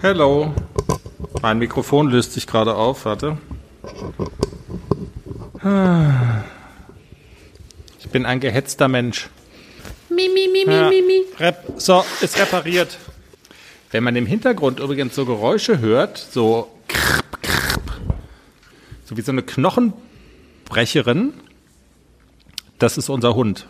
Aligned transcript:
Hello. 0.00 0.54
Mein 1.42 1.58
Mikrofon 1.58 2.08
löst 2.10 2.32
sich 2.32 2.46
gerade 2.46 2.74
auf, 2.74 3.04
warte. 3.04 3.38
Ich 8.00 8.08
bin 8.10 8.24
ein 8.26 8.40
gehetzter 8.40 8.88
Mensch. 8.88 9.28
Mi, 10.08 10.28
mi, 10.32 10.48
mi, 10.52 10.64
mi, 10.66 10.72
Ja. 10.72 10.88
mi, 10.88 11.02
mi. 11.02 11.22
Rep 11.38 11.64
so, 11.76 12.04
ist 12.20 12.38
repariert. 12.38 12.96
Wenn 13.90 14.04
man 14.04 14.16
im 14.16 14.26
Hintergrund 14.26 14.80
übrigens 14.80 15.14
so 15.14 15.24
Geräusche 15.24 15.78
hört, 15.80 16.18
so 16.18 16.70
krp, 16.88 17.42
krp, 17.42 17.92
so 19.04 19.16
wie 19.16 19.22
so 19.22 19.32
eine 19.32 19.42
Knochenbrecherin, 19.42 21.32
das 22.78 22.98
ist 22.98 23.08
unser 23.08 23.34
Hund. 23.34 23.66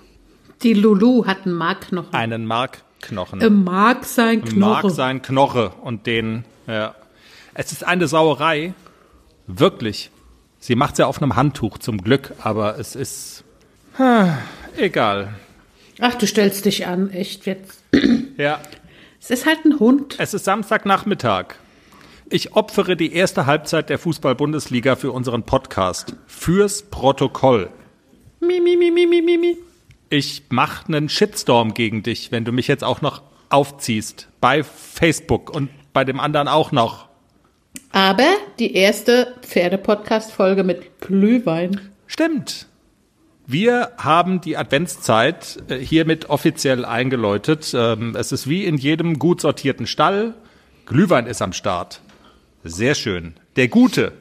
Die 0.62 0.74
Lulu 0.74 1.26
hat 1.26 1.46
einen 1.46 1.54
Markknochen. 1.54 2.12
Einen 2.12 2.46
Markknochen. 3.00 3.42
Ein 3.42 3.64
Mark 3.64 4.04
sein 4.04 4.42
Knochen. 4.42 4.58
Mark 4.58 4.90
sein 4.90 5.22
Knoche 5.22 5.70
und 5.82 6.06
den, 6.06 6.44
ja. 6.66 6.94
Es 7.54 7.72
ist 7.72 7.84
eine 7.84 8.06
Sauerei. 8.08 8.74
Wirklich. 9.46 10.10
Sie 10.60 10.74
macht 10.74 10.92
es 10.92 10.98
ja 10.98 11.06
auf 11.06 11.22
einem 11.22 11.36
Handtuch 11.36 11.78
zum 11.78 11.98
Glück, 11.98 12.32
aber 12.42 12.78
es 12.78 12.96
ist 12.96 13.44
ah, 13.98 14.34
egal. 14.76 15.34
Ach, 16.00 16.14
du 16.14 16.26
stellst 16.26 16.64
dich 16.64 16.86
an, 16.86 17.10
echt 17.10 17.46
jetzt. 17.46 17.82
Ja, 18.36 18.60
Es 19.20 19.30
ist 19.30 19.46
halt 19.46 19.64
ein 19.64 19.80
Hund. 19.80 20.14
es 20.18 20.32
ist 20.32 20.44
Samstagnachmittag. 20.44 21.56
Ich 22.30 22.54
opfere 22.54 22.94
die 22.94 23.12
erste 23.12 23.46
Halbzeit 23.46 23.90
der 23.90 23.98
Fußball-Bundesliga 23.98 24.94
für 24.94 25.10
unseren 25.10 25.42
Podcast. 25.42 26.14
Fürs 26.28 26.82
Protokoll. 26.82 27.68
Mi, 28.38 28.60
mi, 28.60 28.76
mi, 28.76 28.92
mi, 28.92 29.06
mi, 29.06 29.22
mi, 29.22 29.36
mi. 29.38 29.56
Ich 30.10 30.44
mache 30.48 30.88
einen 30.88 31.08
Shitstorm 31.08 31.74
gegen 31.74 32.02
dich, 32.02 32.32
wenn 32.32 32.44
du 32.44 32.52
mich 32.52 32.66
jetzt 32.66 32.84
auch 32.84 33.02
noch 33.02 33.22
aufziehst. 33.50 34.28
Bei 34.40 34.62
Facebook 34.62 35.50
und 35.50 35.70
bei 35.92 36.04
dem 36.04 36.18
anderen 36.18 36.48
auch 36.48 36.72
noch. 36.72 37.08
Aber 37.92 38.28
die 38.58 38.74
erste 38.74 39.34
Pferde-Podcast-Folge 39.42 40.64
mit 40.64 41.00
Glühwein. 41.00 41.90
Stimmt. 42.06 42.66
Wir 43.46 43.92
haben 43.96 44.40
die 44.40 44.56
Adventszeit 44.56 45.62
äh, 45.68 45.78
hiermit 45.78 46.28
offiziell 46.28 46.84
eingeläutet. 46.84 47.72
Ähm, 47.74 48.14
es 48.14 48.32
ist 48.32 48.48
wie 48.48 48.64
in 48.64 48.76
jedem 48.76 49.18
gut 49.18 49.40
sortierten 49.40 49.86
Stall. 49.86 50.34
Glühwein 50.86 51.26
ist 51.26 51.42
am 51.42 51.52
Start. 51.52 52.00
Sehr 52.64 52.94
schön. 52.94 53.34
Der 53.56 53.68
Gute 53.68 54.12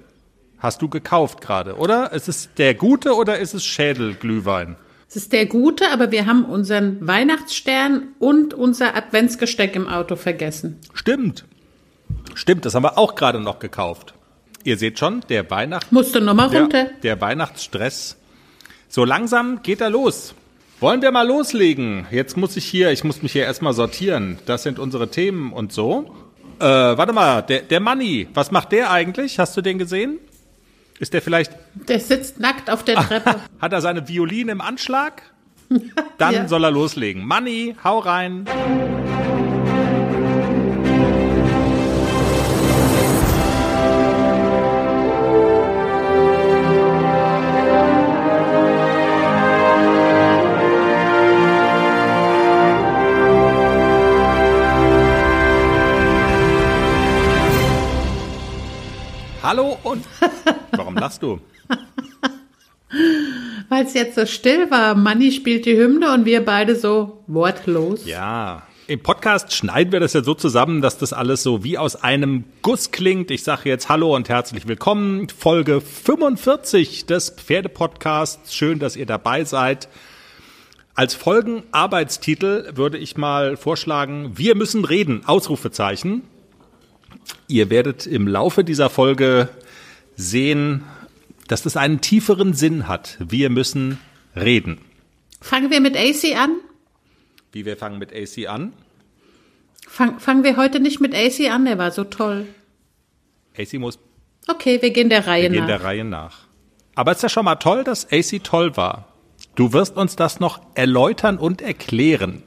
hast 0.60 0.82
du 0.82 0.90
gekauft 0.90 1.42
gerade, 1.42 1.76
oder? 1.76 2.12
Ist 2.14 2.28
es 2.28 2.50
der 2.58 2.74
Gute 2.74 3.16
oder 3.16 3.38
ist 3.38 3.54
es 3.54 3.66
Schädelglühwein? 3.66 4.76
Es 5.10 5.16
ist 5.16 5.32
der 5.32 5.46
gute, 5.46 5.90
aber 5.92 6.12
wir 6.12 6.26
haben 6.26 6.44
unseren 6.44 7.06
Weihnachtsstern 7.06 8.10
und 8.20 8.54
unser 8.54 8.96
Adventsgesteck 8.96 9.76
im 9.76 9.88
Auto 9.88 10.16
vergessen. 10.18 10.80
Stimmt. 10.94 11.46
Stimmt, 12.34 12.66
das 12.66 12.76
haben 12.76 12.84
wir 12.84 12.98
auch 12.98 13.16
gerade 13.16 13.40
noch 13.40 13.60
gekauft. 13.60 14.14
Ihr 14.64 14.78
seht 14.78 15.00
schon, 15.00 15.22
der 15.30 15.50
Weihnacht 15.50 15.92
Musste 15.94 16.20
nochmal 16.20 16.48
runter. 16.48 16.86
Der, 16.86 16.94
der 17.04 17.22
Weihnachtsstress. 17.22 18.18
So 18.90 19.06
langsam 19.06 19.62
geht 19.64 19.80
er 19.80 19.90
los. 19.90 20.34
Wollen 20.80 21.02
wir 21.02 21.12
mal 21.12 21.26
loslegen? 21.26 22.06
Jetzt 22.12 22.38
muss 22.38 22.58
ich 22.58 22.66
hier, 22.66 22.92
ich 22.92 23.04
muss 23.04 23.24
mich 23.24 23.32
hier 23.32 23.46
erstmal 23.46 23.74
sortieren. 23.74 24.38
Das 24.46 24.64
sind 24.64 24.78
unsere 24.78 25.10
Themen 25.10 25.54
und 25.54 25.72
so. 25.72 26.14
Äh, 26.60 26.66
warte 26.66 27.14
mal, 27.14 27.42
der, 27.42 27.62
der 27.62 27.80
Manni, 27.80 28.28
was 28.34 28.52
macht 28.52 28.72
der 28.74 28.92
eigentlich? 28.92 29.40
Hast 29.40 29.56
du 29.56 29.62
den 29.62 29.80
gesehen? 29.80 30.20
Ist 31.00 31.14
der 31.14 31.22
vielleicht, 31.22 31.52
Der 31.76 32.00
sitzt 32.00 32.40
nackt 32.40 32.70
auf 32.70 32.84
der 32.84 32.96
Treppe. 32.96 33.36
hat 33.62 33.74
er 33.74 33.82
seine 33.82 34.08
Violine 34.08 34.52
im 34.52 34.62
Anschlag? 34.62 35.22
Dann 36.18 36.34
Ja. 36.34 36.48
soll 36.48 36.64
er 36.64 36.72
loslegen. 36.72 37.26
Manni, 37.26 37.76
hau 37.84 38.00
rein. 38.00 38.46
Hallo 59.44 59.78
und 59.84 60.06
warum 60.78 60.96
lachst 60.96 61.24
du? 61.24 61.40
Weil 63.70 63.86
es 63.86 63.94
jetzt 63.94 64.16
so 64.16 64.26
still 64.26 64.72
war. 64.72 64.96
Manni 64.96 65.32
spielt 65.32 65.66
die 65.66 65.78
Hymne 65.78 66.14
und 66.14 66.26
wir 66.26 66.46
beide 66.46 66.76
so 66.76 67.24
wortlos. 67.28 68.06
Ja. 68.06 68.64
Im 68.88 69.04
Podcast 69.04 69.54
schneiden 69.54 69.92
wir 69.92 70.00
das 70.00 70.14
ja 70.14 70.24
so 70.24 70.34
zusammen, 70.34 70.82
dass 70.82 70.98
das 70.98 71.12
alles 71.12 71.44
so 71.44 71.66
wie 71.66 71.78
aus 71.78 71.98
einem 71.98 72.46
Guss 72.62 72.92
klingt. 72.92 73.30
Ich 73.32 73.44
sage 73.44 73.68
jetzt 73.68 73.90
Hallo 73.90 74.16
und 74.16 74.30
herzlich 74.30 74.66
willkommen. 74.66 75.28
Folge 75.28 75.82
45 75.82 77.06
des 77.06 77.32
Pferdepodcasts. 77.32 78.56
Schön, 78.56 78.80
dass 78.80 78.96
ihr 78.96 79.06
dabei 79.06 79.44
seid. 79.44 79.90
Als 80.96 81.16
Folgenarbeitstitel 81.16 82.72
würde 82.76 82.98
ich 82.98 83.18
mal 83.18 83.58
vorschlagen, 83.58 84.38
wir 84.38 84.56
müssen 84.56 84.86
reden, 84.86 85.24
Ausrufezeichen. 85.26 86.24
Ihr 87.50 87.70
werdet 87.70 88.08
im 88.08 88.28
Laufe 88.28 88.64
dieser 88.64 88.90
Folge 88.90 89.50
sehen, 90.18 90.84
dass 91.48 91.62
das 91.64 91.78
einen 91.78 92.02
tieferen 92.02 92.54
Sinn 92.54 92.88
hat. 92.90 93.18
Wir 93.20 93.50
müssen 93.50 94.00
reden. 94.36 94.80
Fangen 95.40 95.72
wir 95.72 95.80
mit 95.80 95.96
AC 95.96 96.36
an? 96.38 96.58
Wie 97.54 97.64
wir 97.66 97.78
fangen 97.78 98.00
mit 98.00 98.12
AC 98.14 98.50
an. 98.50 98.74
Fang, 99.88 100.20
fangen 100.20 100.44
wir 100.44 100.58
heute 100.58 100.82
nicht 100.82 101.00
mit 101.00 101.16
AC 101.16 101.50
an, 101.50 101.64
der 101.64 101.78
war 101.78 101.92
so 101.92 102.04
toll. 102.04 102.46
AC 103.58 103.74
muss 103.76 104.00
Okay, 104.50 104.82
wir 104.82 104.92
gehen 104.92 105.10
der 105.10 105.28
Reihe 105.28 105.44
Wir 105.44 105.50
gehen 105.52 105.60
nach. 105.62 105.68
der 105.68 105.84
Reihe 105.84 106.04
nach. 106.04 106.40
Aber 106.96 107.12
es 107.12 107.18
ist 107.20 107.24
ja 107.24 107.30
schon 107.30 107.46
mal 107.46 107.56
toll, 107.56 107.84
dass 107.84 108.12
AC 108.12 108.44
toll 108.44 108.76
war. 108.76 109.14
Du 109.56 109.74
wirst 109.74 109.96
uns 109.98 110.16
das 110.16 110.40
noch 110.40 110.62
erläutern 110.76 111.38
und 111.38 111.62
erklären. 111.62 112.44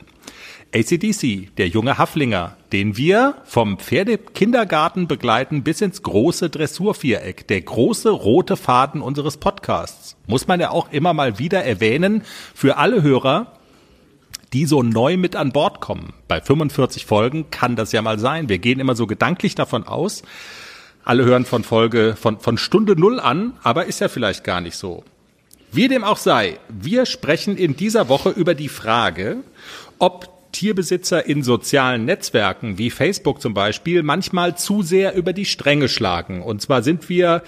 ACDC, 0.73 1.57
der 1.57 1.67
junge 1.67 1.99
Haflinger, 1.99 2.57
den 2.73 2.97
wir 2.97 3.35
vom 3.45 3.79
Pferdekindergarten 3.79 5.09
begleiten 5.09 5.65
bis 5.65 5.81
ins 5.81 6.03
große 6.03 6.49
Dressurviereck, 6.49 7.49
der 7.49 7.61
große 7.61 8.09
rote 8.09 8.57
Faden 8.57 9.03
unseres 9.03 9.37
Podcasts. 9.37 10.17
Muss 10.29 10.47
man 10.47 10.61
ja 10.61 10.71
auch 10.71 10.93
immer 10.93 11.13
mal 11.13 11.41
wieder 11.41 11.65
erwähnen 11.65 12.23
für 12.55 12.77
alle 12.77 13.03
Hörer, 13.03 13.53
die 14.53 14.65
so 14.65 14.85
neu 14.85 15.17
mit 15.17 15.35
an 15.35 15.51
Bord 15.51 15.81
kommen. 15.81 16.13
Bei 16.29 16.41
45 16.41 17.05
Folgen 17.05 17.51
kann 17.51 17.75
das 17.75 17.91
ja 17.91 18.01
mal 18.01 18.21
sein. 18.21 18.49
Wir 18.49 18.59
gehen 18.59 18.79
immer 18.79 18.95
so 18.95 19.09
gedanklich 19.09 19.57
davon 19.57 19.89
aus, 19.89 20.23
alle 21.05 21.25
hören 21.25 21.47
von 21.47 21.65
Folge, 21.65 22.15
von, 22.15 22.39
von 22.39 22.59
Stunde 22.59 22.95
Null 22.95 23.19
an, 23.19 23.55
aber 23.65 23.87
ist 23.87 24.01
ja 24.01 24.09
vielleicht 24.09 24.45
gar 24.45 24.61
nicht 24.61 24.77
so. 24.77 25.03
Wie 25.73 25.89
dem 25.89 26.05
auch 26.05 26.17
sei, 26.17 26.59
wir 26.69 27.07
sprechen 27.07 27.57
in 27.57 27.77
dieser 27.77 28.09
Woche 28.09 28.31
über 28.31 28.55
die 28.55 28.69
Frage, 28.69 29.39
ob 29.99 30.40
Tierbesitzer 30.60 31.25
in 31.25 31.43
sozialen 31.43 32.04
Netzwerken 32.04 32.76
wie 32.76 32.91
Facebook 32.91 33.41
zum 33.41 33.54
Beispiel 33.54 34.03
manchmal 34.03 34.59
zu 34.59 34.82
sehr 34.82 35.15
über 35.15 35.32
die 35.32 35.47
Stränge 35.47 35.88
schlagen. 35.88 36.43
Und 36.43 36.60
zwar 36.60 36.82
sind 36.82 37.09
wir 37.09 37.43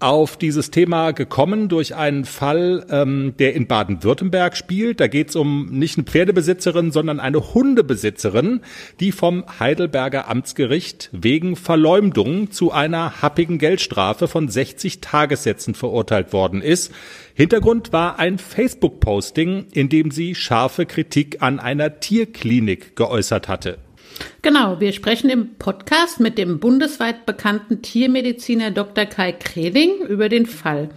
auf 0.00 0.36
dieses 0.36 0.70
Thema 0.70 1.10
gekommen 1.10 1.68
durch 1.68 1.94
einen 1.94 2.24
Fall, 2.24 2.86
ähm, 2.90 3.34
der 3.38 3.54
in 3.54 3.66
Baden-Württemberg 3.66 4.56
spielt. 4.56 5.00
Da 5.00 5.08
geht 5.08 5.30
es 5.30 5.36
um 5.36 5.66
nicht 5.66 5.98
eine 5.98 6.04
Pferdebesitzerin, 6.04 6.92
sondern 6.92 7.18
eine 7.18 7.54
Hundebesitzerin, 7.54 8.60
die 9.00 9.12
vom 9.12 9.44
Heidelberger 9.58 10.28
Amtsgericht 10.28 11.10
wegen 11.12 11.56
Verleumdung 11.56 12.50
zu 12.50 12.70
einer 12.70 13.22
happigen 13.22 13.58
Geldstrafe 13.58 14.28
von 14.28 14.48
60 14.48 15.00
Tagessätzen 15.00 15.74
verurteilt 15.74 16.32
worden 16.32 16.62
ist. 16.62 16.92
Hintergrund 17.34 17.92
war 17.92 18.18
ein 18.18 18.38
Facebook-Posting, 18.38 19.66
in 19.72 19.88
dem 19.88 20.10
sie 20.10 20.34
scharfe 20.34 20.86
Kritik 20.86 21.42
an 21.42 21.58
einer 21.58 22.00
Tierklinik 22.00 22.94
geäußert 22.94 23.48
hatte. 23.48 23.78
Genau, 24.42 24.80
wir 24.80 24.92
sprechen 24.92 25.30
im 25.30 25.54
Podcast 25.56 26.20
mit 26.20 26.38
dem 26.38 26.60
bundesweit 26.60 27.26
bekannten 27.26 27.82
Tiermediziner 27.82 28.70
Dr. 28.70 29.04
Kai 29.06 29.32
Kreling 29.32 30.00
über 30.08 30.28
den 30.28 30.46
Fall. 30.46 30.90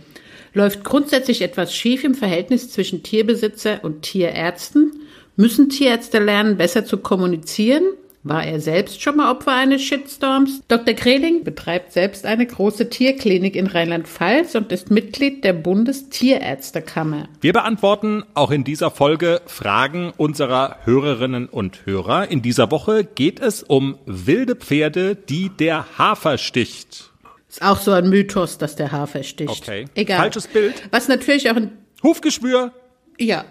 Läuft 0.53 0.83
grundsätzlich 0.83 1.41
etwas 1.41 1.73
schief 1.73 2.03
im 2.03 2.13
Verhältnis 2.13 2.69
zwischen 2.71 3.03
Tierbesitzer 3.03 3.83
und 3.83 4.01
Tierärzten? 4.01 4.91
Müssen 5.35 5.69
Tierärzte 5.69 6.19
lernen, 6.19 6.57
besser 6.57 6.85
zu 6.85 6.97
kommunizieren? 6.97 7.83
War 8.23 8.45
er 8.45 8.59
selbst 8.59 9.01
schon 9.01 9.17
mal 9.17 9.31
Opfer 9.31 9.53
eines 9.53 9.81
Shitstorms? 9.81 10.61
Dr. 10.67 10.93
Kreling 10.93 11.43
betreibt 11.43 11.91
selbst 11.91 12.27
eine 12.27 12.45
große 12.45 12.89
Tierklinik 12.89 13.55
in 13.55 13.65
Rheinland-Pfalz 13.65 14.53
und 14.53 14.71
ist 14.71 14.91
Mitglied 14.91 15.43
der 15.43 15.53
Bundestierärztekammer. 15.53 17.29
Wir 17.41 17.53
beantworten 17.53 18.23
auch 18.35 18.51
in 18.51 18.63
dieser 18.63 18.91
Folge 18.91 19.41
Fragen 19.47 20.13
unserer 20.17 20.77
Hörerinnen 20.83 21.47
und 21.47 21.87
Hörer. 21.87 22.29
In 22.29 22.43
dieser 22.43 22.69
Woche 22.69 23.05
geht 23.05 23.39
es 23.39 23.63
um 23.63 23.97
wilde 24.05 24.55
Pferde, 24.55 25.15
die 25.15 25.49
der 25.49 25.97
Hafer 25.97 26.37
sticht. 26.37 27.09
Ist 27.49 27.63
auch 27.63 27.79
so 27.79 27.91
ein 27.91 28.07
Mythos, 28.07 28.59
dass 28.59 28.75
der 28.75 28.91
Hafer 28.91 29.23
sticht. 29.23 29.49
Okay. 29.49 29.85
Egal. 29.95 30.19
Falsches 30.19 30.45
Bild. 30.45 30.83
Was 30.91 31.07
natürlich 31.07 31.49
auch 31.49 31.55
ein 31.55 31.71
Hufgeschwür. 32.03 32.71
Ja. 33.17 33.45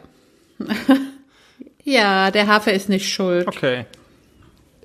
ja, 1.82 2.30
der 2.30 2.46
Hafer 2.46 2.72
ist 2.72 2.88
nicht 2.88 3.12
schuld. 3.12 3.48
Okay. 3.48 3.86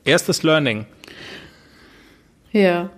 Erstes 0.05 0.43
Learning. 0.43 0.85
Ja. 2.51 2.89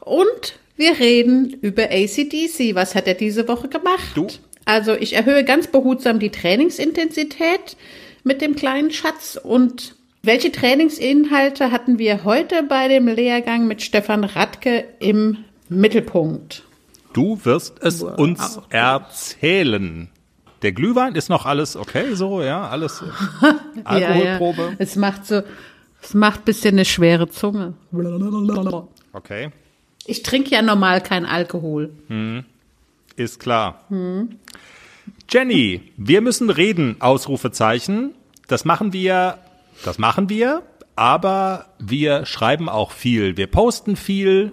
Und 0.00 0.58
wir 0.76 0.98
reden 0.98 1.54
über 1.60 1.84
ACDC. 1.84 2.74
Was 2.74 2.94
hat 2.94 3.06
er 3.06 3.14
diese 3.14 3.48
Woche 3.48 3.68
gemacht? 3.68 4.12
Du? 4.14 4.28
Also 4.64 4.94
ich 4.94 5.14
erhöhe 5.14 5.44
ganz 5.44 5.66
behutsam 5.66 6.18
die 6.18 6.30
Trainingsintensität 6.30 7.76
mit 8.22 8.40
dem 8.40 8.54
kleinen 8.54 8.92
Schatz 8.92 9.38
und 9.42 9.96
welche 10.22 10.52
Trainingsinhalte 10.52 11.72
hatten 11.72 11.98
wir 11.98 12.22
heute 12.22 12.62
bei 12.62 12.86
dem 12.86 13.08
Lehrgang 13.08 13.66
mit 13.66 13.82
Stefan 13.82 14.22
Radke 14.22 14.84
im 15.00 15.38
Mittelpunkt? 15.68 16.62
Du 17.12 17.44
wirst 17.44 17.82
es 17.82 18.02
uns 18.02 18.60
erzählen. 18.70 20.08
Der 20.62 20.70
Glühwein 20.70 21.16
ist 21.16 21.28
noch 21.28 21.44
alles 21.44 21.74
okay, 21.74 22.14
so, 22.14 22.40
ja, 22.40 22.68
alles 22.68 23.02
Alkoholprobe. 23.84 24.62
Ja, 24.62 24.68
ja. 24.68 24.76
Es 24.78 24.94
macht 24.94 25.26
so, 25.26 25.42
es 26.02 26.14
macht 26.14 26.44
bisschen 26.44 26.74
eine 26.74 26.84
schwere 26.84 27.28
Zunge. 27.28 27.74
Okay, 29.12 29.50
Ich 30.06 30.22
trinke 30.22 30.50
ja 30.50 30.62
normal 30.62 31.00
kein 31.00 31.24
Alkohol. 31.24 31.90
ist 33.16 33.38
klar. 33.40 33.84
Jenny, 35.30 35.92
wir 35.96 36.20
müssen 36.20 36.50
reden, 36.50 36.96
Ausrufezeichen. 37.00 38.14
Das 38.48 38.64
machen 38.64 38.92
wir, 38.92 39.38
das 39.84 39.98
machen 39.98 40.28
wir, 40.28 40.62
aber 40.96 41.66
wir 41.78 42.26
schreiben 42.26 42.68
auch 42.68 42.90
viel. 42.90 43.36
Wir 43.36 43.46
posten 43.46 43.96
viel 43.96 44.52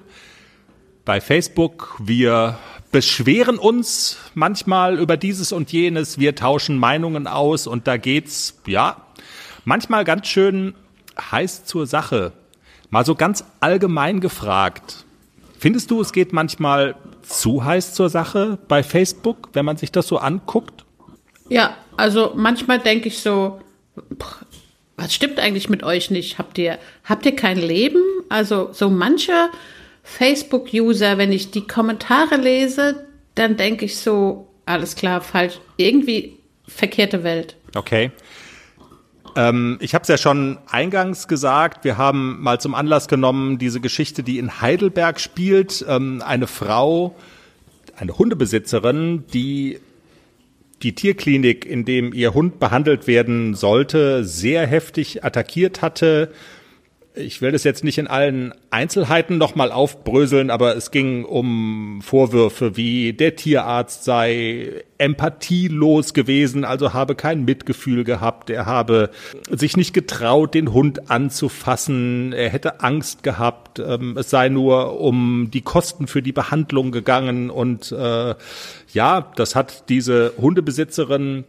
bei 1.06 1.19
Facebook. 1.22 1.98
Wir 2.00 2.57
beschweren 2.92 3.57
uns 3.57 4.18
manchmal 4.36 5.00
über 5.00 5.18
dieses 5.18 5.51
und 5.51 5.72
jenes. 5.72 6.19
Wir 6.19 6.36
tauschen 6.36 6.78
Meinungen 6.78 7.28
aus 7.28 7.68
und 7.68 7.88
da 7.88 7.98
geht's, 7.98 8.60
ja, 8.68 9.06
manchmal 9.66 10.06
ganz 10.06 10.28
schön 10.28 10.75
heiß 11.19 11.66
zur 11.66 11.88
Sache. 11.88 12.33
Mal 12.89 13.06
so 13.06 13.16
ganz 13.16 13.44
allgemein 13.60 14.19
gefragt. 14.19 15.06
Findest 15.57 15.92
du, 15.92 16.01
es 16.01 16.13
geht 16.13 16.33
manchmal 16.33 16.95
zu 17.21 17.63
heiß 17.63 17.94
zur 17.94 18.10
Sache 18.10 18.57
bei 18.68 18.81
Facebook, 18.81 19.50
wenn 19.54 19.66
man 19.66 19.77
sich 19.77 19.92
das 19.92 20.07
so 20.07 20.18
anguckt? 20.18 20.86
Ja, 21.50 21.77
also 21.98 22.33
manchmal 22.36 22.80
denke 22.80 23.10
ich 23.10 23.19
so, 23.19 23.60
pff, 24.21 24.45
was 24.98 25.13
stimmt 25.13 25.39
eigentlich 25.39 25.69
mit 25.69 25.83
euch 25.83 26.12
nicht? 26.12 26.38
Habt 26.39 26.57
ihr, 26.57 26.77
habt 27.04 27.25
ihr 27.25 27.36
kein 27.36 27.57
Leben? 27.57 28.01
Also 28.30 28.69
so 28.74 28.89
manche 28.89 29.50
Facebook-User, 30.04 31.18
wenn 31.18 31.31
ich 31.31 31.51
die 31.51 31.68
Kommentare 31.68 32.36
lese, 32.38 33.07
dann 33.36 33.57
denke 33.57 33.86
ich 33.86 33.98
so, 33.98 34.48
alles 34.65 34.95
klar, 34.95 35.22
falsch. 35.22 35.60
Irgendwie 35.77 36.38
verkehrte 36.68 37.24
Welt. 37.24 37.56
Okay. 37.75 38.12
Ähm, 39.39 39.77
ich 39.80 39.94
habe 39.94 40.01
es 40.01 40.09
ja 40.09 40.18
schon 40.18 40.57
eingangs 40.69 41.30
gesagt, 41.30 41.86
wir 41.86 41.97
haben 41.97 42.41
mal 42.41 42.59
zum 42.59 42.75
Anlass 42.75 43.07
genommen, 43.07 43.57
diese 43.57 43.80
Geschichte, 43.80 44.21
die 44.21 44.38
in 44.38 44.59
Heidelberg 44.59 45.21
spielt. 45.21 45.86
Ähm, 45.88 46.21
eine 46.25 46.45
Frau, 46.45 47.15
eine 47.95 48.18
Hundebesitzerin, 48.18 49.24
die 49.33 49.80
die 50.81 50.94
Tierklinik, 50.94 51.65
in 51.65 51.86
dem 51.86 52.13
ihr 52.13 52.33
Hund 52.33 52.59
behandelt 52.59 53.07
werden 53.07 53.53
sollte, 53.53 54.25
sehr 54.25 54.68
heftig 54.68 55.24
attackiert 55.24 55.81
hatte. 55.81 56.33
Ich 57.16 57.42
will 57.42 57.52
das 57.52 57.64
jetzt 57.64 57.84
nicht 57.84 57.98
in 57.98 58.08
allen 58.08 58.54
Einzelheiten 58.70 59.40
nochmal 59.40 59.72
aufbröseln, 59.72 60.52
aber 60.52 60.76
es 60.76 60.92
ging 60.92 61.26
um 61.26 62.02
Vorwürfe 62.04 62.78
wie 62.78 63.14
der 63.14 63.36
Tierarzt 63.36 64.04
sei 64.04 64.84
empathielos 65.00 66.14
gewesen, 66.14 66.66
also 66.66 66.94
habe 66.94 67.16
kein 67.16 67.46
Mitgefühl 67.46 68.04
gehabt, 68.04 68.50
er 68.52 68.68
habe 68.68 69.10
sich 69.50 69.76
nicht 69.76 69.94
getraut, 69.94 70.54
den 70.54 70.72
Hund 70.72 71.10
anzufassen, 71.10 72.32
er 72.32 72.50
hätte 72.50 72.82
Angst 72.82 73.24
gehabt, 73.24 73.80
ähm, 73.80 74.16
es 74.18 74.30
sei 74.30 74.50
nur 74.50 75.00
um 75.00 75.50
die 75.52 75.62
Kosten 75.62 76.06
für 76.06 76.22
die 76.22 76.34
Behandlung 76.34 76.92
gegangen 76.92 77.50
und 77.50 77.92
äh, 77.92 78.36
ja, 78.94 79.32
das 79.36 79.56
hat 79.56 79.90
diese 79.90 80.34
Hundebesitzerin 80.38 81.46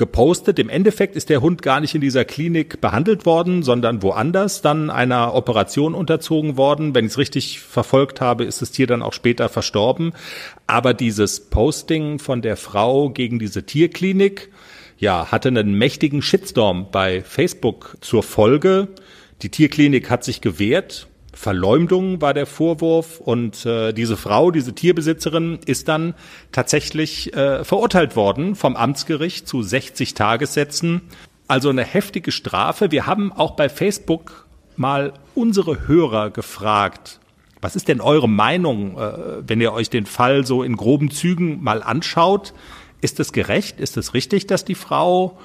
gepostet. 0.00 0.58
Im 0.58 0.70
Endeffekt 0.70 1.14
ist 1.14 1.28
der 1.28 1.42
Hund 1.42 1.60
gar 1.60 1.78
nicht 1.80 1.94
in 1.94 2.00
dieser 2.00 2.24
Klinik 2.24 2.80
behandelt 2.80 3.26
worden, 3.26 3.62
sondern 3.62 4.02
woanders 4.02 4.62
dann 4.62 4.88
einer 4.88 5.34
Operation 5.34 5.94
unterzogen 5.94 6.56
worden. 6.56 6.94
Wenn 6.94 7.04
ich 7.04 7.12
es 7.12 7.18
richtig 7.18 7.60
verfolgt 7.60 8.22
habe, 8.22 8.44
ist 8.44 8.62
das 8.62 8.72
Tier 8.72 8.86
dann 8.86 9.02
auch 9.02 9.12
später 9.12 9.50
verstorben. 9.50 10.12
Aber 10.66 10.94
dieses 10.94 11.50
Posting 11.50 12.18
von 12.18 12.40
der 12.40 12.56
Frau 12.56 13.10
gegen 13.10 13.38
diese 13.38 13.66
Tierklinik, 13.66 14.48
ja, 14.98 15.30
hatte 15.30 15.48
einen 15.48 15.74
mächtigen 15.74 16.22
Shitstorm 16.22 16.86
bei 16.90 17.22
Facebook 17.22 17.98
zur 18.00 18.22
Folge. 18.22 18.88
Die 19.42 19.50
Tierklinik 19.50 20.08
hat 20.08 20.24
sich 20.24 20.40
gewehrt. 20.40 21.09
Verleumdung 21.40 22.20
war 22.20 22.34
der 22.34 22.44
Vorwurf 22.44 23.18
und 23.18 23.64
äh, 23.64 23.94
diese 23.94 24.18
Frau, 24.18 24.50
diese 24.50 24.74
Tierbesitzerin, 24.74 25.58
ist 25.64 25.88
dann 25.88 26.12
tatsächlich 26.52 27.34
äh, 27.34 27.64
verurteilt 27.64 28.14
worden 28.14 28.54
vom 28.56 28.76
Amtsgericht 28.76 29.48
zu 29.48 29.62
60 29.62 30.12
Tagessätzen. 30.12 31.00
Also 31.48 31.70
eine 31.70 31.82
heftige 31.82 32.30
Strafe. 32.30 32.90
Wir 32.90 33.06
haben 33.06 33.32
auch 33.32 33.52
bei 33.52 33.70
Facebook 33.70 34.48
mal 34.76 35.14
unsere 35.34 35.88
Hörer 35.88 36.28
gefragt, 36.28 37.20
was 37.62 37.74
ist 37.74 37.88
denn 37.88 38.02
eure 38.02 38.28
Meinung, 38.28 38.98
äh, 38.98 39.12
wenn 39.48 39.62
ihr 39.62 39.72
euch 39.72 39.88
den 39.88 40.04
Fall 40.04 40.44
so 40.44 40.62
in 40.62 40.76
groben 40.76 41.10
Zügen 41.10 41.62
mal 41.62 41.82
anschaut? 41.82 42.52
Ist 43.00 43.18
es 43.18 43.32
gerecht? 43.32 43.80
Ist 43.80 43.96
es 43.96 44.12
richtig, 44.12 44.46
dass 44.46 44.66
die 44.66 44.74
Frau 44.74 45.38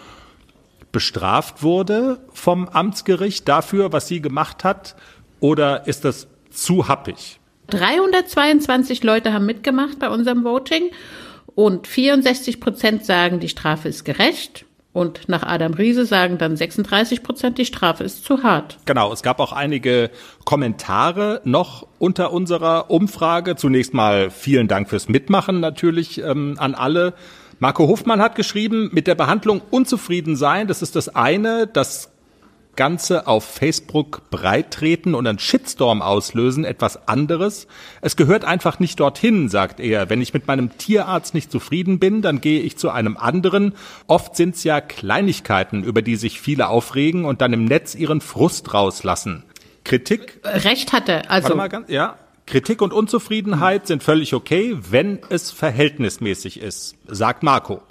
bestraft 0.91 1.63
wurde 1.63 2.19
vom 2.33 2.67
Amtsgericht 2.67 3.47
dafür, 3.47 3.93
was 3.93 4.09
sie 4.09 4.21
gemacht 4.21 4.65
hat? 4.65 4.97
Oder 5.39 5.87
ist 5.87 6.05
das 6.05 6.27
zu 6.49 6.87
happig? 6.87 7.39
322 7.67 9.03
Leute 9.03 9.33
haben 9.33 9.45
mitgemacht 9.45 9.99
bei 9.99 10.09
unserem 10.09 10.43
Voting 10.43 10.91
und 11.55 11.87
64 11.87 12.59
Prozent 12.59 13.05
sagen, 13.05 13.39
die 13.39 13.49
Strafe 13.49 13.89
ist 13.89 14.03
gerecht. 14.03 14.65
Und 14.93 15.27
nach 15.27 15.43
Adam 15.43 15.73
Riese 15.73 16.05
sagen 16.05 16.37
dann 16.37 16.55
36 16.55 17.21
Prozent, 17.21 17.57
die 17.57 17.65
Strafe 17.65 18.05
ist 18.05 18.23
zu 18.23 18.43
hart. 18.43 18.77
Genau, 18.85 19.11
es 19.11 19.23
gab 19.23 19.41
auch 19.41 19.51
einige 19.51 20.09
Kommentare 20.45 21.41
noch 21.43 21.85
unter 21.99 22.31
unserer 22.31 22.89
Umfrage. 22.89 23.57
Zunächst 23.57 23.93
mal 23.93 24.29
vielen 24.29 24.69
Dank 24.69 24.89
fürs 24.89 25.09
Mitmachen 25.09 25.59
natürlich 25.59 26.19
ähm, 26.21 26.55
an 26.59 26.75
alle. 26.75 27.13
Marco 27.59 27.89
Hofmann 27.89 28.21
hat 28.21 28.35
geschrieben, 28.35 28.89
mit 28.93 29.05
der 29.07 29.15
Behandlung 29.15 29.61
unzufrieden 29.69 30.37
sein, 30.37 30.67
das 30.67 30.81
ist 30.81 30.95
das 30.95 31.13
eine. 31.13 31.67
Das 31.67 32.11
Ganze 32.75 33.27
auf 33.27 33.45
Facebook 33.45 34.29
breittreten 34.29 35.15
und 35.15 35.27
einen 35.27 35.39
Shitstorm 35.39 36.01
auslösen, 36.01 36.65
etwas 36.65 37.07
anderes. 37.07 37.67
Es 38.01 38.15
gehört 38.15 38.45
einfach 38.45 38.79
nicht 38.79 38.99
dorthin, 38.99 39.49
sagt 39.49 39.79
er. 39.79 40.09
Wenn 40.09 40.21
ich 40.21 40.33
mit 40.33 40.47
meinem 40.47 40.77
Tierarzt 40.77 41.33
nicht 41.33 41.51
zufrieden 41.51 41.99
bin, 41.99 42.21
dann 42.21 42.41
gehe 42.41 42.61
ich 42.61 42.77
zu 42.77 42.89
einem 42.89 43.17
anderen. 43.17 43.73
Oft 44.07 44.35
sind 44.35 44.55
es 44.55 44.63
ja 44.63 44.81
Kleinigkeiten, 44.81 45.83
über 45.83 46.01
die 46.01 46.15
sich 46.15 46.41
viele 46.41 46.67
aufregen 46.67 47.25
und 47.25 47.41
dann 47.41 47.53
im 47.53 47.65
Netz 47.65 47.95
ihren 47.95 48.21
Frust 48.21 48.73
rauslassen. 48.73 49.43
Kritik. 49.83 50.39
Recht 50.43 50.93
hatte, 50.93 51.29
also. 51.29 51.55
Mal 51.55 51.69
ganz, 51.69 51.89
ja. 51.89 52.17
Kritik 52.47 52.81
und 52.81 52.93
Unzufriedenheit 52.93 53.87
sind 53.87 54.03
völlig 54.03 54.33
okay, 54.33 54.77
wenn 54.89 55.19
es 55.29 55.51
verhältnismäßig 55.51 56.61
ist, 56.61 56.95
sagt 57.07 57.41
Marco. 57.41 57.81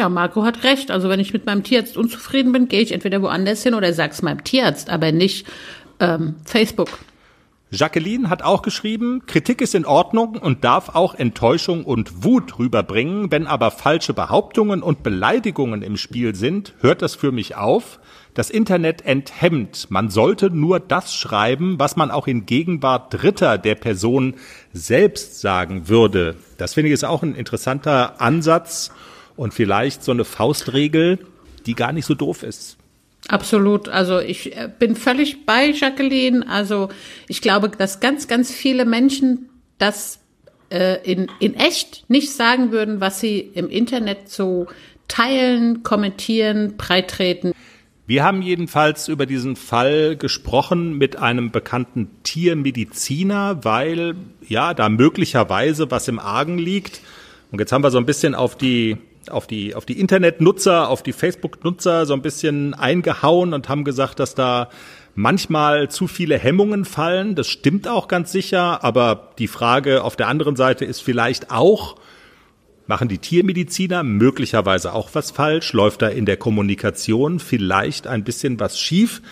Ja, 0.00 0.08
Marco 0.08 0.44
hat 0.44 0.64
recht. 0.64 0.90
Also 0.90 1.10
wenn 1.10 1.20
ich 1.20 1.34
mit 1.34 1.44
meinem 1.44 1.62
Tierarzt 1.62 1.98
unzufrieden 1.98 2.52
bin, 2.52 2.68
gehe 2.68 2.80
ich 2.80 2.92
entweder 2.92 3.20
woanders 3.20 3.62
hin 3.62 3.74
oder 3.74 3.92
sag's 3.92 4.22
meinem 4.22 4.42
Tierarzt, 4.42 4.88
aber 4.88 5.12
nicht 5.12 5.46
ähm, 5.98 6.36
Facebook. 6.46 6.88
Jacqueline 7.70 8.30
hat 8.30 8.42
auch 8.42 8.62
geschrieben, 8.62 9.24
Kritik 9.26 9.60
ist 9.60 9.74
in 9.74 9.84
Ordnung 9.84 10.36
und 10.36 10.64
darf 10.64 10.94
auch 10.94 11.14
Enttäuschung 11.14 11.84
und 11.84 12.24
Wut 12.24 12.58
rüberbringen. 12.58 13.30
Wenn 13.30 13.46
aber 13.46 13.70
falsche 13.70 14.14
Behauptungen 14.14 14.82
und 14.82 15.02
Beleidigungen 15.02 15.82
im 15.82 15.98
Spiel 15.98 16.34
sind, 16.34 16.72
hört 16.80 17.02
das 17.02 17.14
für 17.14 17.30
mich 17.30 17.56
auf. 17.56 18.00
Das 18.32 18.48
Internet 18.48 19.04
enthemmt. 19.04 19.90
Man 19.90 20.08
sollte 20.08 20.48
nur 20.48 20.80
das 20.80 21.14
schreiben, 21.14 21.78
was 21.78 21.96
man 21.96 22.10
auch 22.10 22.26
in 22.26 22.46
Gegenwart 22.46 23.12
Dritter 23.12 23.58
der 23.58 23.74
Person 23.74 24.36
selbst 24.72 25.42
sagen 25.42 25.88
würde. 25.88 26.36
Das 26.56 26.72
finde 26.72 26.88
ich 26.88 26.94
ist 26.94 27.04
auch 27.04 27.22
ein 27.22 27.34
interessanter 27.34 28.18
Ansatz 28.22 28.90
und 29.40 29.54
vielleicht 29.54 30.04
so 30.04 30.12
eine 30.12 30.26
Faustregel, 30.26 31.18
die 31.64 31.74
gar 31.74 31.92
nicht 31.94 32.04
so 32.04 32.12
doof 32.12 32.42
ist. 32.42 32.76
Absolut. 33.28 33.88
Also 33.88 34.18
ich 34.18 34.54
äh, 34.54 34.68
bin 34.78 34.96
völlig 34.96 35.46
bei 35.46 35.70
Jacqueline. 35.70 36.46
Also 36.46 36.90
ich 37.26 37.40
glaube, 37.40 37.70
dass 37.70 38.00
ganz, 38.00 38.28
ganz 38.28 38.52
viele 38.52 38.84
Menschen 38.84 39.48
das 39.78 40.20
äh, 40.68 40.98
in, 41.10 41.28
in 41.38 41.54
echt 41.54 42.04
nicht 42.08 42.32
sagen 42.32 42.70
würden, 42.70 43.00
was 43.00 43.20
sie 43.20 43.38
im 43.38 43.70
Internet 43.70 44.28
so 44.28 44.66
teilen, 45.08 45.84
kommentieren, 45.84 46.76
breittreten. 46.76 47.52
Wir 48.06 48.24
haben 48.24 48.42
jedenfalls 48.42 49.08
über 49.08 49.24
diesen 49.24 49.56
Fall 49.56 50.16
gesprochen 50.16 50.98
mit 50.98 51.16
einem 51.16 51.50
bekannten 51.50 52.10
Tiermediziner, 52.24 53.64
weil 53.64 54.16
ja 54.46 54.74
da 54.74 54.90
möglicherweise 54.90 55.90
was 55.90 56.08
im 56.08 56.18
Argen 56.18 56.58
liegt. 56.58 57.00
Und 57.50 57.58
jetzt 57.58 57.72
haben 57.72 57.82
wir 57.82 57.90
so 57.90 57.96
ein 57.96 58.06
bisschen 58.06 58.34
auf 58.34 58.54
die 58.54 58.98
auf 59.30 59.46
die 59.46 59.74
auf 59.74 59.86
die 59.86 59.98
Internetnutzer, 59.98 60.88
auf 60.88 61.02
die 61.02 61.12
Facebook-Nutzer 61.12 62.06
so 62.06 62.14
ein 62.14 62.22
bisschen 62.22 62.74
eingehauen 62.74 63.54
und 63.54 63.68
haben 63.68 63.84
gesagt, 63.84 64.18
dass 64.18 64.34
da 64.34 64.68
manchmal 65.14 65.90
zu 65.90 66.06
viele 66.06 66.38
Hemmungen 66.38 66.84
fallen. 66.84 67.34
Das 67.34 67.48
stimmt 67.48 67.88
auch 67.88 68.08
ganz 68.08 68.32
sicher. 68.32 68.84
Aber 68.84 69.32
die 69.38 69.48
Frage 69.48 70.02
auf 70.04 70.16
der 70.16 70.28
anderen 70.28 70.56
Seite 70.56 70.84
ist 70.84 71.00
vielleicht 71.00 71.50
auch, 71.50 71.96
machen 72.86 73.08
die 73.08 73.18
Tiermediziner 73.18 74.02
möglicherweise 74.02 74.92
auch 74.92 75.10
was 75.12 75.30
falsch? 75.30 75.72
Läuft 75.72 76.02
da 76.02 76.08
in 76.08 76.26
der 76.26 76.36
Kommunikation 76.36 77.38
vielleicht 77.38 78.06
ein 78.06 78.24
bisschen 78.24 78.58
was 78.60 78.78
schief? 78.80 79.22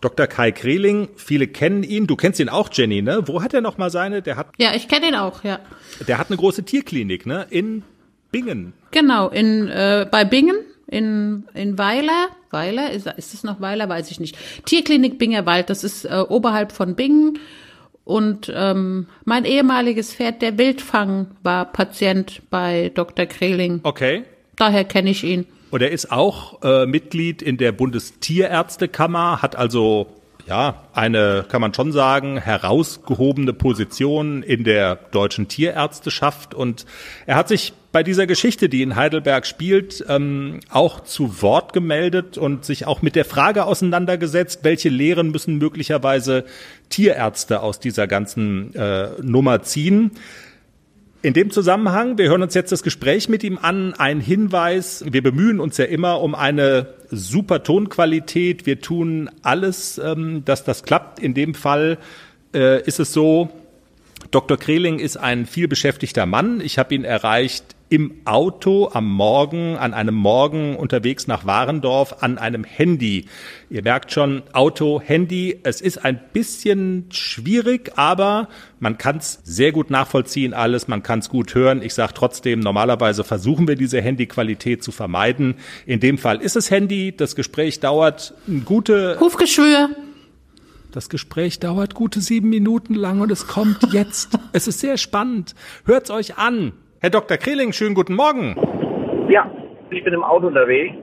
Dr. 0.00 0.28
Kai 0.28 0.52
Kreling, 0.52 1.08
viele 1.16 1.48
kennen 1.48 1.82
ihn. 1.82 2.06
Du 2.06 2.14
kennst 2.14 2.38
ihn 2.38 2.48
auch, 2.48 2.70
Jenny, 2.72 3.02
ne? 3.02 3.22
Wo 3.26 3.42
hat 3.42 3.52
er 3.52 3.60
noch 3.60 3.78
mal 3.78 3.90
seine? 3.90 4.22
Der 4.22 4.36
hat 4.36 4.48
Ja, 4.58 4.72
ich 4.74 4.86
kenne 4.88 5.08
ihn 5.08 5.14
auch, 5.16 5.42
ja. 5.42 5.58
Der 6.06 6.18
hat 6.18 6.28
eine 6.28 6.36
große 6.36 6.62
Tierklinik, 6.62 7.26
ne? 7.26 7.46
In 7.50 7.82
Bingen. 8.30 8.72
Genau, 8.90 9.28
in 9.28 9.68
äh, 9.68 10.06
bei 10.10 10.24
Bingen 10.24 10.56
in 10.86 11.44
in 11.54 11.78
Weiler. 11.78 12.28
Weiler 12.50 12.90
ist 12.90 13.06
ist 13.06 13.34
es 13.34 13.44
noch 13.44 13.60
Weiler, 13.60 13.88
weiß 13.88 14.10
ich 14.10 14.20
nicht. 14.20 14.36
Tierklinik 14.64 15.18
Bingerwald, 15.18 15.70
das 15.70 15.84
ist 15.84 16.04
äh, 16.04 16.24
oberhalb 16.28 16.72
von 16.72 16.94
Bingen. 16.94 17.38
Und 18.04 18.50
ähm, 18.54 19.06
mein 19.26 19.44
ehemaliges 19.44 20.14
Pferd, 20.14 20.40
der 20.40 20.56
Wildfang, 20.56 21.26
war 21.42 21.66
Patient 21.66 22.40
bei 22.48 22.90
Dr. 22.94 23.26
Kreling. 23.26 23.80
Okay. 23.82 24.24
Daher 24.56 24.84
kenne 24.84 25.10
ich 25.10 25.24
ihn. 25.24 25.44
Und 25.70 25.82
er 25.82 25.90
ist 25.90 26.10
auch 26.10 26.62
äh, 26.62 26.86
Mitglied 26.86 27.42
in 27.42 27.58
der 27.58 27.72
Bundestierärztekammer, 27.72 29.42
hat 29.42 29.56
also 29.56 30.06
ja 30.46 30.84
eine, 30.94 31.44
kann 31.48 31.60
man 31.60 31.74
schon 31.74 31.92
sagen, 31.92 32.38
herausgehobene 32.38 33.52
Position 33.52 34.42
in 34.42 34.64
der 34.64 34.96
deutschen 34.96 35.48
Tierärzteschaft. 35.48 36.54
Und 36.54 36.86
er 37.26 37.36
hat 37.36 37.48
sich 37.48 37.74
bei 37.90 38.02
dieser 38.02 38.26
Geschichte, 38.26 38.68
die 38.68 38.82
in 38.82 38.96
Heidelberg 38.96 39.46
spielt, 39.46 40.04
ähm, 40.08 40.60
auch 40.68 41.00
zu 41.00 41.40
Wort 41.40 41.72
gemeldet 41.72 42.36
und 42.36 42.64
sich 42.64 42.86
auch 42.86 43.00
mit 43.00 43.16
der 43.16 43.24
Frage 43.24 43.64
auseinandergesetzt, 43.64 44.60
welche 44.62 44.90
Lehren 44.90 45.30
müssen 45.30 45.56
möglicherweise 45.56 46.44
Tierärzte 46.90 47.60
aus 47.60 47.80
dieser 47.80 48.06
ganzen 48.06 48.74
äh, 48.74 49.08
Nummer 49.22 49.62
ziehen. 49.62 50.10
In 51.22 51.32
dem 51.32 51.50
Zusammenhang, 51.50 52.18
wir 52.18 52.28
hören 52.28 52.42
uns 52.42 52.54
jetzt 52.54 52.70
das 52.70 52.82
Gespräch 52.82 53.28
mit 53.28 53.42
ihm 53.42 53.58
an, 53.60 53.94
ein 53.94 54.20
Hinweis, 54.20 55.04
wir 55.10 55.22
bemühen 55.22 55.58
uns 55.58 55.76
ja 55.78 55.86
immer 55.86 56.20
um 56.20 56.34
eine 56.34 56.94
super 57.10 57.62
Tonqualität, 57.62 58.66
wir 58.66 58.80
tun 58.80 59.30
alles, 59.42 59.98
ähm, 59.98 60.44
dass 60.44 60.62
das 60.62 60.82
klappt. 60.82 61.18
In 61.18 61.32
dem 61.32 61.54
Fall 61.54 61.98
äh, 62.54 62.82
ist 62.82 63.00
es 63.00 63.14
so, 63.14 63.48
Dr. 64.30 64.58
Kreling 64.58 64.98
ist 64.98 65.16
ein 65.16 65.46
vielbeschäftigter 65.46 66.26
Mann. 66.26 66.60
Ich 66.60 66.78
habe 66.78 66.94
ihn 66.94 67.04
erreicht 67.04 67.74
im 67.90 68.20
Auto 68.24 68.90
am 68.92 69.10
Morgen, 69.10 69.76
an 69.76 69.94
einem 69.94 70.14
Morgen 70.14 70.76
unterwegs 70.76 71.26
nach 71.26 71.46
Warendorf 71.46 72.16
an 72.22 72.38
einem 72.38 72.64
Handy. 72.64 73.26
Ihr 73.70 73.82
merkt 73.82 74.12
schon, 74.12 74.42
Auto, 74.52 75.00
Handy, 75.00 75.58
es 75.62 75.80
ist 75.80 76.04
ein 76.04 76.20
bisschen 76.32 77.06
schwierig, 77.10 77.92
aber 77.96 78.48
man 78.78 78.98
kann 78.98 79.18
es 79.18 79.40
sehr 79.44 79.72
gut 79.72 79.90
nachvollziehen 79.90 80.54
alles, 80.54 80.88
man 80.88 81.02
kann 81.02 81.20
es 81.20 81.28
gut 81.28 81.54
hören. 81.54 81.82
Ich 81.82 81.94
sage 81.94 82.12
trotzdem, 82.14 82.60
normalerweise 82.60 83.24
versuchen 83.24 83.66
wir 83.66 83.76
diese 83.76 84.00
Handyqualität 84.00 84.82
zu 84.82 84.92
vermeiden. 84.92 85.54
In 85.86 86.00
dem 86.00 86.18
Fall 86.18 86.42
ist 86.42 86.56
es 86.56 86.70
Handy, 86.70 87.16
das 87.16 87.36
Gespräch 87.36 87.80
dauert 87.80 88.34
eine 88.46 88.60
gute... 88.60 89.18
Hufgeschwür. 89.20 89.90
Das 90.92 91.08
Gespräch 91.08 91.60
dauert 91.60 91.94
gute 91.94 92.20
sieben 92.20 92.48
Minuten 92.48 92.94
lang 92.94 93.20
und 93.20 93.30
es 93.30 93.46
kommt 93.46 93.92
jetzt. 93.92 94.38
es 94.52 94.68
ist 94.68 94.80
sehr 94.80 94.96
spannend. 94.96 95.54
Hört's 95.84 96.10
euch 96.10 96.38
an. 96.38 96.72
Herr 97.00 97.10
Dr. 97.10 97.36
Kreling, 97.36 97.72
schönen 97.72 97.94
guten 97.94 98.16
Morgen. 98.16 98.56
Ja, 99.28 99.48
ich 99.90 100.02
bin 100.02 100.12
im 100.14 100.24
Auto 100.24 100.48
unterwegs. 100.48 100.96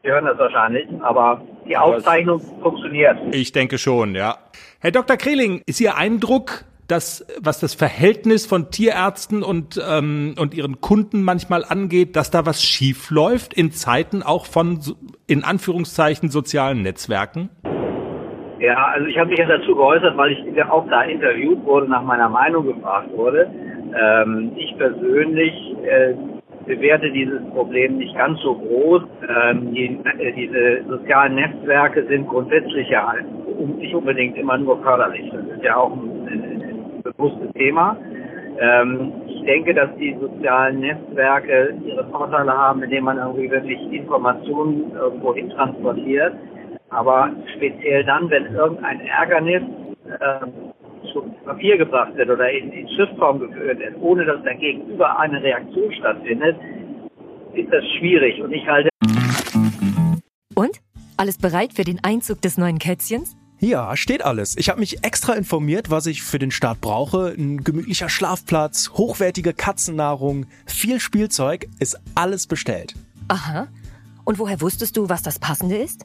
Sie 0.00 0.08
hören 0.08 0.26
das 0.26 0.38
wahrscheinlich, 0.38 0.86
aber 1.00 1.42
die 1.68 1.76
Aufzeichnung 1.76 2.40
funktioniert. 2.62 3.16
Ich 3.32 3.50
denke 3.50 3.78
schon, 3.78 4.14
ja. 4.14 4.36
Herr 4.80 4.92
Dr. 4.92 5.16
Kreling, 5.16 5.62
ist 5.66 5.80
Ihr 5.80 5.96
Eindruck, 5.96 6.64
dass 6.86 7.26
was 7.42 7.58
das 7.58 7.74
Verhältnis 7.74 8.46
von 8.46 8.70
Tierärzten 8.70 9.42
und 9.42 9.82
ähm, 9.84 10.36
und 10.38 10.54
ihren 10.54 10.80
Kunden 10.80 11.24
manchmal 11.24 11.64
angeht, 11.64 12.14
dass 12.14 12.30
da 12.30 12.46
was 12.46 12.62
schief 12.62 13.10
läuft 13.10 13.54
in 13.54 13.72
Zeiten 13.72 14.22
auch 14.22 14.46
von 14.46 14.78
in 15.26 15.42
Anführungszeichen 15.42 16.28
sozialen 16.28 16.82
Netzwerken? 16.82 17.50
Ja, 18.60 18.86
also 18.86 19.06
ich 19.08 19.18
habe 19.18 19.30
mich 19.30 19.38
ja 19.38 19.46
dazu 19.46 19.74
geäußert, 19.74 20.16
weil 20.16 20.30
ich 20.30 20.62
auch 20.64 20.88
da 20.88 21.02
interviewt 21.02 21.64
wurde, 21.64 21.88
nach 21.88 22.04
meiner 22.04 22.28
Meinung 22.28 22.66
gefragt 22.66 23.10
wurde. 23.16 23.50
Ähm, 23.96 24.52
ich 24.56 24.76
persönlich 24.76 25.76
äh, 25.84 26.14
bewerte 26.66 27.10
dieses 27.10 27.42
Problem 27.50 27.98
nicht 27.98 28.16
ganz 28.16 28.40
so 28.40 28.54
groß. 28.54 29.02
Ähm, 29.42 29.72
die, 29.72 30.00
äh, 30.18 30.32
diese 30.32 30.84
sozialen 30.88 31.36
Netzwerke 31.36 32.06
sind 32.06 32.28
grundsätzlich 32.28 32.88
ja 32.88 33.14
nicht 33.78 33.94
unbedingt 33.94 34.36
immer 34.36 34.58
nur 34.58 34.82
förderlich. 34.82 35.30
Das 35.30 35.44
ist 35.56 35.62
ja 35.62 35.76
auch 35.76 35.92
ein, 35.92 36.28
ein, 36.28 36.62
ein 36.62 37.02
bewusstes 37.02 37.52
Thema. 37.52 37.96
Ähm, 38.58 39.12
ich 39.26 39.42
denke, 39.44 39.74
dass 39.74 39.94
die 39.96 40.16
sozialen 40.20 40.80
Netzwerke 40.80 41.74
ihre 41.84 42.04
Vorteile 42.08 42.52
haben, 42.52 42.82
indem 42.82 43.04
man 43.04 43.18
irgendwie 43.18 43.50
wirklich 43.50 43.80
Informationen 43.92 44.92
irgendwo 44.94 45.34
hin 45.34 45.50
transportiert. 45.50 46.34
Aber 46.90 47.30
speziell 47.56 48.04
dann, 48.04 48.30
wenn 48.30 48.54
irgendein 48.54 49.00
Ärgernis 49.00 49.62
äh, 50.20 50.46
zu 51.14 51.22
Papier 51.46 51.78
gebracht 51.78 52.14
wird 52.16 52.28
oder 52.28 52.50
in, 52.50 52.70
in 52.72 52.88
Schriftform 52.90 53.40
geführt 53.40 53.78
wird, 53.78 53.96
ohne 54.02 54.26
dass 54.26 54.42
dagegen 54.44 54.86
über 54.90 55.18
eine 55.18 55.42
Reaktion 55.42 55.90
stattfindet, 55.94 56.56
ist 57.54 57.72
das 57.72 57.84
schwierig. 57.98 58.42
Und 58.42 58.52
ich 58.52 58.66
halte. 58.66 58.90
Und? 60.54 60.80
Alles 61.16 61.38
bereit 61.38 61.72
für 61.72 61.84
den 61.84 62.02
Einzug 62.02 62.42
des 62.42 62.58
neuen 62.58 62.78
Kätzchens? 62.78 63.36
Ja, 63.60 63.96
steht 63.96 64.24
alles. 64.24 64.56
Ich 64.58 64.68
habe 64.68 64.80
mich 64.80 65.04
extra 65.04 65.32
informiert, 65.34 65.90
was 65.90 66.06
ich 66.06 66.22
für 66.22 66.38
den 66.38 66.50
Start 66.50 66.80
brauche. 66.80 67.34
Ein 67.38 67.62
gemütlicher 67.64 68.08
Schlafplatz, 68.08 68.90
hochwertige 68.94 69.54
Katzennahrung, 69.54 70.46
viel 70.66 71.00
Spielzeug, 71.00 71.68
ist 71.78 71.98
alles 72.14 72.46
bestellt. 72.46 72.94
Aha. 73.28 73.68
Und 74.24 74.38
woher 74.38 74.60
wusstest 74.60 74.96
du, 74.96 75.08
was 75.08 75.22
das 75.22 75.38
Passende 75.38 75.76
ist? 75.76 76.04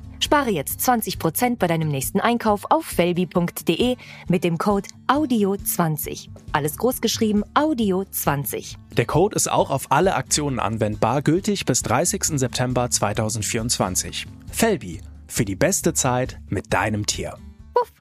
Spare 0.23 0.51
jetzt 0.51 0.79
20% 0.87 1.57
bei 1.57 1.67
deinem 1.67 1.87
nächsten 1.87 2.19
Einkauf 2.19 2.65
auf 2.69 2.85
felbi.de 2.85 3.95
mit 4.29 4.43
dem 4.43 4.57
Code 4.57 4.87
AUDIO20. 5.07 6.29
Alles 6.53 6.77
großgeschrieben 6.77 7.43
AUDIO20. 7.55 8.77
Der 8.95 9.05
Code 9.05 9.35
ist 9.35 9.51
auch 9.51 9.71
auf 9.71 9.87
alle 9.89 10.15
Aktionen 10.15 10.59
anwendbar, 10.59 11.21
gültig 11.21 11.65
bis 11.65 11.81
30. 11.81 12.39
September 12.39 12.89
2024. 12.89 14.27
Felbi, 14.51 15.01
für 15.27 15.43
die 15.43 15.55
beste 15.55 15.93
Zeit 15.93 16.39
mit 16.49 16.71
deinem 16.71 17.05
Tier. 17.07 17.33
Puff. 17.73 17.91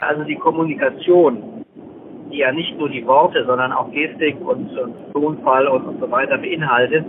Also 0.00 0.24
die 0.24 0.36
Kommunikation, 0.36 1.64
die 2.32 2.38
ja 2.38 2.50
nicht 2.52 2.76
nur 2.78 2.88
die 2.88 3.06
Worte, 3.06 3.44
sondern 3.46 3.72
auch 3.72 3.92
Gestik 3.92 4.40
und, 4.40 4.76
und 4.76 5.12
Tonfall 5.12 5.68
und, 5.68 5.86
und 5.86 6.00
so 6.00 6.10
weiter 6.10 6.38
beinhaltet, 6.38 7.04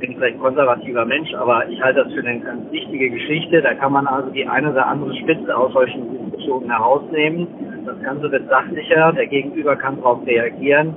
bin 0.00 0.14
vielleicht 0.16 0.40
konservativer 0.40 1.04
Mensch, 1.04 1.32
aber 1.34 1.68
ich 1.68 1.80
halte 1.80 2.04
das 2.04 2.12
für 2.12 2.20
eine 2.20 2.40
ganz 2.40 2.72
wichtige 2.72 3.10
Geschichte. 3.10 3.62
Da 3.62 3.74
kann 3.74 3.92
man 3.92 4.06
also 4.06 4.30
die 4.30 4.46
eine 4.46 4.72
oder 4.72 4.86
andere 4.86 5.14
Spitze 5.16 5.56
aus 5.56 5.72
solchen 5.72 6.10
Diskussionen 6.24 6.70
herausnehmen. 6.70 7.46
Das 7.86 8.02
Ganze 8.02 8.32
wird 8.32 8.48
sachlicher, 8.48 9.12
der 9.12 9.26
Gegenüber 9.26 9.76
kann 9.76 9.96
darauf 9.96 10.26
reagieren. 10.26 10.96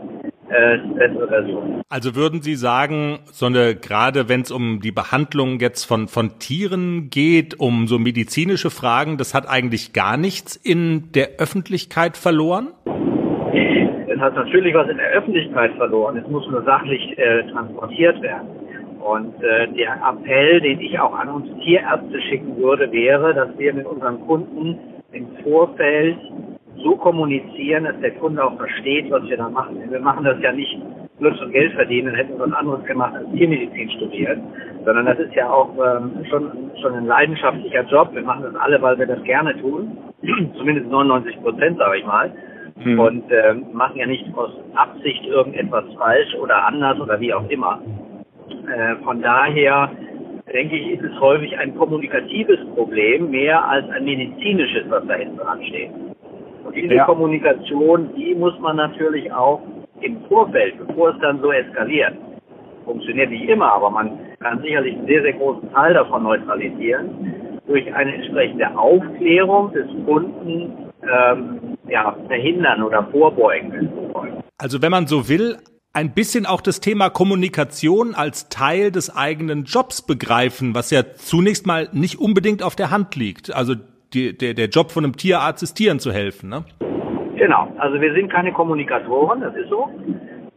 Äh, 0.50 0.78
bessere 0.98 1.28
Version. 1.30 1.82
Also 1.90 2.16
würden 2.16 2.42
Sie 2.42 2.56
sagen, 2.56 3.20
so 3.32 3.46
eine, 3.46 3.76
gerade 3.76 4.28
wenn 4.28 4.42
es 4.42 4.52
um 4.52 4.82
die 4.82 4.92
Behandlung 4.92 5.60
jetzt 5.60 5.86
von, 5.86 6.08
von 6.08 6.38
Tieren 6.38 7.10
geht, 7.10 7.60
um 7.60 7.88
so 7.88 7.98
medizinische 7.98 8.70
Fragen, 8.70 9.18
das 9.18 9.34
hat 9.34 9.50
eigentlich 9.50 9.94
gar 9.94 10.18
nichts 10.18 10.56
in 10.56 11.12
der 11.14 11.40
Öffentlichkeit 11.40 12.18
verloren? 12.18 12.68
Es 14.14 14.20
hat 14.20 14.36
natürlich 14.36 14.76
was 14.76 14.90
in 14.90 14.98
der 14.98 15.10
Öffentlichkeit 15.12 15.74
verloren. 15.76 16.18
Es 16.18 16.28
muss 16.30 16.48
nur 16.52 16.62
sachlich 16.64 17.18
äh, 17.18 17.50
transportiert 17.52 18.22
werden. 18.22 18.48
Und 19.04 19.36
äh, 19.44 19.68
der 19.74 19.98
Appell, 20.02 20.62
den 20.62 20.80
ich 20.80 20.98
auch 20.98 21.14
an 21.14 21.28
uns 21.28 21.64
Tierärzte 21.64 22.22
schicken 22.22 22.56
würde, 22.58 22.90
wäre, 22.92 23.34
dass 23.34 23.50
wir 23.58 23.74
mit 23.74 23.86
unseren 23.86 24.26
Kunden 24.26 24.80
im 25.12 25.28
Vorfeld 25.44 26.18
so 26.78 26.96
kommunizieren, 26.96 27.84
dass 27.84 28.00
der 28.00 28.12
Kunde 28.12 28.44
auch 28.44 28.56
versteht, 28.58 29.12
was 29.12 29.24
wir 29.28 29.38
da 29.38 29.50
machen. 29.50 29.78
Wir 29.90 30.00
machen 30.00 30.24
das 30.24 30.38
ja 30.42 30.54
nicht 30.54 30.78
nur 31.20 31.36
zum 31.36 31.52
Geld 31.52 31.74
verdienen, 31.74 32.08
dann 32.08 32.16
hätten 32.16 32.38
wir 32.38 32.48
was 32.48 32.54
anderes 32.54 32.84
gemacht 32.86 33.14
als 33.16 33.30
Tiermedizin 33.32 33.90
studiert, 33.92 34.40
sondern 34.86 35.06
das 35.06 35.20
ist 35.20 35.34
ja 35.36 35.50
auch 35.50 35.70
ähm, 35.78 36.26
schon, 36.30 36.72
schon 36.82 36.94
ein 36.94 37.06
leidenschaftlicher 37.06 37.84
Job. 37.84 38.10
Wir 38.14 38.24
machen 38.24 38.44
das 38.44 38.56
alle, 38.56 38.82
weil 38.82 38.98
wir 38.98 39.06
das 39.06 39.22
gerne 39.24 39.60
tun, 39.60 39.98
zumindest 40.58 40.90
99 40.90 41.42
Prozent, 41.42 41.78
sage 41.78 41.98
ich 42.00 42.06
mal. 42.06 42.32
Mhm. 42.84 43.00
Und 43.00 43.32
äh, 43.32 43.54
machen 43.72 43.98
ja 43.98 44.08
nicht 44.08 44.26
aus 44.36 44.52
Absicht 44.76 45.26
irgendetwas 45.26 45.86
falsch 45.98 46.34
oder 46.42 46.66
anders 46.66 47.00
oder 47.00 47.20
wie 47.20 47.34
auch 47.34 47.48
immer. 47.50 47.80
Äh, 48.50 48.96
von 49.04 49.22
daher 49.22 49.92
denke 50.52 50.76
ich, 50.76 51.00
ist 51.00 51.04
es 51.04 51.20
häufig 51.20 51.58
ein 51.58 51.76
kommunikatives 51.76 52.60
Problem 52.76 53.32
mehr 53.32 53.68
als 53.68 53.90
ein 53.90 54.06
medizinisches, 54.06 54.84
was 54.90 55.06
da 55.08 55.16
hinten 55.16 55.38
dran 55.38 55.64
steht. 55.64 55.92
Und 56.64 56.76
diese 56.76 56.94
ja. 56.94 57.06
Kommunikation, 57.06 58.10
die 58.16 58.36
muss 58.36 58.58
man 58.60 58.78
natürlich 58.78 59.32
auch 59.34 59.62
im 60.02 60.22
Vorfeld, 60.28 60.76
bevor 60.86 61.10
es 61.10 61.20
dann 61.22 61.42
so 61.42 61.52
eskaliert, 61.52 62.14
funktioniert 62.86 63.30
nicht 63.30 63.48
immer, 63.50 63.72
aber 63.74 63.90
man 63.90 64.12
kann 64.40 64.62
sicherlich 64.62 64.96
einen 64.96 65.08
sehr, 65.08 65.22
sehr 65.22 65.34
großen 65.34 65.72
Teil 65.72 65.94
davon 65.94 66.24
neutralisieren, 66.24 67.60
durch 67.68 67.94
eine 67.94 68.14
entsprechende 68.16 68.78
Aufklärung 68.78 69.72
des 69.72 69.88
Kunden 70.06 70.92
ähm, 71.02 71.78
ja, 71.88 72.16
verhindern 72.28 72.84
oder 72.84 73.04
vorbeugen. 73.12 73.90
Also 74.58 74.82
wenn 74.82 74.92
man 74.92 75.08
so 75.08 75.28
will, 75.30 75.58
ein 75.94 76.14
bisschen 76.16 76.48
auch 76.48 76.62
das 76.62 76.82
Thema 76.82 77.10
Kommunikation 77.10 78.16
als 78.16 78.50
Teil 78.50 78.92
des 78.92 79.16
eigenen 79.16 79.64
Jobs 79.66 80.02
begreifen, 80.02 80.74
was 80.74 80.90
ja 80.90 81.04
zunächst 81.14 81.68
mal 81.68 81.88
nicht 81.92 82.20
unbedingt 82.20 82.64
auf 82.64 82.76
der 82.76 82.90
Hand 82.90 83.16
liegt. 83.16 83.54
Also 83.54 83.76
die, 84.14 84.36
der, 84.36 84.56
der 84.56 84.70
Job 84.70 84.92
von 84.92 85.04
einem 85.04 85.16
Tierarzt 85.16 85.62
ist 85.62 85.76
Tieren 85.76 86.00
zu 86.00 86.12
helfen, 86.12 86.50
ne? 86.50 86.66
Genau, 87.36 87.68
also 87.78 88.00
wir 88.02 88.14
sind 88.14 88.32
keine 88.32 88.52
Kommunikatoren, 88.52 89.42
das 89.42 89.56
ist 89.56 89.70
so. 89.70 89.90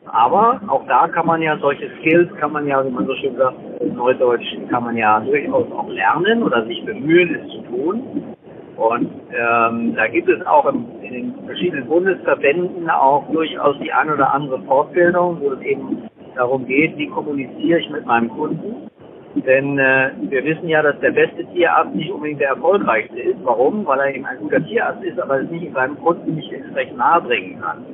Aber 0.06 0.60
auch 0.68 0.86
da 0.86 1.08
kann 1.08 1.26
man 1.26 1.42
ja 1.42 1.58
solche 1.58 1.90
Skills, 2.00 2.30
kann 2.38 2.52
man 2.52 2.66
ja, 2.66 2.84
wie 2.86 2.90
man 2.90 3.06
so 3.06 3.14
schön 3.16 3.36
sagt, 3.36 3.56
in 3.80 3.94
Neudeutsch, 3.94 4.46
kann 4.70 4.84
man 4.84 4.96
ja 4.96 5.20
durchaus 5.20 5.70
auch 5.72 5.88
lernen 5.88 6.42
oder 6.42 6.64
sich 6.64 6.82
bemühen, 6.84 7.34
es 7.34 7.50
zu 7.50 7.62
tun. 7.62 8.35
Und 8.76 9.10
ähm, 9.30 9.94
da 9.96 10.06
gibt 10.06 10.28
es 10.28 10.44
auch 10.46 10.66
im, 10.66 10.86
in 11.02 11.12
den 11.12 11.34
verschiedenen 11.46 11.86
Bundesverbänden 11.86 12.90
auch 12.90 13.24
durchaus 13.32 13.76
die 13.82 13.92
ein 13.92 14.10
oder 14.10 14.32
andere 14.32 14.60
Fortbildung, 14.62 15.40
wo 15.40 15.52
es 15.52 15.60
eben 15.62 16.08
darum 16.34 16.66
geht, 16.66 16.96
wie 16.98 17.08
kommuniziere 17.08 17.80
ich 17.80 17.90
mit 17.90 18.04
meinem 18.04 18.28
Kunden. 18.28 18.90
Denn 19.34 19.78
äh, 19.78 20.10
wir 20.28 20.44
wissen 20.44 20.68
ja, 20.68 20.82
dass 20.82 20.98
der 21.00 21.10
beste 21.10 21.44
Tierarzt 21.52 21.94
nicht 21.94 22.10
unbedingt 22.10 22.40
der 22.40 22.50
erfolgreichste 22.50 23.20
ist. 23.20 23.38
Warum? 23.44 23.86
Weil 23.86 24.00
er 24.00 24.14
eben 24.14 24.24
ein 24.26 24.38
guter 24.38 24.64
Tierarzt 24.64 25.02
ist, 25.04 25.18
aber 25.18 25.40
es 25.40 25.50
nicht 25.50 25.74
seinem 25.74 25.98
Kunden 26.00 26.34
nicht 26.34 26.52
entsprechend 26.52 26.98
nahebringen 26.98 27.60
kann. 27.60 27.84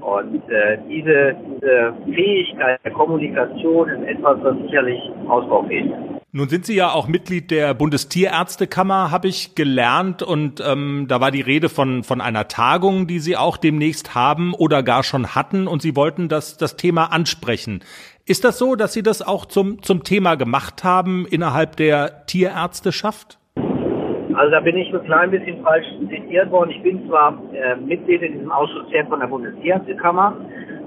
Und 0.00 0.48
äh, 0.50 0.78
diese, 0.88 1.36
diese 1.46 1.94
Fähigkeit 2.04 2.80
der 2.84 2.92
Kommunikation 2.92 3.88
ist 3.88 4.08
etwas, 4.08 4.38
was 4.42 4.56
sicherlich 4.58 5.00
ausbaufähig 5.28 5.86
ist. 5.86 6.17
Nun 6.30 6.50
sind 6.50 6.66
Sie 6.66 6.74
ja 6.74 6.90
auch 6.90 7.08
Mitglied 7.08 7.50
der 7.50 7.72
Bundestierärztekammer, 7.72 9.10
habe 9.10 9.28
ich 9.28 9.54
gelernt, 9.54 10.22
und 10.22 10.60
ähm, 10.60 11.06
da 11.08 11.22
war 11.22 11.30
die 11.30 11.40
Rede 11.40 11.70
von 11.70 12.02
von 12.02 12.20
einer 12.20 12.48
Tagung, 12.48 13.06
die 13.06 13.18
Sie 13.18 13.38
auch 13.38 13.56
demnächst 13.56 14.14
haben 14.14 14.52
oder 14.52 14.82
gar 14.82 15.04
schon 15.04 15.34
hatten, 15.34 15.66
und 15.66 15.80
Sie 15.80 15.96
wollten 15.96 16.28
das 16.28 16.58
das 16.58 16.76
Thema 16.76 17.12
ansprechen. 17.12 17.80
Ist 18.26 18.44
das 18.44 18.58
so, 18.58 18.74
dass 18.74 18.92
Sie 18.92 19.02
das 19.02 19.26
auch 19.26 19.46
zum 19.46 19.82
zum 19.82 20.04
Thema 20.04 20.34
gemacht 20.34 20.84
haben 20.84 21.26
innerhalb 21.26 21.76
der 21.76 22.26
Tierärzteschaft? 22.26 23.38
Also 24.34 24.50
da 24.50 24.60
bin 24.60 24.76
ich 24.76 24.92
ein 24.92 25.04
klein 25.04 25.30
bisschen 25.30 25.62
falsch 25.62 25.86
zitiert 26.10 26.50
worden. 26.50 26.70
Ich 26.70 26.82
bin 26.82 27.08
zwar 27.08 27.42
äh, 27.54 27.74
Mitglied 27.76 28.20
in 28.20 28.34
diesem 28.34 28.52
Ausschuss 28.52 28.84
von 29.08 29.20
der 29.20 29.28
Bundestierärztekammer, 29.28 30.36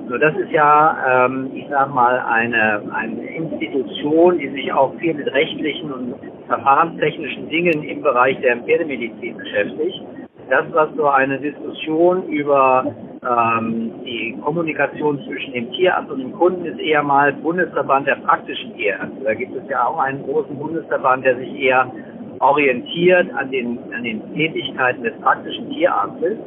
so, 0.10 0.18
das 0.18 0.36
ist 0.36 0.52
ja, 0.52 1.26
ähm, 1.26 1.52
ich 1.54 1.66
sag 1.70 1.94
mal, 1.94 2.20
eine, 2.20 2.82
eine 2.94 3.22
Institution, 3.36 4.38
die 4.38 4.50
sich 4.50 4.72
auch 4.74 4.94
viel 4.96 5.14
mit 5.14 5.28
rechtlichen 5.34 5.92
und 5.92 6.16
verfahrenstechnischen 6.48 7.50
Dingen 7.50 7.84
im 7.84 8.02
Bereich 8.02 8.40
der 8.42 8.58
Pferdemedizin 8.58 9.38
beschäftigt. 9.38 10.02
Das, 10.50 10.66
was 10.74 10.90
so 10.98 11.08
eine 11.08 11.40
Diskussion 11.40 12.28
über 12.28 12.94
ähm, 13.24 13.92
die 14.04 14.38
Kommunikation 14.44 15.22
zwischen 15.26 15.54
dem 15.54 15.72
Tierarzt 15.72 16.12
und 16.12 16.20
dem 16.20 16.34
Kunden 16.34 16.66
ist 16.66 16.80
eher 16.80 17.04
mal 17.04 17.32
Bundesverband 17.34 18.08
der 18.08 18.16
praktischen 18.16 18.76
Tierärzte. 18.76 19.24
Da 19.24 19.34
gibt 19.34 19.56
es 19.56 19.64
ja 19.70 19.86
auch 19.86 20.00
einen 20.00 20.24
großen 20.24 20.58
Bundesverband, 20.58 21.24
der 21.26 21.38
sich 21.38 21.58
eher 21.58 21.90
orientiert 22.40 23.34
an 23.36 23.52
den, 23.52 23.80
an 23.94 24.04
den 24.04 24.34
Tätigkeiten 24.34 25.04
des 25.04 25.14
praktischen 25.22 25.70
Tierarztes. 25.70 26.38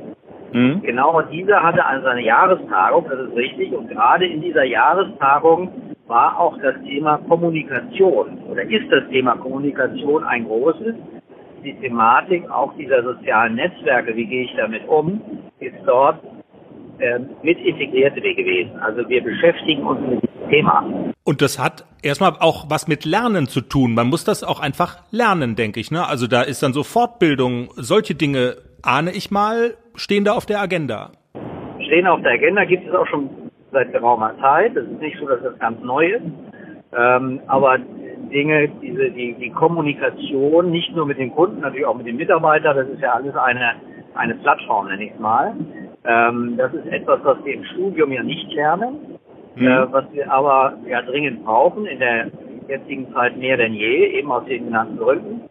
Mhm. 0.54 0.82
Genau 0.82 1.20
dieser 1.22 1.62
hatte 1.64 1.84
also 1.84 2.06
eine 2.06 2.22
Jahrestagung, 2.22 3.06
das 3.10 3.28
ist 3.28 3.34
richtig. 3.34 3.72
Und 3.72 3.88
gerade 3.88 4.24
in 4.24 4.40
dieser 4.40 4.62
Jahrestagung 4.62 5.68
war 6.06 6.38
auch 6.38 6.56
das 6.62 6.76
Thema 6.86 7.18
Kommunikation 7.28 8.38
oder 8.48 8.62
ist 8.62 8.90
das 8.90 9.02
Thema 9.10 9.36
Kommunikation 9.36 10.22
ein 10.22 10.44
großes. 10.44 10.94
Die 11.64 11.74
Thematik 11.80 12.48
auch 12.50 12.72
dieser 12.76 13.02
sozialen 13.02 13.56
Netzwerke, 13.56 14.14
wie 14.14 14.26
gehe 14.26 14.44
ich 14.44 14.54
damit 14.56 14.86
um, 14.86 15.20
ist 15.58 15.74
dort 15.86 16.22
äh, 16.98 17.18
mit 17.42 17.58
integriert 17.58 18.14
gewesen. 18.14 18.78
Also 18.80 19.08
wir 19.08 19.24
beschäftigen 19.24 19.82
uns 19.82 20.00
mit 20.08 20.22
dem 20.22 20.50
Thema. 20.50 20.84
Und 21.24 21.42
das 21.42 21.58
hat 21.58 21.84
erstmal 22.02 22.36
auch 22.38 22.66
was 22.68 22.86
mit 22.86 23.04
Lernen 23.04 23.48
zu 23.48 23.60
tun. 23.60 23.94
Man 23.94 24.06
muss 24.06 24.22
das 24.22 24.44
auch 24.44 24.60
einfach 24.60 25.02
lernen, 25.10 25.56
denke 25.56 25.80
ich. 25.80 25.90
Ne? 25.90 26.06
Also 26.06 26.28
da 26.28 26.42
ist 26.42 26.62
dann 26.62 26.74
so 26.74 26.84
Fortbildung, 26.84 27.70
solche 27.74 28.14
Dinge 28.14 28.56
ahne 28.86 29.10
ich 29.12 29.30
mal, 29.30 29.74
stehen 29.94 30.24
da 30.24 30.32
auf 30.32 30.46
der 30.46 30.60
Agenda? 30.60 31.12
Stehen 31.86 32.06
auf 32.06 32.22
der 32.22 32.32
Agenda 32.32 32.64
gibt 32.64 32.86
es 32.86 32.94
auch 32.94 33.06
schon 33.06 33.30
seit 33.72 33.92
geraumer 33.92 34.34
Zeit. 34.40 34.76
Es 34.76 34.86
ist 34.86 35.00
nicht 35.00 35.18
so, 35.18 35.26
dass 35.26 35.42
das 35.42 35.58
ganz 35.58 35.82
neu 35.82 36.06
ist. 36.06 36.24
Ähm, 36.96 37.40
aber 37.46 37.78
Dinge, 38.32 38.68
diese, 38.82 39.10
die, 39.10 39.34
die 39.34 39.50
Kommunikation, 39.50 40.70
nicht 40.70 40.94
nur 40.94 41.06
mit 41.06 41.18
den 41.18 41.32
Kunden, 41.32 41.60
natürlich 41.60 41.86
auch 41.86 41.96
mit 41.96 42.06
den 42.06 42.16
Mitarbeitern, 42.16 42.76
das 42.76 42.88
ist 42.88 43.00
ja 43.00 43.12
alles 43.12 43.34
eine, 43.36 43.72
eine 44.14 44.34
Plattform, 44.36 44.88
nenne 44.88 45.04
ich 45.04 45.12
es 45.12 45.18
mal. 45.18 45.54
Ähm, 46.04 46.54
das 46.56 46.72
ist 46.74 46.86
etwas, 46.86 47.20
was 47.24 47.44
wir 47.44 47.54
im 47.54 47.64
Studium 47.64 48.12
ja 48.12 48.22
nicht 48.22 48.50
lernen, 48.52 49.18
mhm. 49.56 49.66
äh, 49.66 49.92
was 49.92 50.04
wir 50.12 50.30
aber 50.30 50.74
ja 50.86 51.02
dringend 51.02 51.44
brauchen, 51.44 51.86
in 51.86 51.98
der 51.98 52.30
jetzigen 52.68 53.12
Zeit 53.12 53.36
mehr 53.36 53.56
denn 53.56 53.74
je, 53.74 54.06
eben 54.18 54.30
aus 54.30 54.44
den 54.46 54.66
genannten 54.66 54.98
Gründen. 54.98 55.42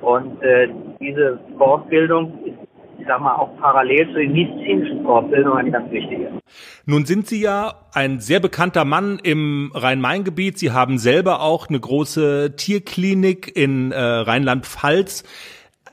Und 0.00 0.42
äh, 0.42 0.68
diese 1.00 1.38
Fortbildung 1.58 2.38
ist 2.44 2.59
ich 3.00 3.06
sag 3.06 3.20
mal, 3.20 3.34
auch 3.34 3.56
parallel 3.58 4.06
zu 4.08 4.18
den 4.18 4.32
medizinischen 4.32 5.02
Fortbildungen 5.04 5.58
eine 5.58 5.70
ganz 5.70 5.90
wichtige. 5.90 6.28
Nun 6.86 7.04
sind 7.06 7.26
Sie 7.26 7.40
ja 7.40 7.74
ein 7.94 8.20
sehr 8.20 8.40
bekannter 8.40 8.84
Mann 8.84 9.18
im 9.22 9.72
Rhein-Main-Gebiet. 9.74 10.58
Sie 10.58 10.72
haben 10.72 10.98
selber 10.98 11.40
auch 11.40 11.68
eine 11.68 11.80
große 11.80 12.56
Tierklinik 12.56 13.56
in 13.56 13.92
äh, 13.92 13.98
Rheinland-Pfalz. 13.98 15.24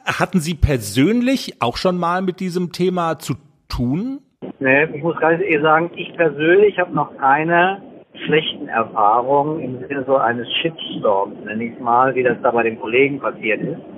Hatten 0.06 0.40
Sie 0.40 0.56
persönlich 0.56 1.62
auch 1.62 1.78
schon 1.78 1.98
mal 1.98 2.22
mit 2.22 2.40
diesem 2.40 2.72
Thema 2.72 3.20
zu 3.20 3.36
tun? 3.70 4.20
Nee, 4.60 4.86
ich 4.94 5.04
muss 5.04 5.18
ganz 5.18 5.42
ehrlich 5.42 5.62
sagen, 5.62 5.92
ich 5.96 6.14
persönlich 6.16 6.78
habe 6.78 6.94
noch 6.94 7.16
keine 7.18 7.82
schlechten 8.26 8.68
Erfahrungen 8.68 9.60
im 9.60 9.88
Sinne 9.88 10.04
so 10.06 10.18
eines 10.18 10.48
Shitstorms, 10.62 11.36
nenne 11.46 11.66
ich 11.66 11.74
es 11.74 11.80
mal, 11.80 12.16
wie 12.16 12.24
das 12.24 12.38
da 12.42 12.52
bei 12.52 12.64
den 12.64 12.80
Kollegen 12.80 13.20
passiert 13.20 13.62
ist. 13.62 13.97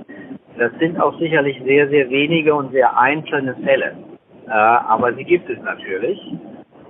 Das 0.58 0.72
sind 0.80 1.00
auch 1.02 1.18
sicherlich 1.20 1.62
sehr, 1.66 1.88
sehr 1.90 2.10
wenige 2.10 2.54
und 2.54 2.72
sehr 2.72 2.98
einzelne 2.98 3.56
Fälle. 3.64 3.96
Äh, 4.48 4.52
aber 4.52 5.14
sie 5.14 5.24
gibt 5.24 5.50
es 5.50 5.60
natürlich. 5.62 6.20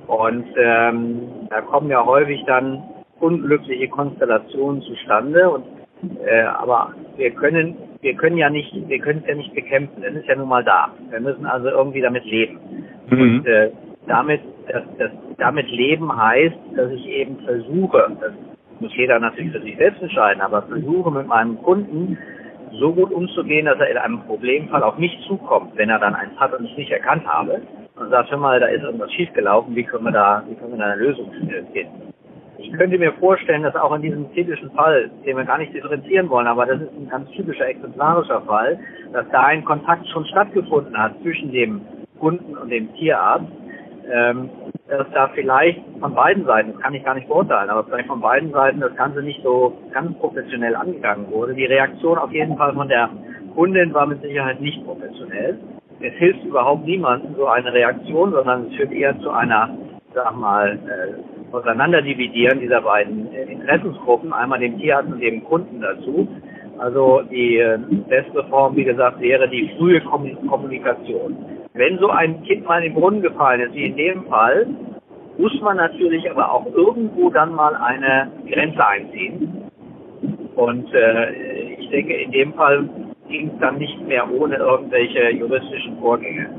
Und 0.08 0.46
ähm, 0.58 1.22
da 1.50 1.62
kommen 1.62 1.90
ja 1.90 2.04
häufig 2.04 2.44
dann 2.48 2.84
unglückliche 3.20 3.88
Konstellationen 3.90 4.82
zustande. 4.82 5.50
Und 5.50 5.66
äh, 6.26 6.42
aber 6.42 6.94
wir 7.18 7.32
können 7.32 7.76
wir 8.02 8.16
können 8.16 8.38
ja 8.38 8.50
nicht 8.50 8.74
wir 8.88 9.00
können 9.00 9.20
es 9.24 9.30
ja 9.30 9.36
nicht 9.36 9.54
bekämpfen. 9.54 10.04
Es 10.04 10.16
ist 10.16 10.28
ja 10.28 10.36
nun 10.36 10.48
mal 10.48 10.64
da. 10.64 10.92
Wir 11.10 11.20
müssen 11.20 11.46
also 11.46 11.68
irgendwie 11.68 12.02
damit 12.02 12.26
leben. 12.26 12.60
Mhm. 13.10 13.22
Und 13.22 13.48
äh, 13.48 13.72
damit 14.08 14.42
das, 14.72 14.84
das, 14.98 15.12
damit 15.38 15.70
leben 15.70 16.16
heißt, 16.16 16.58
dass 16.76 16.92
ich 16.92 17.06
eben 17.08 17.38
versuche, 17.46 18.18
das 18.20 18.32
muss 18.80 18.96
jeder 18.96 19.20
natürlich 19.20 19.52
für 19.52 19.62
sich 19.62 19.78
selbst 19.78 20.02
entscheiden, 20.02 20.42
aber 20.42 20.62
versuche 20.64 21.12
mit 21.12 21.28
meinem 21.28 21.62
Kunden 21.62 22.18
so 22.74 22.94
gut 22.94 23.12
umzugehen, 23.12 23.66
dass 23.66 23.80
er 23.80 23.90
in 23.90 23.98
einem 23.98 24.22
Problemfall 24.22 24.84
auf 24.84 24.98
mich 24.98 25.18
zukommt, 25.28 25.76
wenn 25.76 25.90
er 25.90 26.00
dann 26.00 26.16
eins 26.16 26.38
hat 26.38 26.54
und 26.54 26.66
ich 26.66 26.78
nicht 26.78 26.92
erkannt 26.92 27.26
habe 27.26 27.62
und 27.96 28.10
sagt, 28.10 28.32
hör 28.32 28.38
mal, 28.38 28.60
da 28.60 28.68
ist 28.68 28.84
irgendwas 28.84 29.12
schiefgelaufen, 29.14 29.76
wie 29.76 29.84
können 29.84 30.06
wir 30.06 30.12
da, 30.12 30.44
wie 30.48 30.56
können 30.56 30.72
wir 30.72 30.80
da 30.80 30.92
eine 30.92 31.02
Lösung 31.02 31.32
finden? 31.32 32.14
Ich 32.58 32.72
könnte 32.74 32.98
mir 32.98 33.14
vorstellen, 33.14 33.64
dass 33.64 33.76
auch 33.76 33.96
in 33.96 34.02
diesem 34.02 34.34
typischen 34.34 34.70
Fall, 34.72 35.10
den 35.26 35.38
wir 35.38 35.46
gar 35.46 35.58
nicht 35.58 35.74
differenzieren 35.74 36.30
wollen, 36.30 36.48
aber 36.48 36.66
das 36.66 36.82
ist 36.82 36.92
ein 36.94 37.10
ganz 37.10 37.30
typischer 37.32 37.68
exemplarischer 37.68 38.42
Fall, 38.42 38.78
dass 39.14 39.26
da 39.32 39.44
ein 39.44 39.64
Kontakt 39.64 40.08
schon 40.10 40.26
stattgefunden 40.26 40.98
hat 40.98 41.14
zwischen 41.22 41.52
dem 41.52 41.82
Kunden 42.20 42.58
und 42.58 42.70
dem 42.70 42.94
Tierarzt, 42.96 43.48
ähm, 44.12 44.50
dass 44.90 45.08
da 45.14 45.28
vielleicht 45.30 45.82
von 46.00 46.16
beiden 46.16 46.46
Seiten, 46.46 46.74
das 46.74 46.82
kann 46.82 46.94
ich 46.94 47.04
gar 47.04 47.14
nicht 47.14 47.28
beurteilen, 47.28 47.70
aber 47.70 47.84
vielleicht 47.84 48.08
von 48.08 48.22
beiden 48.22 48.52
Seiten 48.52 48.80
das 48.80 48.96
Ganze 48.96 49.22
nicht 49.22 49.42
so 49.44 49.78
ganz 49.92 50.18
professionell 50.18 50.76
angegangen 50.76 51.30
wurde. 51.32 51.54
Die 51.54 51.66
Reaktion 51.66 52.18
auf 52.18 52.32
jeden 52.32 52.58
Fall 52.58 52.74
von 52.74 52.88
der 52.88 53.10
Kundin 53.56 53.94
war 53.94 54.08
mit 54.08 54.22
Sicherheit 54.22 54.60
nicht 54.62 54.84
professionell. 54.86 55.60
es 56.02 56.14
hilft 56.14 56.44
überhaupt 56.44 56.86
niemandem 56.86 57.36
so 57.36 57.48
eine 57.48 57.72
Reaktion, 57.72 58.32
sondern 58.32 58.68
es 58.68 58.76
führt 58.76 58.92
eher 58.92 59.20
zu 59.20 59.30
einer, 59.30 59.70
sag 60.14 60.36
mal, 60.36 60.80
äh, 60.88 61.40
Auseinanderdividieren 61.52 62.60
dieser 62.60 62.82
beiden 62.82 63.34
äh, 63.34 63.52
Interessensgruppen, 63.52 64.32
einmal 64.34 64.60
dem 64.60 64.78
Tierarzt 64.80 65.12
und 65.12 65.20
dem 65.20 65.44
Kunden 65.44 65.82
dazu. 65.82 66.28
Also 66.78 67.22
die 67.30 67.58
äh, 67.58 67.78
beste 68.08 68.44
Form, 68.46 68.76
wie 68.76 68.86
gesagt, 68.86 69.20
wäre 69.20 69.50
die 69.50 69.72
frühe 69.78 70.00
Kommunikation. 70.02 71.59
Wenn 71.80 71.98
so 71.98 72.10
ein 72.10 72.44
Kind 72.44 72.68
mal 72.68 72.84
in 72.84 72.92
den 72.92 73.00
Brunnen 73.00 73.22
gefallen 73.22 73.62
ist, 73.62 73.74
wie 73.74 73.86
in 73.86 73.96
dem 73.96 74.26
Fall, 74.26 74.68
muss 75.38 75.54
man 75.62 75.78
natürlich 75.78 76.30
aber 76.30 76.52
auch 76.52 76.66
irgendwo 76.76 77.30
dann 77.30 77.56
mal 77.56 77.74
eine 77.74 78.30
Grenze 78.52 78.86
einziehen. 78.86 79.72
Und 80.58 80.94
äh, 80.94 81.32
ich 81.80 81.90
denke, 81.90 82.16
in 82.16 82.34
dem 82.34 82.54
Fall 82.56 82.90
ging 83.30 83.52
es 83.54 83.60
dann 83.62 83.78
nicht 83.78 83.98
mehr 84.06 84.30
ohne 84.30 84.58
irgendwelche 84.58 85.30
juristischen 85.30 85.98
Vorgänge. 86.02 86.50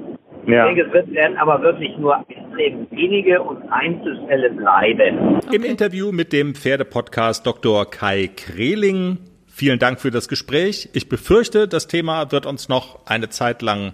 Ja. 0.47 0.71
Ich 0.71 0.75
denke, 0.75 0.89
es 0.89 0.93
wird, 0.95 1.13
werden 1.13 1.37
aber 1.37 1.61
wirklich 1.61 1.99
nur 1.99 2.25
extrem 2.27 2.87
wenige 2.91 3.43
und 3.43 3.63
Einzelfälle 3.71 4.49
bleiben. 4.53 5.37
Okay. 5.37 5.57
Im 5.57 5.65
Interview 5.65 6.13
mit 6.13 6.33
dem 6.33 6.55
Pferdepodcast 6.55 7.47
Dr. 7.47 7.85
Kai 7.91 8.31
Kreling. 8.35 9.19
Vielen 9.47 9.79
Dank 9.79 10.01
für 10.01 10.11
das 10.11 10.29
Gespräch. 10.29 10.89
Ich 10.95 11.11
befürchte, 11.11 11.69
das 11.69 11.89
Thema 11.89 12.33
wird 12.33 12.47
uns 12.47 12.71
noch 12.71 13.05
eine 13.05 13.29
Zeit 13.29 13.61
lang 13.61 13.93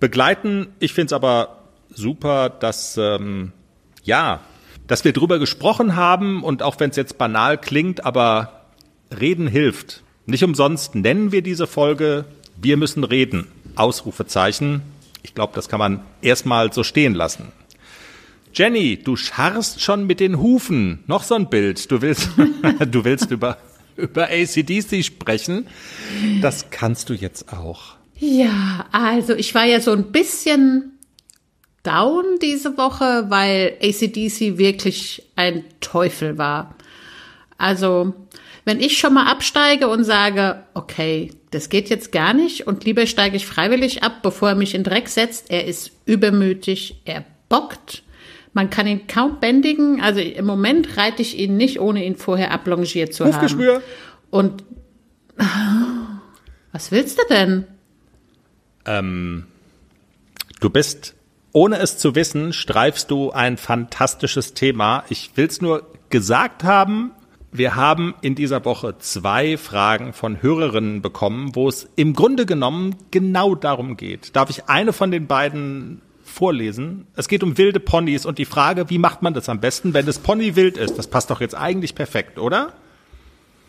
begleiten. 0.00 0.68
Ich 0.78 0.92
finde 0.92 1.06
es 1.06 1.12
aber 1.12 1.58
super, 1.90 2.50
dass 2.50 2.96
ähm, 2.96 3.52
ja, 4.04 4.40
dass 4.86 5.04
wir 5.04 5.12
drüber 5.12 5.38
gesprochen 5.38 5.96
haben 5.96 6.42
und 6.42 6.62
auch 6.62 6.78
wenn 6.78 6.90
es 6.90 6.96
jetzt 6.96 7.18
banal 7.18 7.58
klingt, 7.58 8.04
aber 8.04 8.66
reden 9.18 9.46
hilft. 9.46 10.02
Nicht 10.26 10.44
umsonst 10.44 10.94
nennen 10.94 11.32
wir 11.32 11.42
diese 11.42 11.66
Folge 11.66 12.24
Wir 12.60 12.76
müssen 12.76 13.04
reden. 13.04 13.46
Ausrufezeichen. 13.74 14.82
Ich 15.22 15.34
glaube, 15.34 15.52
das 15.54 15.68
kann 15.68 15.78
man 15.78 16.00
erstmal 16.22 16.72
so 16.72 16.82
stehen 16.84 17.14
lassen. 17.14 17.52
Jenny, 18.54 18.96
du 18.96 19.16
scharrst 19.16 19.82
schon 19.82 20.06
mit 20.06 20.18
den 20.18 20.38
Hufen. 20.38 21.04
Noch 21.06 21.22
so 21.22 21.34
ein 21.34 21.50
Bild. 21.50 21.90
Du 21.90 22.00
willst, 22.00 22.30
du 22.90 23.04
willst 23.04 23.30
über, 23.30 23.58
über 23.96 24.28
ACDC 24.30 25.04
sprechen. 25.04 25.66
Das 26.40 26.70
kannst 26.70 27.10
du 27.10 27.14
jetzt 27.14 27.52
auch. 27.52 27.96
Ja, 28.18 28.86
also 28.92 29.34
ich 29.34 29.54
war 29.54 29.64
ja 29.64 29.80
so 29.80 29.92
ein 29.92 30.10
bisschen 30.10 30.98
down 31.82 32.24
diese 32.42 32.76
Woche, 32.78 33.26
weil 33.28 33.76
ACDC 33.82 34.58
wirklich 34.58 35.22
ein 35.36 35.64
Teufel 35.80 36.38
war. 36.38 36.74
Also 37.58 38.14
wenn 38.64 38.80
ich 38.80 38.98
schon 38.98 39.14
mal 39.14 39.30
absteige 39.30 39.88
und 39.88 40.02
sage, 40.02 40.64
okay, 40.74 41.30
das 41.52 41.68
geht 41.68 41.88
jetzt 41.88 42.10
gar 42.10 42.34
nicht 42.34 42.66
und 42.66 42.84
lieber 42.84 43.06
steige 43.06 43.36
ich 43.36 43.46
freiwillig 43.46 44.02
ab, 44.02 44.22
bevor 44.22 44.50
er 44.50 44.54
mich 44.56 44.74
in 44.74 44.82
Dreck 44.82 45.08
setzt, 45.08 45.50
er 45.50 45.66
ist 45.66 45.92
übermütig, 46.04 47.00
er 47.04 47.24
bockt, 47.48 48.02
man 48.52 48.70
kann 48.70 48.86
ihn 48.86 49.06
kaum 49.06 49.38
bändigen. 49.38 50.00
Also 50.00 50.20
im 50.20 50.46
Moment 50.46 50.96
reite 50.96 51.22
ich 51.22 51.38
ihn 51.38 51.56
nicht, 51.56 51.78
ohne 51.78 52.04
ihn 52.04 52.16
vorher 52.16 52.50
ablongiert 52.50 53.14
zu 53.14 53.24
haben. 53.24 53.32
Und 54.30 54.64
was 56.72 56.90
willst 56.90 57.18
du 57.18 57.22
denn? 57.28 57.66
Ähm, 58.86 59.44
du 60.60 60.70
bist, 60.70 61.14
ohne 61.52 61.78
es 61.78 61.98
zu 61.98 62.14
wissen, 62.14 62.52
streifst 62.52 63.10
du 63.10 63.30
ein 63.32 63.56
fantastisches 63.56 64.54
Thema. 64.54 65.04
Ich 65.08 65.36
will 65.36 65.46
es 65.46 65.60
nur 65.60 65.86
gesagt 66.08 66.64
haben, 66.64 67.12
wir 67.52 67.74
haben 67.74 68.14
in 68.20 68.34
dieser 68.34 68.64
Woche 68.64 68.98
zwei 68.98 69.56
Fragen 69.56 70.12
von 70.12 70.42
Hörerinnen 70.42 71.00
bekommen, 71.00 71.54
wo 71.54 71.68
es 71.68 71.88
im 71.96 72.12
Grunde 72.12 72.44
genommen 72.44 72.96
genau 73.10 73.54
darum 73.54 73.96
geht. 73.96 74.36
Darf 74.36 74.50
ich 74.50 74.68
eine 74.68 74.92
von 74.92 75.10
den 75.10 75.26
beiden 75.26 76.02
vorlesen? 76.22 77.06
Es 77.14 77.28
geht 77.28 77.42
um 77.42 77.56
wilde 77.56 77.80
Ponys 77.80 78.26
und 78.26 78.38
die 78.38 78.44
Frage, 78.44 78.90
wie 78.90 78.98
macht 78.98 79.22
man 79.22 79.32
das 79.32 79.48
am 79.48 79.60
besten, 79.60 79.94
wenn 79.94 80.06
das 80.06 80.18
Pony 80.18 80.56
wild 80.56 80.76
ist? 80.76 80.98
Das 80.98 81.06
passt 81.06 81.30
doch 81.30 81.40
jetzt 81.40 81.54
eigentlich 81.54 81.94
perfekt, 81.94 82.38
oder? 82.38 82.74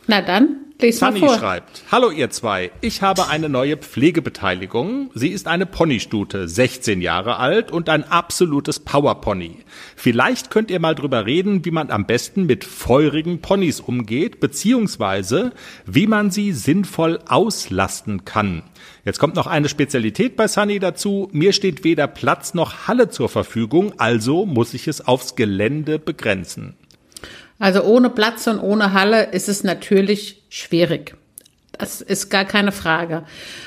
Na 0.09 0.21
dann, 0.21 0.55
lies 0.79 0.99
Sunny 0.99 1.19
mal 1.19 1.27
vor. 1.27 1.37
schreibt, 1.37 1.83
Hallo 1.91 2.11
ihr 2.11 2.29
zwei, 2.29 2.71
ich 2.79 3.01
habe 3.01 3.27
eine 3.27 3.49
neue 3.49 3.75
Pflegebeteiligung. 3.75 5.11
Sie 5.13 5.27
ist 5.27 5.49
eine 5.49 5.65
Ponystute, 5.65 6.47
16 6.47 7.01
Jahre 7.01 7.35
alt 7.39 7.73
und 7.73 7.89
ein 7.89 8.05
absolutes 8.05 8.79
Powerpony. 8.79 9.57
Vielleicht 9.97 10.49
könnt 10.49 10.71
ihr 10.71 10.79
mal 10.79 10.95
drüber 10.95 11.25
reden, 11.25 11.65
wie 11.65 11.71
man 11.71 11.91
am 11.91 12.05
besten 12.05 12.45
mit 12.45 12.63
feurigen 12.63 13.41
Ponys 13.41 13.81
umgeht, 13.81 14.39
beziehungsweise 14.39 15.51
wie 15.85 16.07
man 16.07 16.31
sie 16.31 16.53
sinnvoll 16.53 17.19
auslasten 17.27 18.23
kann. 18.23 18.63
Jetzt 19.03 19.19
kommt 19.19 19.35
noch 19.35 19.47
eine 19.47 19.67
Spezialität 19.67 20.37
bei 20.37 20.47
Sunny 20.47 20.79
dazu. 20.79 21.27
Mir 21.33 21.51
steht 21.51 21.83
weder 21.83 22.07
Platz 22.07 22.53
noch 22.53 22.87
Halle 22.87 23.09
zur 23.09 23.27
Verfügung, 23.27 23.91
also 23.97 24.45
muss 24.45 24.73
ich 24.73 24.87
es 24.87 25.05
aufs 25.05 25.35
Gelände 25.35 25.99
begrenzen. 25.99 26.77
Also 27.59 27.83
ohne 27.83 28.09
Platz 28.09 28.47
und 28.47 28.59
ohne 28.59 28.93
Halle 28.93 29.31
ist 29.31 29.49
es 29.49 29.63
natürlich 29.63 30.43
schwierig. 30.49 31.15
Das 31.77 32.01
ist 32.01 32.29
gar 32.29 32.45
keine 32.45 32.71
Frage. 32.71 33.23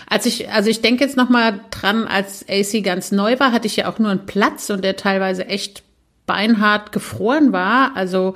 Als 0.08 0.26
ich, 0.26 0.50
also 0.50 0.68
ich 0.68 0.80
denke 0.80 1.04
jetzt 1.04 1.16
noch 1.16 1.28
mal 1.28 1.60
dran, 1.70 2.06
als 2.06 2.44
AC 2.48 2.82
ganz 2.82 3.12
neu 3.12 3.38
war, 3.38 3.52
hatte 3.52 3.66
ich 3.66 3.76
ja 3.76 3.88
auch 3.88 3.98
nur 3.98 4.10
einen 4.10 4.26
Platz 4.26 4.70
und 4.70 4.82
der 4.82 4.96
teilweise 4.96 5.46
echt 5.46 5.82
beinhart 6.26 6.92
gefroren 6.92 7.52
war. 7.52 7.96
Also 7.96 8.34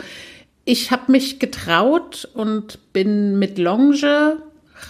ich 0.64 0.90
habe 0.90 1.12
mich 1.12 1.38
getraut 1.38 2.28
und 2.34 2.92
bin 2.92 3.38
mit 3.38 3.58
Longe 3.58 4.38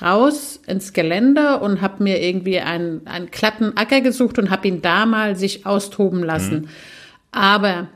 raus 0.03 0.61
ins 0.67 0.93
Gelände 0.93 1.61
und 1.61 1.81
habe 1.81 2.03
mir 2.03 2.23
irgendwie 2.23 2.61
einen, 2.61 3.07
einen 3.07 3.31
glatten 3.31 3.77
Acker 3.77 4.01
gesucht 4.01 4.39
und 4.39 4.51
habe 4.51 4.69
ihn 4.69 4.83
da 4.83 5.07
mal 5.07 5.37
sich 5.37 5.67
austoben 5.67 6.23
lassen. 6.23 6.63
Mhm. 6.63 6.69
Aber 7.33 7.89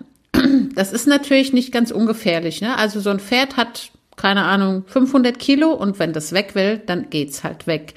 das 0.74 0.92
ist 0.92 1.06
natürlich 1.06 1.52
nicht 1.52 1.72
ganz 1.72 1.90
ungefährlich. 1.90 2.60
Ne? 2.60 2.76
Also 2.76 3.00
so 3.00 3.10
ein 3.10 3.20
Pferd 3.20 3.56
hat, 3.56 3.90
keine 4.16 4.44
Ahnung, 4.44 4.84
500 4.86 5.38
Kilo 5.38 5.72
und 5.72 5.98
wenn 5.98 6.12
das 6.12 6.32
weg 6.32 6.54
will, 6.54 6.80
dann 6.84 7.10
geht's 7.10 7.44
halt 7.44 7.66
weg. 7.66 7.94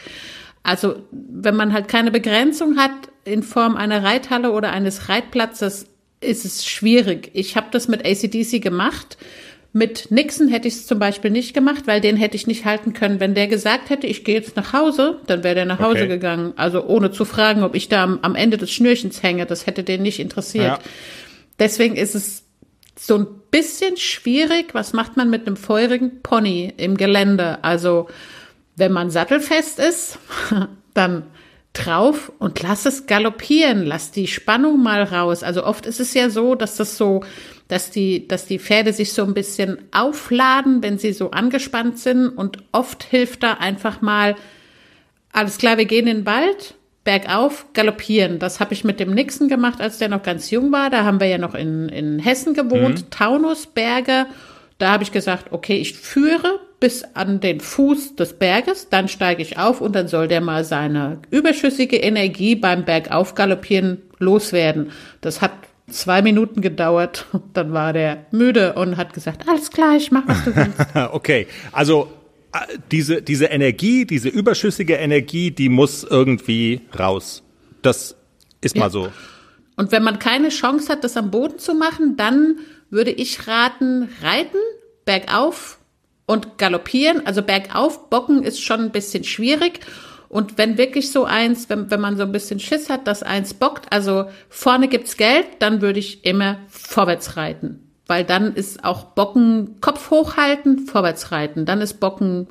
Also 0.63 0.95
wenn 1.11 1.55
man 1.55 1.73
halt 1.73 1.87
keine 1.87 2.11
Begrenzung 2.11 2.77
hat 2.77 2.91
in 3.25 3.43
Form 3.43 3.75
einer 3.75 4.03
Reithalle 4.03 4.51
oder 4.51 4.71
eines 4.71 5.09
Reitplatzes, 5.09 5.87
ist 6.21 6.45
es 6.45 6.65
schwierig. 6.65 7.31
Ich 7.33 7.55
habe 7.55 7.67
das 7.71 7.87
mit 7.87 8.05
ACDC 8.05 8.61
gemacht. 8.61 9.17
Mit 9.73 10.11
Nixon 10.11 10.49
hätte 10.49 10.67
ich 10.67 10.75
es 10.75 10.85
zum 10.85 10.99
Beispiel 10.99 11.31
nicht 11.31 11.53
gemacht, 11.53 11.83
weil 11.87 12.01
den 12.01 12.17
hätte 12.17 12.35
ich 12.35 12.45
nicht 12.45 12.65
halten 12.65 12.93
können. 12.93 13.21
Wenn 13.21 13.33
der 13.35 13.47
gesagt 13.47 13.89
hätte, 13.89 14.05
ich 14.05 14.25
gehe 14.25 14.35
jetzt 14.35 14.57
nach 14.57 14.73
Hause, 14.73 15.19
dann 15.27 15.43
wäre 15.43 15.55
der 15.55 15.65
nach 15.65 15.79
Hause 15.79 16.01
okay. 16.01 16.07
gegangen. 16.09 16.53
Also 16.57 16.85
ohne 16.85 17.11
zu 17.11 17.23
fragen, 17.23 17.63
ob 17.63 17.73
ich 17.73 17.87
da 17.87 18.03
am, 18.03 18.19
am, 18.21 18.35
Ende 18.35 18.57
des 18.57 18.69
Schnürchens 18.69 19.23
hänge. 19.23 19.45
Das 19.45 19.67
hätte 19.67 19.83
den 19.83 20.01
nicht 20.01 20.19
interessiert. 20.19 20.65
Ja. 20.65 20.79
Deswegen 21.61 21.95
ist 21.95 22.15
es 22.15 22.43
so 22.97 23.19
ein 23.19 23.27
bisschen 23.51 23.95
schwierig. 23.95 24.73
Was 24.73 24.93
macht 24.93 25.15
man 25.15 25.29
mit 25.29 25.45
einem 25.45 25.57
feurigen 25.57 26.23
Pony 26.23 26.73
im 26.75 26.97
Gelände? 26.97 27.63
Also, 27.63 28.07
wenn 28.75 28.91
man 28.91 29.11
sattelfest 29.11 29.77
ist, 29.77 30.17
dann 30.95 31.27
drauf 31.73 32.31
und 32.39 32.63
lass 32.63 32.87
es 32.87 33.05
galoppieren, 33.05 33.85
lass 33.85 34.09
die 34.09 34.25
Spannung 34.25 34.81
mal 34.81 35.03
raus. 35.03 35.43
Also 35.43 35.63
oft 35.63 35.85
ist 35.85 35.99
es 35.99 36.15
ja 36.15 36.31
so, 36.31 36.55
dass 36.55 36.77
das 36.77 36.97
so, 36.97 37.23
dass 37.67 37.91
die, 37.91 38.27
dass 38.27 38.47
die 38.47 38.57
Pferde 38.57 38.91
sich 38.91 39.13
so 39.13 39.23
ein 39.23 39.35
bisschen 39.35 39.77
aufladen, 39.91 40.81
wenn 40.81 40.97
sie 40.97 41.13
so 41.13 41.29
angespannt 41.29 41.99
sind 41.99 42.27
und 42.27 42.57
oft 42.71 43.03
hilft 43.03 43.43
da 43.43 43.53
einfach 43.53 44.01
mal, 44.01 44.35
alles 45.31 45.59
klar, 45.59 45.77
wir 45.77 45.85
gehen 45.85 46.07
in 46.07 46.17
den 46.17 46.25
Wald, 46.25 46.73
bergauf 47.03 47.65
galoppieren. 47.73 48.39
Das 48.39 48.59
habe 48.59 48.73
ich 48.73 48.83
mit 48.83 48.99
dem 48.99 49.13
Nixon 49.13 49.47
gemacht, 49.47 49.81
als 49.81 49.97
der 49.97 50.09
noch 50.09 50.23
ganz 50.23 50.51
jung 50.51 50.71
war. 50.71 50.89
Da 50.89 51.03
haben 51.03 51.19
wir 51.19 51.27
ja 51.27 51.37
noch 51.37 51.55
in, 51.55 51.89
in 51.89 52.19
Hessen 52.19 52.53
gewohnt, 52.53 53.01
mhm. 53.01 53.09
Taunusberge. 53.09 54.27
Da 54.77 54.91
habe 54.91 55.03
ich 55.03 55.11
gesagt, 55.11 55.51
okay, 55.51 55.77
ich 55.77 55.93
führe 55.93 56.59
bis 56.79 57.03
an 57.13 57.39
den 57.39 57.59
Fuß 57.59 58.15
des 58.15 58.33
Berges, 58.33 58.89
dann 58.89 59.07
steige 59.07 59.43
ich 59.43 59.59
auf 59.59 59.81
und 59.81 59.95
dann 59.95 60.07
soll 60.07 60.27
der 60.27 60.41
mal 60.41 60.63
seine 60.63 61.19
überschüssige 61.29 61.97
Energie 61.97 62.55
beim 62.55 62.85
Bergauf 62.85 63.35
galoppieren 63.35 64.01
loswerden. 64.17 64.91
Das 65.21 65.41
hat 65.41 65.51
zwei 65.87 66.21
Minuten 66.21 66.61
gedauert. 66.61 67.25
Dann 67.53 67.73
war 67.73 67.93
der 67.93 68.25
müde 68.31 68.73
und 68.73 68.97
hat 68.97 69.13
gesagt, 69.13 69.47
alles 69.47 69.69
klar, 69.71 69.95
ich 69.95 70.11
mach, 70.11 70.27
was 70.27 70.43
du 70.45 70.55
willst. 70.55 70.79
okay, 71.13 71.47
also 71.71 72.11
diese, 72.91 73.21
diese 73.21 73.45
Energie, 73.45 74.05
diese 74.05 74.29
überschüssige 74.29 74.95
Energie, 74.95 75.51
die 75.51 75.69
muss 75.69 76.03
irgendwie 76.03 76.81
raus. 76.97 77.43
Das 77.81 78.15
ist 78.61 78.75
ja. 78.75 78.81
mal 78.81 78.89
so. 78.89 79.11
Und 79.77 79.91
wenn 79.91 80.03
man 80.03 80.19
keine 80.19 80.49
Chance 80.49 80.91
hat, 80.91 81.03
das 81.03 81.17
am 81.17 81.31
Boden 81.31 81.57
zu 81.57 81.73
machen, 81.73 82.17
dann 82.17 82.59
würde 82.89 83.11
ich 83.11 83.47
raten, 83.47 84.09
reiten, 84.21 84.57
bergauf 85.05 85.79
und 86.25 86.57
galoppieren. 86.57 87.25
Also 87.25 87.41
bergauf 87.41 88.09
bocken 88.09 88.43
ist 88.43 88.61
schon 88.61 88.81
ein 88.81 88.91
bisschen 88.91 89.23
schwierig. 89.23 89.79
Und 90.27 90.57
wenn 90.57 90.77
wirklich 90.77 91.11
so 91.11 91.25
eins, 91.25 91.69
wenn, 91.69 91.89
wenn 91.89 91.99
man 91.99 92.17
so 92.17 92.23
ein 92.23 92.31
bisschen 92.31 92.59
Schiss 92.59 92.89
hat, 92.89 93.07
dass 93.07 93.23
eins 93.23 93.53
bockt, 93.53 93.91
also 93.91 94.25
vorne 94.49 94.87
gibt's 94.87 95.17
Geld, 95.17 95.45
dann 95.59 95.81
würde 95.81 95.99
ich 95.99 96.25
immer 96.25 96.59
vorwärts 96.67 97.37
reiten 97.37 97.90
weil 98.11 98.25
dann 98.25 98.55
ist 98.55 98.83
auch 98.83 99.05
Bocken 99.05 99.79
Kopf 99.79 100.11
hochhalten, 100.11 100.79
vorwärts 100.79 101.31
reiten. 101.31 101.65
Dann 101.65 101.79
ist 101.79 102.01
Bocken 102.01 102.47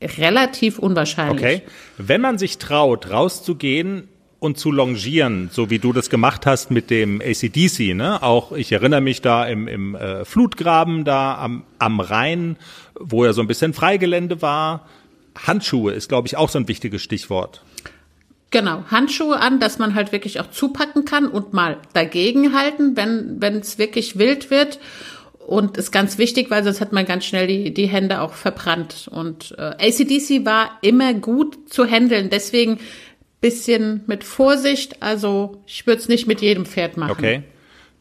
relativ 0.00 0.78
unwahrscheinlich. 0.78 1.44
Okay. 1.44 1.62
Wenn 1.98 2.22
man 2.22 2.38
sich 2.38 2.56
traut, 2.56 3.10
rauszugehen 3.10 4.08
und 4.38 4.56
zu 4.56 4.72
longieren, 4.72 5.50
so 5.52 5.68
wie 5.68 5.78
du 5.78 5.92
das 5.92 6.08
gemacht 6.08 6.46
hast 6.46 6.70
mit 6.70 6.88
dem 6.88 7.20
ACDC, 7.20 7.94
ne? 7.94 8.22
Auch 8.22 8.52
ich 8.52 8.72
erinnere 8.72 9.02
mich 9.02 9.20
da 9.20 9.44
im, 9.44 9.68
im 9.68 9.94
äh, 9.94 10.24
Flutgraben 10.24 11.04
da 11.04 11.36
am, 11.36 11.64
am 11.78 12.00
Rhein, 12.00 12.56
wo 12.98 13.26
ja 13.26 13.34
so 13.34 13.42
ein 13.42 13.46
bisschen 13.46 13.74
Freigelände 13.74 14.40
war. 14.40 14.88
Handschuhe 15.36 15.92
ist, 15.92 16.08
glaube 16.08 16.28
ich, 16.28 16.38
auch 16.38 16.48
so 16.48 16.58
ein 16.58 16.66
wichtiges 16.66 17.02
Stichwort. 17.02 17.62
Genau, 18.54 18.84
Handschuhe 18.88 19.40
an, 19.40 19.58
dass 19.58 19.80
man 19.80 19.96
halt 19.96 20.12
wirklich 20.12 20.38
auch 20.38 20.48
zupacken 20.48 21.04
kann 21.04 21.26
und 21.26 21.52
mal 21.52 21.78
dagegen 21.92 22.54
halten, 22.56 22.96
wenn 22.96 23.38
wenn 23.40 23.56
es 23.56 23.78
wirklich 23.78 24.16
wild 24.16 24.48
wird. 24.48 24.78
Und 25.44 25.76
ist 25.76 25.90
ganz 25.90 26.18
wichtig, 26.18 26.52
weil 26.52 26.62
sonst 26.62 26.80
hat 26.80 26.92
man 26.92 27.04
ganz 27.04 27.24
schnell 27.24 27.48
die, 27.48 27.74
die 27.74 27.88
Hände 27.88 28.20
auch 28.20 28.32
verbrannt. 28.32 29.08
Und 29.10 29.56
äh, 29.58 29.88
ACDC 29.88 30.46
war 30.46 30.78
immer 30.82 31.14
gut 31.14 31.68
zu 31.68 31.84
handeln. 31.84 32.30
Deswegen 32.30 32.78
bisschen 33.40 34.02
mit 34.06 34.22
Vorsicht. 34.22 35.02
Also 35.02 35.60
ich 35.66 35.84
würde 35.88 36.00
es 36.00 36.08
nicht 36.08 36.28
mit 36.28 36.40
jedem 36.40 36.64
Pferd 36.64 36.96
machen. 36.96 37.10
Okay. 37.10 37.42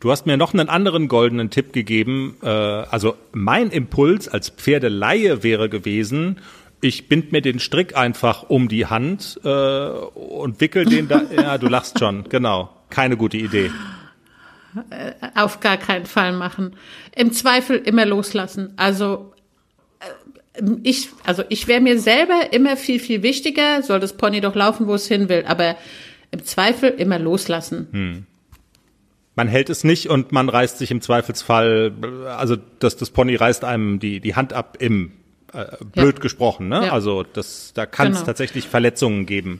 Du 0.02 0.12
hast 0.12 0.28
mir 0.28 0.38
noch 0.38 0.54
einen 0.54 0.70
anderen 0.70 1.08
goldenen 1.08 1.50
Tipp 1.50 1.74
gegeben. 1.74 2.38
Äh, 2.44 2.48
also 2.48 3.16
mein 3.32 3.72
Impuls 3.72 4.28
als 4.28 4.50
Pferdelaie 4.50 5.42
wäre 5.42 5.68
gewesen, 5.68 6.38
ich 6.84 7.08
bind 7.08 7.32
mir 7.32 7.42
den 7.42 7.60
Strick 7.60 7.96
einfach 7.96 8.50
um 8.50 8.68
die 8.68 8.86
Hand 8.86 9.40
äh, 9.44 9.48
und 9.48 10.60
wickel 10.60 10.86
den 10.86 11.08
da. 11.08 11.22
ja, 11.36 11.58
du 11.58 11.68
lachst 11.68 12.00
schon, 12.00 12.26
genau. 12.30 12.70
Keine 12.90 13.18
gute 13.18 13.38
Idee. 13.38 13.72
Äh, 14.90 15.14
auf 15.36 15.60
gar 15.62 15.78
keinen 15.78 16.06
Fall 16.06 16.34
machen. 16.34 16.76
Im 17.16 17.32
Zweifel 17.32 17.78
immer 17.78 18.06
loslassen. 18.06 18.74
Also 18.76 19.34
äh, 20.00 20.64
ich, 20.84 21.10
also 21.24 21.44
ich 21.50 21.68
wäre 21.68 21.82
mir 21.82 22.00
selber 22.00 22.52
immer 22.52 22.76
viel, 22.76 23.00
viel 23.00 23.24
wichtiger, 23.24 23.82
soll 23.82 24.00
das 24.00 24.18
Pony 24.18 24.42
doch 24.42 24.56
laufen, 24.56 24.88
wo 24.88 24.94
es 24.96 25.08
hin 25.08 25.30
will, 25.30 25.46
aber 25.48 25.78
im 26.32 26.44
Zweifel 26.44 26.90
immer 26.90 27.20
loslassen. 27.20 27.88
Hm. 27.92 28.26
Man 29.36 29.48
hält 29.48 29.70
es 29.70 29.84
nicht 29.84 30.10
und 30.10 30.32
man 30.32 30.50
reißt 30.50 30.78
sich 30.78 30.92
im 30.92 31.02
Zweifelsfall, 31.02 31.94
also 32.38 32.56
das, 32.80 32.98
das 32.98 33.10
Pony 33.10 33.36
reißt 33.36 33.64
einem 33.64 34.00
die, 34.00 34.20
die 34.20 34.36
Hand 34.36 34.54
ab 34.54 34.78
im 34.80 35.12
äh, 35.54 35.66
blöd 35.84 36.16
ja. 36.16 36.22
gesprochen, 36.22 36.68
ne? 36.68 36.88
Ja. 36.88 36.94
Also 36.94 37.24
das, 37.24 37.72
da 37.74 37.86
kann 37.86 38.08
es 38.08 38.18
genau. 38.18 38.26
tatsächlich 38.26 38.68
Verletzungen 38.68 39.26
geben. 39.26 39.60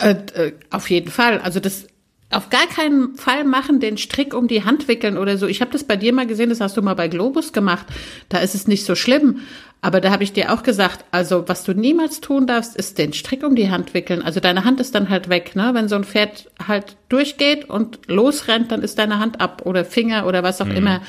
Äh, 0.00 0.16
äh, 0.34 0.52
auf 0.70 0.90
jeden 0.90 1.10
Fall. 1.10 1.40
Also 1.40 1.60
das 1.60 1.86
auf 2.30 2.50
gar 2.50 2.66
keinen 2.66 3.14
Fall 3.14 3.44
machen, 3.44 3.80
den 3.80 3.96
Strick 3.96 4.34
um 4.34 4.48
die 4.48 4.64
Hand 4.64 4.88
wickeln 4.88 5.18
oder 5.18 5.38
so. 5.38 5.46
Ich 5.46 5.60
habe 5.60 5.70
das 5.70 5.84
bei 5.84 5.96
dir 5.96 6.12
mal 6.12 6.26
gesehen, 6.26 6.50
das 6.50 6.60
hast 6.60 6.76
du 6.76 6.82
mal 6.82 6.94
bei 6.94 7.08
Globus 7.08 7.52
gemacht. 7.52 7.86
Da 8.28 8.38
ist 8.38 8.54
es 8.54 8.66
nicht 8.66 8.84
so 8.84 8.94
schlimm. 8.94 9.40
Aber 9.80 10.00
da 10.00 10.10
habe 10.10 10.24
ich 10.24 10.32
dir 10.32 10.50
auch 10.50 10.62
gesagt, 10.62 11.04
also 11.10 11.46
was 11.46 11.62
du 11.62 11.74
niemals 11.74 12.22
tun 12.22 12.46
darfst, 12.46 12.74
ist 12.74 12.96
den 12.96 13.12
Strick 13.12 13.44
um 13.44 13.54
die 13.54 13.70
Hand 13.70 13.92
wickeln. 13.92 14.22
Also 14.22 14.40
deine 14.40 14.64
Hand 14.64 14.80
ist 14.80 14.94
dann 14.94 15.10
halt 15.10 15.28
weg, 15.28 15.54
ne? 15.54 15.72
Wenn 15.74 15.88
so 15.88 15.94
ein 15.94 16.04
Pferd 16.04 16.50
halt 16.66 16.96
durchgeht 17.10 17.68
und 17.68 17.98
losrennt, 18.08 18.72
dann 18.72 18.82
ist 18.82 18.98
deine 18.98 19.18
Hand 19.18 19.42
ab 19.42 19.62
oder 19.66 19.84
Finger 19.84 20.26
oder 20.26 20.42
was 20.42 20.62
auch 20.62 20.66
mhm. 20.66 20.76
immer 20.76 21.02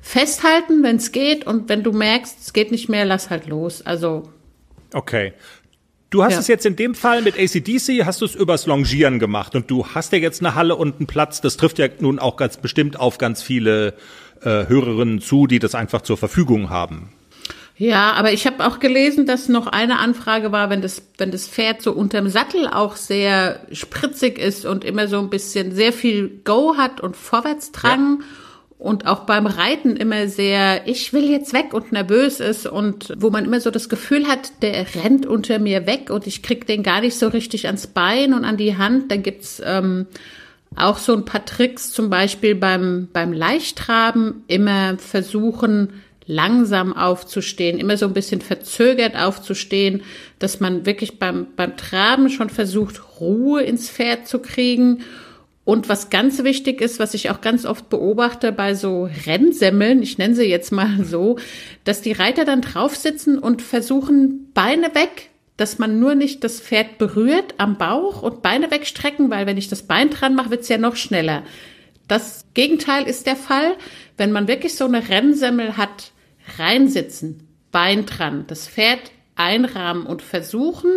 festhalten, 0.00 0.82
wenn 0.82 0.96
es 0.96 1.12
geht. 1.12 1.46
Und 1.46 1.68
wenn 1.68 1.82
du 1.82 1.92
merkst, 1.92 2.38
es 2.40 2.52
geht 2.52 2.70
nicht 2.70 2.88
mehr, 2.88 3.04
lass 3.04 3.30
halt 3.30 3.46
los. 3.46 3.82
Also. 3.82 4.28
Okay. 4.92 5.32
Du 6.10 6.24
hast 6.24 6.32
ja. 6.32 6.38
es 6.40 6.48
jetzt 6.48 6.66
in 6.66 6.74
dem 6.74 6.96
Fall 6.96 7.22
mit 7.22 7.38
ACDC, 7.38 8.04
hast 8.04 8.20
du 8.20 8.24
es 8.24 8.34
übers 8.34 8.66
Longieren 8.66 9.20
gemacht 9.20 9.54
und 9.54 9.70
du 9.70 9.86
hast 9.86 10.12
ja 10.12 10.18
jetzt 10.18 10.40
eine 10.40 10.56
Halle 10.56 10.74
und 10.74 10.96
einen 10.96 11.06
Platz. 11.06 11.40
Das 11.40 11.56
trifft 11.56 11.78
ja 11.78 11.86
nun 12.00 12.18
auch 12.18 12.36
ganz 12.36 12.56
bestimmt 12.56 12.98
auf 12.98 13.18
ganz 13.18 13.42
viele 13.42 13.94
äh, 14.42 14.66
Hörerinnen 14.66 15.20
zu, 15.20 15.46
die 15.46 15.60
das 15.60 15.76
einfach 15.76 16.02
zur 16.02 16.16
Verfügung 16.16 16.68
haben. 16.68 17.12
Ja, 17.76 18.12
aber 18.14 18.32
ich 18.32 18.44
habe 18.46 18.66
auch 18.66 18.80
gelesen, 18.80 19.24
dass 19.24 19.48
noch 19.48 19.68
eine 19.68 20.00
Anfrage 20.00 20.50
war, 20.50 20.68
wenn 20.68 20.82
das, 20.82 21.00
wenn 21.16 21.30
das 21.30 21.46
Pferd 21.46 21.80
so 21.80 21.92
unterm 21.92 22.28
Sattel 22.28 22.66
auch 22.66 22.96
sehr 22.96 23.60
spritzig 23.70 24.36
ist 24.36 24.66
und 24.66 24.84
immer 24.84 25.06
so 25.06 25.18
ein 25.20 25.30
bisschen 25.30 25.72
sehr 25.72 25.92
viel 25.92 26.40
Go 26.44 26.74
hat 26.76 27.00
und 27.00 27.16
Vorwärtsdrang. 27.16 28.18
Ja 28.20 28.26
und 28.80 29.06
auch 29.06 29.20
beim 29.20 29.46
Reiten 29.46 29.94
immer 29.94 30.26
sehr, 30.28 30.88
ich 30.88 31.12
will 31.12 31.30
jetzt 31.30 31.52
weg 31.52 31.74
und 31.74 31.92
nervös 31.92 32.40
ist 32.40 32.66
und 32.66 33.12
wo 33.18 33.28
man 33.28 33.44
immer 33.44 33.60
so 33.60 33.70
das 33.70 33.90
Gefühl 33.90 34.26
hat, 34.26 34.62
der 34.62 34.86
rennt 34.94 35.26
unter 35.26 35.58
mir 35.58 35.86
weg 35.86 36.08
und 36.08 36.26
ich 36.26 36.42
krieg 36.42 36.66
den 36.66 36.82
gar 36.82 37.02
nicht 37.02 37.18
so 37.18 37.28
richtig 37.28 37.66
ans 37.66 37.86
Bein 37.86 38.32
und 38.32 38.46
an 38.46 38.56
die 38.56 38.78
Hand. 38.78 39.12
Dann 39.12 39.22
gibt's 39.22 39.60
ähm, 39.62 40.06
auch 40.76 40.96
so 40.96 41.12
ein 41.12 41.26
paar 41.26 41.44
Tricks, 41.44 41.90
zum 41.92 42.08
Beispiel 42.08 42.54
beim, 42.54 43.08
beim 43.12 43.34
Leichttraben 43.34 44.44
immer 44.46 44.96
versuchen, 44.96 45.90
langsam 46.24 46.96
aufzustehen, 46.96 47.78
immer 47.78 47.98
so 47.98 48.06
ein 48.06 48.14
bisschen 48.14 48.40
verzögert 48.40 49.14
aufzustehen, 49.14 50.04
dass 50.38 50.58
man 50.58 50.86
wirklich 50.86 51.18
beim, 51.18 51.48
beim 51.54 51.76
Traben 51.76 52.30
schon 52.30 52.48
versucht, 52.48 53.20
Ruhe 53.20 53.62
ins 53.62 53.90
Pferd 53.90 54.26
zu 54.26 54.38
kriegen 54.38 55.02
und 55.70 55.88
was 55.88 56.10
ganz 56.10 56.42
wichtig 56.42 56.80
ist, 56.80 56.98
was 56.98 57.14
ich 57.14 57.30
auch 57.30 57.40
ganz 57.40 57.64
oft 57.64 57.90
beobachte 57.90 58.50
bei 58.50 58.74
so 58.74 59.08
Rennsemmeln, 59.24 60.02
ich 60.02 60.18
nenne 60.18 60.34
sie 60.34 60.46
jetzt 60.46 60.72
mal 60.72 61.04
so, 61.04 61.38
dass 61.84 62.02
die 62.02 62.10
Reiter 62.10 62.44
dann 62.44 62.60
drauf 62.60 62.96
sitzen 62.96 63.38
und 63.38 63.62
versuchen, 63.62 64.50
Beine 64.52 64.96
weg, 64.96 65.30
dass 65.56 65.78
man 65.78 66.00
nur 66.00 66.16
nicht 66.16 66.42
das 66.42 66.60
Pferd 66.60 66.98
berührt 66.98 67.54
am 67.58 67.78
Bauch 67.78 68.20
und 68.22 68.42
Beine 68.42 68.72
wegstrecken, 68.72 69.30
weil 69.30 69.46
wenn 69.46 69.58
ich 69.58 69.68
das 69.68 69.84
Bein 69.84 70.10
dran 70.10 70.34
mache, 70.34 70.50
wird's 70.50 70.68
ja 70.68 70.76
noch 70.76 70.96
schneller. 70.96 71.44
Das 72.08 72.46
Gegenteil 72.54 73.06
ist 73.06 73.28
der 73.28 73.36
Fall. 73.36 73.76
Wenn 74.16 74.32
man 74.32 74.48
wirklich 74.48 74.74
so 74.74 74.86
eine 74.86 75.08
Rennsemmel 75.08 75.76
hat, 75.76 76.10
reinsitzen, 76.58 77.46
Bein 77.70 78.06
dran, 78.06 78.42
das 78.48 78.66
Pferd 78.66 79.12
einrahmen 79.36 80.04
und 80.04 80.20
versuchen, 80.20 80.90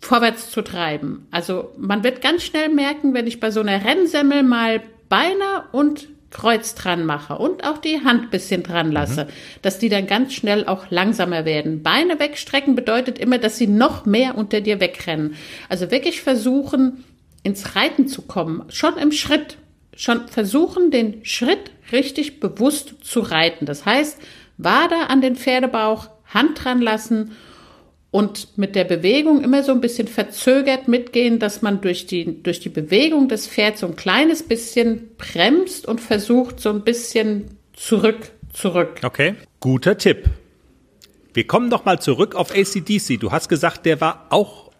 vorwärts 0.00 0.50
zu 0.50 0.62
treiben. 0.62 1.26
Also 1.30 1.72
man 1.76 2.04
wird 2.04 2.22
ganz 2.22 2.42
schnell 2.42 2.68
merken, 2.68 3.14
wenn 3.14 3.26
ich 3.26 3.40
bei 3.40 3.50
so 3.50 3.60
einer 3.60 3.84
Rennsemmel 3.84 4.42
mal 4.42 4.82
Beine 5.08 5.64
und 5.72 6.08
Kreuz 6.30 6.76
dran 6.76 7.04
mache 7.04 7.36
und 7.36 7.64
auch 7.64 7.78
die 7.78 8.04
Hand 8.04 8.30
bisschen 8.30 8.62
dran 8.62 8.92
lasse, 8.92 9.24
mhm. 9.24 9.28
dass 9.62 9.78
die 9.78 9.88
dann 9.88 10.06
ganz 10.06 10.32
schnell 10.32 10.64
auch 10.66 10.90
langsamer 10.90 11.44
werden. 11.44 11.82
Beine 11.82 12.20
wegstrecken 12.20 12.76
bedeutet 12.76 13.18
immer, 13.18 13.38
dass 13.38 13.58
sie 13.58 13.66
noch 13.66 14.06
mehr 14.06 14.38
unter 14.38 14.60
dir 14.60 14.80
wegrennen. 14.80 15.34
Also 15.68 15.90
wirklich 15.90 16.22
versuchen, 16.22 17.04
ins 17.42 17.74
Reiten 17.74 18.06
zu 18.06 18.22
kommen, 18.22 18.64
schon 18.68 18.96
im 18.96 19.10
Schritt, 19.10 19.56
schon 19.96 20.28
versuchen, 20.28 20.92
den 20.92 21.24
Schritt 21.24 21.72
richtig 21.90 22.38
bewusst 22.38 22.94
zu 23.02 23.20
reiten. 23.20 23.66
Das 23.66 23.84
heißt, 23.84 24.20
Wade 24.56 25.08
an 25.08 25.20
den 25.20 25.34
Pferdebauch, 25.34 26.10
Hand 26.32 26.64
dran 26.64 26.80
lassen 26.80 27.32
und 28.10 28.58
mit 28.58 28.74
der 28.74 28.84
Bewegung 28.84 29.42
immer 29.42 29.62
so 29.62 29.72
ein 29.72 29.80
bisschen 29.80 30.08
verzögert 30.08 30.88
mitgehen, 30.88 31.38
dass 31.38 31.62
man 31.62 31.80
durch 31.80 32.06
die, 32.06 32.42
durch 32.42 32.60
die 32.60 32.68
Bewegung 32.68 33.28
des 33.28 33.46
Pferds 33.46 33.80
so 33.80 33.86
ein 33.86 33.96
kleines 33.96 34.42
bisschen 34.42 35.10
bremst 35.16 35.86
und 35.86 36.00
versucht 36.00 36.60
so 36.60 36.70
ein 36.70 36.82
bisschen 36.82 37.58
zurück, 37.72 38.32
zurück. 38.52 39.00
Okay, 39.04 39.34
guter 39.60 39.96
Tipp. 39.96 40.24
Wir 41.32 41.46
kommen 41.46 41.70
doch 41.70 41.84
mal 41.84 42.00
zurück 42.00 42.34
auf 42.34 42.50
ACDC. 42.50 43.20
Du 43.20 43.30
hast 43.30 43.48
gesagt, 43.48 43.86
der 43.86 44.00
war 44.00 44.26
auch 44.30 44.72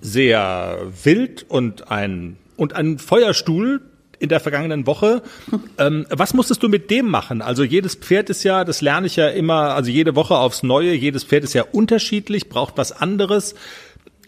sehr 0.00 0.90
wild 1.02 1.44
und 1.48 1.90
ein, 1.90 2.38
und 2.56 2.74
ein 2.74 2.98
Feuerstuhl 2.98 3.82
in 4.18 4.28
der 4.28 4.40
vergangenen 4.40 4.86
Woche. 4.86 5.22
Ähm, 5.80 6.06
was 6.10 6.34
musstest 6.34 6.64
du 6.64 6.68
mit 6.68 6.90
dem 6.90 7.08
machen? 7.08 7.40
Also 7.40 7.62
jedes 7.62 7.94
Pferd 7.94 8.30
ist 8.30 8.42
ja, 8.42 8.64
das 8.64 8.80
lerne 8.80 9.06
ich 9.06 9.14
ja 9.14 9.28
immer, 9.28 9.74
also 9.74 9.92
jede 9.92 10.16
Woche 10.16 10.36
aufs 10.36 10.64
Neue, 10.64 10.92
jedes 10.92 11.22
Pferd 11.22 11.44
ist 11.44 11.54
ja 11.54 11.62
unterschiedlich, 11.70 12.48
braucht 12.48 12.76
was 12.76 12.90
anderes. 12.90 13.54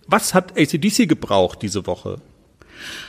Was 0.07 0.33
hat 0.33 0.57
ACDC 0.57 1.09
gebraucht 1.09 1.61
diese 1.63 1.89
Woche? 1.89 2.21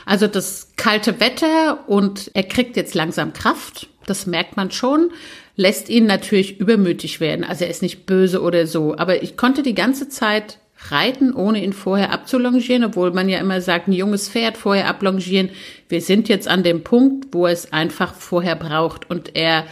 Also 0.06 0.26
das 0.26 0.72
kalte 0.76 1.20
Wetter 1.20 1.88
und 1.88 2.32
er 2.34 2.42
kriegt 2.42 2.76
jetzt 2.76 2.94
langsam 2.94 3.32
Kraft, 3.32 3.88
das 4.06 4.26
merkt 4.26 4.56
man 4.56 4.72
schon, 4.72 5.10
lässt 5.54 5.88
ihn 5.88 6.06
natürlich 6.06 6.58
übermütig 6.58 7.20
werden. 7.20 7.44
Also 7.44 7.64
er 7.64 7.70
ist 7.70 7.82
nicht 7.82 8.06
böse 8.06 8.42
oder 8.42 8.66
so, 8.66 8.96
aber 8.96 9.22
ich 9.22 9.36
konnte 9.36 9.62
die 9.62 9.74
ganze 9.74 10.08
Zeit 10.08 10.58
reiten, 10.90 11.32
ohne 11.32 11.62
ihn 11.62 11.72
vorher 11.72 12.12
abzulongieren, 12.12 12.84
obwohl 12.84 13.12
man 13.12 13.28
ja 13.28 13.38
immer 13.38 13.60
sagt, 13.60 13.88
ein 13.88 13.92
junges 13.92 14.28
Pferd 14.28 14.56
vorher 14.56 14.88
ablongieren. 14.88 15.50
Wir 15.88 16.00
sind 16.00 16.28
jetzt 16.28 16.48
an 16.48 16.62
dem 16.62 16.82
Punkt, 16.82 17.28
wo 17.32 17.46
er 17.46 17.52
es 17.52 17.72
einfach 17.72 18.14
vorher 18.14 18.56
braucht 18.56 19.08
und 19.08 19.36
er 19.36 19.64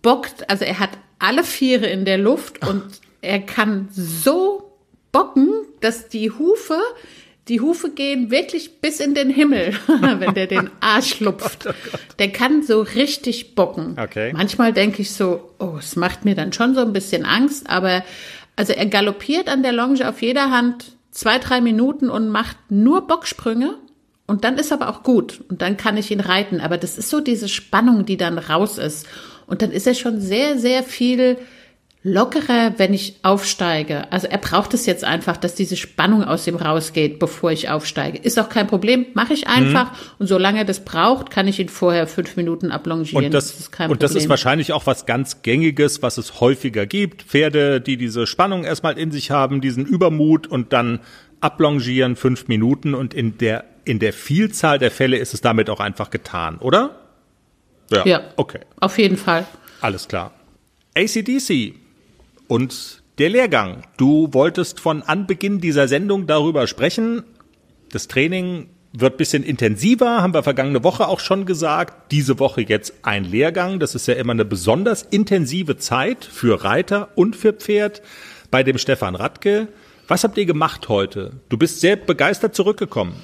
bockt, 0.00 0.48
also 0.48 0.64
er 0.64 0.78
hat 0.78 0.90
alle 1.18 1.44
Viere 1.44 1.86
in 1.86 2.04
der 2.04 2.18
Luft 2.18 2.66
und 2.66 2.84
er 3.20 3.40
kann 3.40 3.88
so 3.92 4.72
bocken, 5.12 5.48
dass 5.80 6.08
die 6.08 6.30
Hufe 6.30 6.80
die 7.48 7.60
Hufe 7.60 7.90
gehen 7.90 8.30
wirklich 8.30 8.80
bis 8.80 9.00
in 9.00 9.14
den 9.14 9.28
Himmel, 9.28 9.74
wenn 9.86 10.34
der 10.34 10.46
den 10.46 10.70
Arsch 10.80 11.20
lupft. 11.20 11.66
Oh 11.66 11.72
der 12.18 12.30
kann 12.30 12.62
so 12.62 12.82
richtig 12.82 13.54
bocken. 13.54 13.98
Okay. 13.98 14.32
Manchmal 14.32 14.72
denke 14.72 15.02
ich 15.02 15.10
so, 15.10 15.52
oh, 15.58 15.76
es 15.78 15.96
macht 15.96 16.24
mir 16.24 16.34
dann 16.34 16.52
schon 16.52 16.74
so 16.74 16.82
ein 16.82 16.92
bisschen 16.92 17.24
Angst, 17.24 17.68
aber 17.68 18.04
also 18.56 18.72
er 18.72 18.86
galoppiert 18.86 19.48
an 19.48 19.62
der 19.62 19.72
Longe 19.72 20.08
auf 20.08 20.22
jeder 20.22 20.50
Hand 20.50 20.96
zwei, 21.10 21.38
drei 21.38 21.60
Minuten 21.60 22.10
und 22.10 22.28
macht 22.28 22.56
nur 22.70 23.06
Bocksprünge. 23.06 23.78
Und 24.26 24.44
dann 24.44 24.56
ist 24.56 24.72
aber 24.72 24.88
auch 24.88 25.02
gut. 25.02 25.42
Und 25.48 25.62
dann 25.62 25.76
kann 25.76 25.96
ich 25.96 26.10
ihn 26.10 26.20
reiten. 26.20 26.60
Aber 26.60 26.78
das 26.78 26.96
ist 26.96 27.10
so 27.10 27.20
diese 27.20 27.48
Spannung, 27.48 28.06
die 28.06 28.16
dann 28.16 28.38
raus 28.38 28.78
ist. 28.78 29.06
Und 29.46 29.62
dann 29.62 29.72
ist 29.72 29.86
er 29.86 29.94
schon 29.94 30.20
sehr, 30.20 30.58
sehr 30.58 30.82
viel 30.82 31.38
lockerer, 32.04 32.74
wenn 32.78 32.92
ich 32.92 33.16
aufsteige. 33.22 34.10
Also 34.10 34.26
er 34.26 34.38
braucht 34.38 34.74
es 34.74 34.86
jetzt 34.86 35.04
einfach, 35.04 35.36
dass 35.36 35.54
diese 35.54 35.76
Spannung 35.76 36.24
aus 36.24 36.46
ihm 36.48 36.56
rausgeht, 36.56 37.20
bevor 37.20 37.52
ich 37.52 37.68
aufsteige. 37.68 38.18
Ist 38.18 38.40
auch 38.40 38.48
kein 38.48 38.66
Problem, 38.66 39.06
mache 39.14 39.34
ich 39.34 39.46
einfach. 39.46 39.92
Mhm. 39.92 39.98
Und 40.18 40.26
solange 40.26 40.58
er 40.58 40.64
das 40.64 40.84
braucht, 40.84 41.30
kann 41.30 41.46
ich 41.46 41.60
ihn 41.60 41.68
vorher 41.68 42.08
fünf 42.08 42.36
Minuten 42.36 42.72
ablongieren. 42.72 43.26
Und 43.26 43.34
das, 43.34 43.52
das 43.52 43.60
ist 43.60 43.72
kein 43.72 43.90
und 43.90 43.98
Problem. 43.98 44.14
das 44.14 44.22
ist 44.22 44.28
wahrscheinlich 44.28 44.72
auch 44.72 44.86
was 44.86 45.06
ganz 45.06 45.42
Gängiges, 45.42 46.02
was 46.02 46.18
es 46.18 46.40
häufiger 46.40 46.86
gibt. 46.86 47.22
Pferde, 47.22 47.80
die 47.80 47.96
diese 47.96 48.26
Spannung 48.26 48.64
erstmal 48.64 48.98
in 48.98 49.12
sich 49.12 49.30
haben, 49.30 49.60
diesen 49.60 49.86
Übermut 49.86 50.48
und 50.48 50.72
dann 50.72 51.00
ablongieren 51.40 52.16
fünf 52.16 52.48
Minuten 52.48 52.94
und 52.94 53.14
in 53.14 53.38
der 53.38 53.64
in 53.84 53.98
der 53.98 54.12
Vielzahl 54.12 54.78
der 54.78 54.92
Fälle 54.92 55.16
ist 55.16 55.34
es 55.34 55.40
damit 55.40 55.68
auch 55.68 55.80
einfach 55.80 56.10
getan, 56.10 56.58
oder? 56.58 57.00
Ja, 57.90 58.06
ja 58.06 58.20
okay. 58.36 58.60
Auf 58.78 58.96
jeden 58.96 59.16
Fall. 59.16 59.44
Alles 59.80 60.06
klar. 60.06 60.32
ACDC 60.94 61.81
und 62.48 63.02
der 63.18 63.30
Lehrgang. 63.30 63.82
Du 63.96 64.32
wolltest 64.32 64.80
von 64.80 65.02
Anbeginn 65.02 65.60
dieser 65.60 65.88
Sendung 65.88 66.26
darüber 66.26 66.66
sprechen. 66.66 67.22
Das 67.90 68.08
Training 68.08 68.68
wird 68.92 69.16
bisschen 69.16 69.42
intensiver, 69.42 70.22
haben 70.22 70.34
wir 70.34 70.42
vergangene 70.42 70.84
Woche 70.84 71.08
auch 71.08 71.20
schon 71.20 71.46
gesagt. 71.46 72.10
Diese 72.12 72.38
Woche 72.38 72.62
jetzt 72.62 72.94
ein 73.02 73.24
Lehrgang. 73.24 73.80
Das 73.80 73.94
ist 73.94 74.06
ja 74.06 74.14
immer 74.14 74.32
eine 74.32 74.44
besonders 74.44 75.02
intensive 75.02 75.78
Zeit 75.78 76.24
für 76.24 76.62
Reiter 76.62 77.08
und 77.14 77.36
für 77.36 77.52
Pferd 77.52 78.02
bei 78.50 78.62
dem 78.62 78.78
Stefan 78.78 79.14
Radke. 79.14 79.68
Was 80.08 80.24
habt 80.24 80.36
ihr 80.36 80.44
gemacht 80.44 80.88
heute? 80.88 81.40
Du 81.48 81.56
bist 81.56 81.80
sehr 81.80 81.96
begeistert 81.96 82.54
zurückgekommen. 82.54 83.14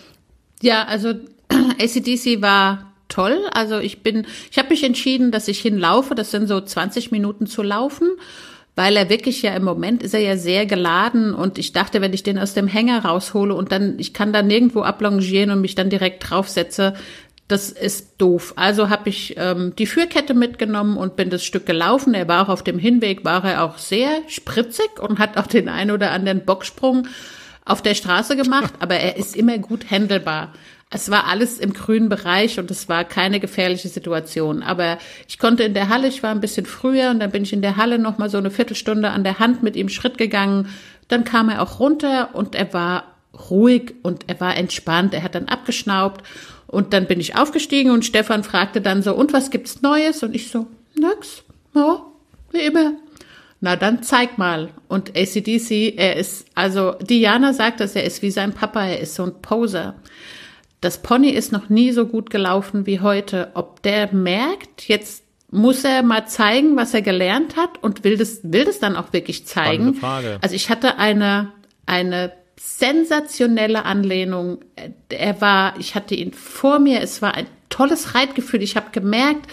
Ja, 0.62 0.84
also 0.84 1.14
ACDC 1.48 2.40
war 2.40 2.94
toll. 3.08 3.38
Also 3.52 3.78
ich 3.78 4.02
bin, 4.02 4.26
ich 4.50 4.58
habe 4.58 4.70
mich 4.70 4.84
entschieden, 4.84 5.30
dass 5.30 5.48
ich 5.48 5.60
hinlaufe. 5.60 6.14
Das 6.14 6.30
sind 6.30 6.46
so 6.46 6.60
20 6.60 7.10
Minuten 7.10 7.46
zu 7.46 7.62
laufen, 7.62 8.08
weil 8.78 8.96
er 8.96 9.10
wirklich 9.10 9.42
ja 9.42 9.56
im 9.56 9.64
Moment 9.64 10.04
ist 10.04 10.14
er 10.14 10.20
ja 10.20 10.36
sehr 10.36 10.64
geladen 10.64 11.34
und 11.34 11.58
ich 11.58 11.72
dachte, 11.72 12.00
wenn 12.00 12.12
ich 12.12 12.22
den 12.22 12.38
aus 12.38 12.54
dem 12.54 12.68
Hänger 12.68 13.04
raushole 13.04 13.52
und 13.52 13.72
dann, 13.72 13.98
ich 13.98 14.14
kann 14.14 14.32
da 14.32 14.40
nirgendwo 14.40 14.82
ablongieren 14.82 15.50
und 15.50 15.60
mich 15.60 15.74
dann 15.74 15.90
direkt 15.90 16.30
draufsetze, 16.30 16.94
das 17.48 17.70
ist 17.70 18.12
doof. 18.18 18.52
Also 18.54 18.88
habe 18.88 19.08
ich 19.08 19.34
ähm, 19.36 19.72
die 19.76 19.86
Führkette 19.86 20.32
mitgenommen 20.32 20.96
und 20.96 21.16
bin 21.16 21.28
das 21.28 21.42
Stück 21.42 21.66
gelaufen. 21.66 22.14
Er 22.14 22.28
war 22.28 22.44
auch 22.44 22.52
auf 22.52 22.62
dem 22.62 22.78
Hinweg, 22.78 23.24
war 23.24 23.44
er 23.44 23.64
auch 23.64 23.78
sehr 23.78 24.10
spritzig 24.28 25.00
und 25.00 25.18
hat 25.18 25.38
auch 25.38 25.48
den 25.48 25.68
ein 25.68 25.90
oder 25.90 26.12
anderen 26.12 26.44
Bocksprung 26.44 27.08
auf 27.64 27.82
der 27.82 27.96
Straße 27.96 28.36
gemacht, 28.36 28.74
aber 28.78 28.94
er 28.94 29.16
ist 29.16 29.34
immer 29.34 29.58
gut 29.58 29.90
handelbar. 29.90 30.52
Es 30.90 31.10
war 31.10 31.26
alles 31.26 31.58
im 31.58 31.74
grünen 31.74 32.08
Bereich 32.08 32.58
und 32.58 32.70
es 32.70 32.88
war 32.88 33.04
keine 33.04 33.40
gefährliche 33.40 33.88
Situation. 33.88 34.62
Aber 34.62 34.98
ich 35.28 35.38
konnte 35.38 35.64
in 35.64 35.74
der 35.74 35.90
Halle, 35.90 36.08
ich 36.08 36.22
war 36.22 36.30
ein 36.30 36.40
bisschen 36.40 36.64
früher 36.64 37.10
und 37.10 37.20
dann 37.20 37.30
bin 37.30 37.42
ich 37.42 37.52
in 37.52 37.60
der 37.60 37.76
Halle 37.76 37.98
noch 37.98 38.16
mal 38.16 38.30
so 38.30 38.38
eine 38.38 38.50
Viertelstunde 38.50 39.10
an 39.10 39.22
der 39.22 39.38
Hand 39.38 39.62
mit 39.62 39.76
ihm 39.76 39.90
Schritt 39.90 40.16
gegangen. 40.16 40.68
Dann 41.08 41.24
kam 41.24 41.50
er 41.50 41.62
auch 41.62 41.78
runter 41.78 42.30
und 42.34 42.54
er 42.54 42.72
war 42.72 43.04
ruhig 43.50 43.94
und 44.02 44.24
er 44.28 44.40
war 44.40 44.56
entspannt. 44.56 45.12
Er 45.12 45.22
hat 45.22 45.34
dann 45.34 45.48
abgeschnaubt 45.48 46.24
und 46.66 46.94
dann 46.94 47.06
bin 47.06 47.20
ich 47.20 47.36
aufgestiegen 47.36 47.90
und 47.90 48.06
Stefan 48.06 48.42
fragte 48.42 48.80
dann 48.80 49.02
so, 49.02 49.14
und 49.14 49.34
was 49.34 49.50
gibt's 49.50 49.82
Neues? 49.82 50.22
Und 50.22 50.34
ich 50.34 50.50
so, 50.50 50.66
nix, 50.94 51.42
ja, 51.74 52.02
wie 52.52 52.60
immer. 52.60 52.92
Na 53.60 53.76
dann 53.76 54.02
zeig 54.02 54.38
mal. 54.38 54.70
Und 54.86 55.16
ACDC, 55.16 55.94
er 55.96 56.16
ist, 56.16 56.46
also 56.54 56.92
Diana 57.00 57.52
sagt 57.52 57.80
dass 57.80 57.94
er 57.94 58.04
ist 58.04 58.22
wie 58.22 58.30
sein 58.30 58.52
Papa, 58.52 58.84
er 58.84 59.00
ist 59.00 59.14
so 59.14 59.24
ein 59.24 59.42
Poser. 59.42 59.94
Das 60.80 61.02
Pony 61.02 61.30
ist 61.30 61.52
noch 61.52 61.68
nie 61.68 61.92
so 61.92 62.06
gut 62.06 62.30
gelaufen 62.30 62.86
wie 62.86 63.00
heute. 63.00 63.50
Ob 63.54 63.82
der 63.82 64.12
merkt, 64.14 64.88
jetzt 64.88 65.24
muss 65.50 65.82
er 65.84 66.02
mal 66.02 66.26
zeigen, 66.26 66.76
was 66.76 66.94
er 66.94 67.02
gelernt 67.02 67.56
hat 67.56 67.82
und 67.82 68.04
will 68.04 68.16
das, 68.16 68.40
will 68.42 68.64
das 68.64 68.78
dann 68.78 68.96
auch 68.96 69.12
wirklich 69.12 69.46
zeigen. 69.46 69.94
Frage. 69.94 70.38
Also 70.40 70.54
ich 70.54 70.70
hatte 70.70 70.98
eine, 70.98 71.52
eine 71.86 72.32
sensationelle 72.56 73.84
Anlehnung. 73.84 74.58
Er 75.08 75.40
war, 75.40 75.78
ich 75.78 75.94
hatte 75.94 76.14
ihn 76.14 76.32
vor 76.32 76.78
mir, 76.78 77.00
es 77.00 77.22
war 77.22 77.34
ein 77.34 77.46
tolles 77.70 78.14
Reitgefühl. 78.14 78.62
Ich 78.62 78.76
habe 78.76 78.90
gemerkt, 78.92 79.46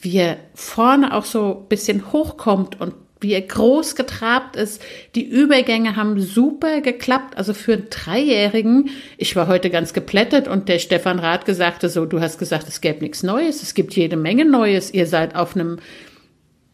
wie 0.00 0.16
er 0.16 0.38
vorne 0.54 1.14
auch 1.14 1.24
so 1.24 1.66
bisschen 1.68 2.12
hochkommt 2.12 2.80
und 2.80 2.94
wie 3.20 3.32
er 3.32 3.40
groß 3.40 3.94
getrabt 3.94 4.56
ist. 4.56 4.82
Die 5.14 5.24
Übergänge 5.24 5.96
haben 5.96 6.20
super 6.20 6.80
geklappt. 6.82 7.36
Also 7.36 7.54
für 7.54 7.74
einen 7.74 7.90
Dreijährigen, 7.90 8.90
ich 9.16 9.34
war 9.36 9.48
heute 9.48 9.70
ganz 9.70 9.92
geplättet 9.92 10.48
und 10.48 10.68
der 10.68 10.78
Stefan 10.78 11.18
Rath 11.18 11.46
gesagt 11.46 11.82
so, 11.82 12.04
du 12.04 12.20
hast 12.20 12.38
gesagt, 12.38 12.68
es 12.68 12.80
gäbe 12.80 13.02
nichts 13.02 13.22
Neues. 13.22 13.62
Es 13.62 13.74
gibt 13.74 13.94
jede 13.96 14.16
Menge 14.16 14.44
Neues. 14.44 14.92
Ihr 14.92 15.06
seid 15.06 15.34
auf 15.34 15.54
einem 15.54 15.78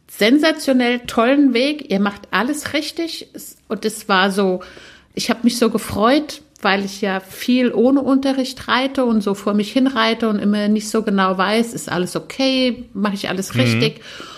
sensationell 0.09 1.00
tollen 1.07 1.55
Weg. 1.55 1.90
Ihr 1.90 2.00
macht 2.00 2.22
alles 2.33 2.72
richtig. 2.74 3.28
Und 3.68 3.85
es 3.85 4.09
war 4.09 4.31
so, 4.31 4.61
ich 5.14 5.31
habe 5.31 5.40
mich 5.44 5.59
so 5.59 5.70
gefreut, 5.70 6.42
weil 6.61 6.85
ich 6.85 7.00
ja 7.00 7.20
viel 7.20 7.72
ohne 7.72 8.00
Unterricht 8.00 8.68
reite 8.68 9.05
und 9.05 9.20
so 9.20 9.35
vor 9.35 9.55
mich 9.55 9.72
hinreite 9.72 10.28
und 10.28 10.38
immer 10.38 10.68
nicht 10.68 10.88
so 10.88 11.02
genau 11.02 11.37
weiß, 11.38 11.72
ist 11.74 11.90
alles 11.90 12.16
okay, 12.16 12.85
mache 12.94 13.14
ich 13.14 13.28
alles 13.28 13.55
mhm. 13.55 13.59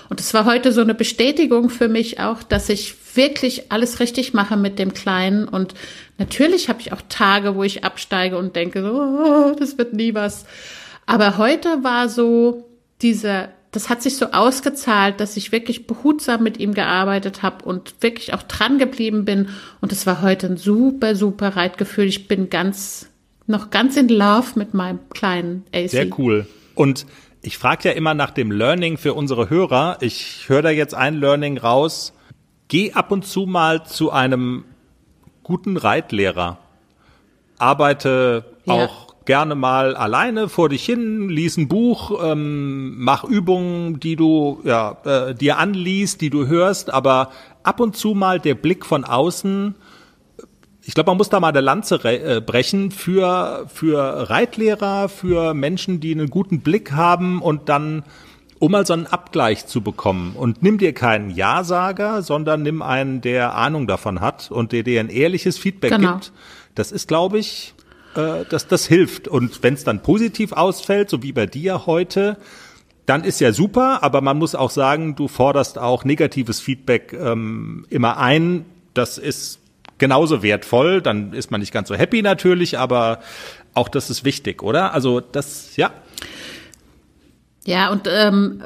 Und 0.08 0.20
es 0.20 0.34
war 0.34 0.44
heute 0.44 0.72
so 0.72 0.80
eine 0.80 0.94
Bestätigung 0.94 1.70
für 1.70 1.88
mich 1.88 2.20
auch, 2.20 2.42
dass 2.42 2.68
ich 2.68 2.94
wirklich 3.16 3.72
alles 3.72 4.00
richtig 4.00 4.34
mache 4.34 4.56
mit 4.56 4.78
dem 4.78 4.92
Kleinen. 4.92 5.48
Und 5.48 5.74
natürlich 6.18 6.68
habe 6.68 6.80
ich 6.80 6.92
auch 6.92 7.02
Tage, 7.08 7.54
wo 7.54 7.62
ich 7.62 7.84
absteige 7.84 8.36
und 8.36 8.56
denke, 8.56 8.82
so, 8.82 8.92
oh, 8.92 9.56
das 9.58 9.78
wird 9.78 9.92
nie 9.92 10.14
was. 10.14 10.46
Aber 11.06 11.38
heute 11.38 11.82
war 11.82 12.08
so 12.08 12.68
dieser, 13.02 13.48
das 13.70 13.88
hat 13.88 14.02
sich 14.02 14.16
so 14.16 14.26
ausgezahlt, 14.26 15.20
dass 15.20 15.36
ich 15.36 15.52
wirklich 15.52 15.86
behutsam 15.86 16.42
mit 16.42 16.58
ihm 16.58 16.74
gearbeitet 16.74 17.42
habe 17.42 17.64
und 17.64 17.94
wirklich 18.00 18.34
auch 18.34 18.42
dran 18.42 18.78
geblieben 18.78 19.24
bin. 19.24 19.48
Und 19.80 19.92
es 19.92 20.06
war 20.06 20.22
heute 20.22 20.46
ein 20.46 20.56
super, 20.56 21.14
super 21.14 21.56
Reitgefühl. 21.56 22.06
Ich 22.06 22.28
bin 22.28 22.50
ganz, 22.50 23.08
noch 23.46 23.70
ganz 23.70 23.96
in 23.96 24.08
Love 24.08 24.52
mit 24.56 24.74
meinem 24.74 25.00
kleinen 25.10 25.64
AC. 25.72 25.90
Sehr 25.90 26.18
cool. 26.18 26.46
Und 26.74 27.06
ich 27.44 27.58
frage 27.58 27.90
ja 27.90 27.94
immer 27.94 28.14
nach 28.14 28.30
dem 28.30 28.50
Learning 28.50 28.96
für 28.96 29.12
unsere 29.12 29.50
Hörer. 29.50 29.98
Ich 30.00 30.48
höre 30.48 30.62
da 30.62 30.70
jetzt 30.70 30.94
ein 30.94 31.14
Learning 31.14 31.58
raus. 31.58 32.14
Geh 32.68 32.92
ab 32.92 33.12
und 33.12 33.26
zu 33.26 33.44
mal 33.44 33.84
zu 33.84 34.10
einem 34.10 34.64
guten 35.42 35.76
Reitlehrer. 35.76 36.58
Arbeite 37.58 38.46
ja. 38.64 38.72
auch 38.74 39.14
gerne 39.26 39.54
mal 39.54 39.94
alleine 39.94 40.48
vor 40.48 40.70
dich 40.70 40.84
hin, 40.84 41.28
lies 41.28 41.56
ein 41.56 41.68
Buch, 41.68 42.18
ähm, 42.22 42.96
mach 42.98 43.24
Übungen, 43.24 44.00
die 44.00 44.16
du 44.16 44.60
ja, 44.64 44.96
äh, 45.04 45.34
dir 45.34 45.58
anliest, 45.58 46.22
die 46.22 46.30
du 46.30 46.46
hörst, 46.46 46.92
aber 46.92 47.30
ab 47.62 47.80
und 47.80 47.96
zu 47.96 48.14
mal 48.14 48.40
der 48.40 48.54
Blick 48.54 48.84
von 48.84 49.04
außen 49.04 49.74
ich 50.86 50.94
glaube, 50.94 51.10
man 51.10 51.16
muss 51.16 51.30
da 51.30 51.40
mal 51.40 51.48
eine 51.48 51.60
Lanze 51.60 51.96
äh, 52.04 52.40
brechen 52.40 52.90
für, 52.90 53.66
für 53.72 54.28
Reitlehrer, 54.30 55.08
für 55.08 55.54
Menschen, 55.54 56.00
die 56.00 56.12
einen 56.12 56.28
guten 56.28 56.60
Blick 56.60 56.92
haben 56.92 57.40
und 57.40 57.68
dann, 57.68 58.04
um 58.58 58.72
mal 58.72 58.86
so 58.86 58.92
einen 58.92 59.06
Abgleich 59.06 59.66
zu 59.66 59.80
bekommen. 59.80 60.34
Und 60.36 60.62
nimm 60.62 60.76
dir 60.78 60.92
keinen 60.92 61.30
Ja-Sager, 61.30 62.22
sondern 62.22 62.62
nimm 62.62 62.82
einen, 62.82 63.22
der 63.22 63.54
Ahnung 63.54 63.86
davon 63.86 64.20
hat 64.20 64.50
und 64.50 64.72
der 64.72 64.82
dir 64.82 65.00
ein 65.00 65.08
ehrliches 65.08 65.56
Feedback 65.56 65.92
genau. 65.92 66.14
gibt. 66.14 66.32
Das 66.74 66.92
ist, 66.92 67.08
glaube 67.08 67.38
ich, 67.38 67.74
äh, 68.14 68.44
das, 68.50 68.68
das 68.68 68.86
hilft. 68.86 69.26
Und 69.26 69.62
wenn 69.62 69.74
es 69.74 69.84
dann 69.84 70.02
positiv 70.02 70.52
ausfällt, 70.52 71.08
so 71.08 71.22
wie 71.22 71.32
bei 71.32 71.46
dir 71.46 71.86
heute, 71.86 72.36
dann 73.06 73.24
ist 73.24 73.40
ja 73.40 73.52
super, 73.52 74.02
aber 74.02 74.20
man 74.20 74.38
muss 74.38 74.54
auch 74.54 74.70
sagen, 74.70 75.14
du 75.14 75.28
forderst 75.28 75.78
auch 75.78 76.04
negatives 76.04 76.60
Feedback 76.60 77.12
ähm, 77.12 77.86
immer 77.88 78.18
ein. 78.18 78.66
Das 78.92 79.18
ist 79.18 79.60
genauso 80.04 80.42
wertvoll. 80.42 81.00
Dann 81.00 81.32
ist 81.32 81.50
man 81.50 81.62
nicht 81.62 81.72
ganz 81.72 81.88
so 81.88 81.94
happy 81.94 82.20
natürlich, 82.20 82.78
aber 82.78 83.20
auch 83.72 83.88
das 83.88 84.10
ist 84.10 84.22
wichtig, 84.22 84.62
oder? 84.62 84.92
Also 84.92 85.20
das, 85.20 85.76
ja. 85.76 85.92
Ja, 87.64 87.90
und 87.90 88.06
ähm, 88.06 88.62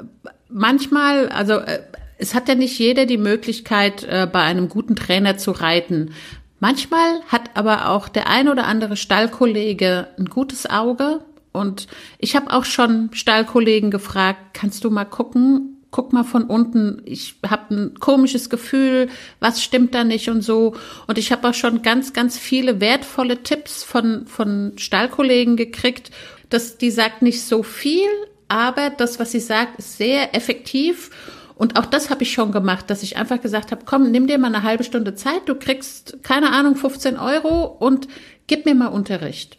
manchmal, 0.49 1.29
also 1.29 1.55
äh, 1.55 1.79
es 2.19 2.35
hat 2.35 2.49
ja 2.49 2.57
nicht 2.57 2.77
jeder 2.77 3.07
die 3.07 3.19
Möglichkeit, 3.19 4.03
äh, 4.03 4.27
bei 4.31 4.43
einem 4.43 4.69
guten 4.69 4.97
Trainer 4.97 5.39
zu 5.39 5.53
reiten. 5.53 6.13
Manchmal 6.59 7.21
hat 7.29 7.51
aber 7.55 7.91
auch 7.91 8.09
der 8.09 8.29
ein 8.29 8.49
oder 8.49 8.67
andere 8.67 8.97
Stallkollege 8.97 10.09
ein 10.19 10.25
gutes 10.25 10.69
Auge. 10.69 11.21
Und 11.53 11.87
ich 12.19 12.35
habe 12.35 12.53
auch 12.53 12.65
schon 12.65 13.11
Stallkollegen 13.13 13.93
gefragt, 13.93 14.41
kannst 14.55 14.83
du 14.83 14.91
mal 14.91 15.05
gucken, 15.05 15.78
guck 15.91 16.13
mal 16.13 16.25
von 16.25 16.45
unten, 16.45 17.01
ich 17.05 17.37
habe 17.49 17.75
ein 17.75 17.95
komisches 17.99 18.51
Gefühl, 18.51 19.09
was 19.41 19.63
stimmt 19.63 19.95
da 19.95 20.05
nicht 20.05 20.29
und 20.29 20.43
so. 20.43 20.75
Und 21.07 21.19
ich 21.19 21.33
habe 21.33 21.49
auch 21.49 21.55
schon 21.55 21.83
ganz, 21.83 22.13
ganz 22.13 22.39
viele 22.39 22.81
wertvolle 22.81 23.43
Tipps 23.43 23.85
von, 23.85 24.27
von 24.27 24.73
Stallkollegen 24.77 25.57
gekriegt, 25.57 26.11
dass 26.51 26.79
die 26.79 26.91
sagt 26.91 27.23
nicht 27.23 27.43
so 27.43 27.63
viel, 27.63 28.09
aber 28.49 28.91
das, 28.91 29.19
was 29.19 29.33
sie 29.33 29.41
sagt, 29.41 29.79
ist 29.79 29.97
sehr 29.97 30.35
effektiv. 30.35 31.11
Und 31.55 31.79
auch 31.79 31.87
das 31.87 32.11
habe 32.11 32.23
ich 32.23 32.33
schon 32.33 32.53
gemacht, 32.53 32.89
dass 32.89 33.03
ich 33.03 33.17
einfach 33.17 33.41
gesagt 33.41 33.73
habe, 33.73 33.83
komm, 33.85 34.11
nimm 34.11 34.27
dir 34.27 34.39
mal 34.39 34.55
eine 34.55 34.63
halbe 34.63 34.85
Stunde 34.85 35.15
Zeit, 35.15 35.43
du 35.47 35.55
kriegst, 35.55 36.23
keine 36.23 36.53
Ahnung, 36.53 36.77
15 36.77 37.17
Euro 37.17 37.65
und 37.65 38.09
gib 38.47 38.65
mir 38.65 38.75
mal 38.75 38.87
Unterricht. 38.87 39.59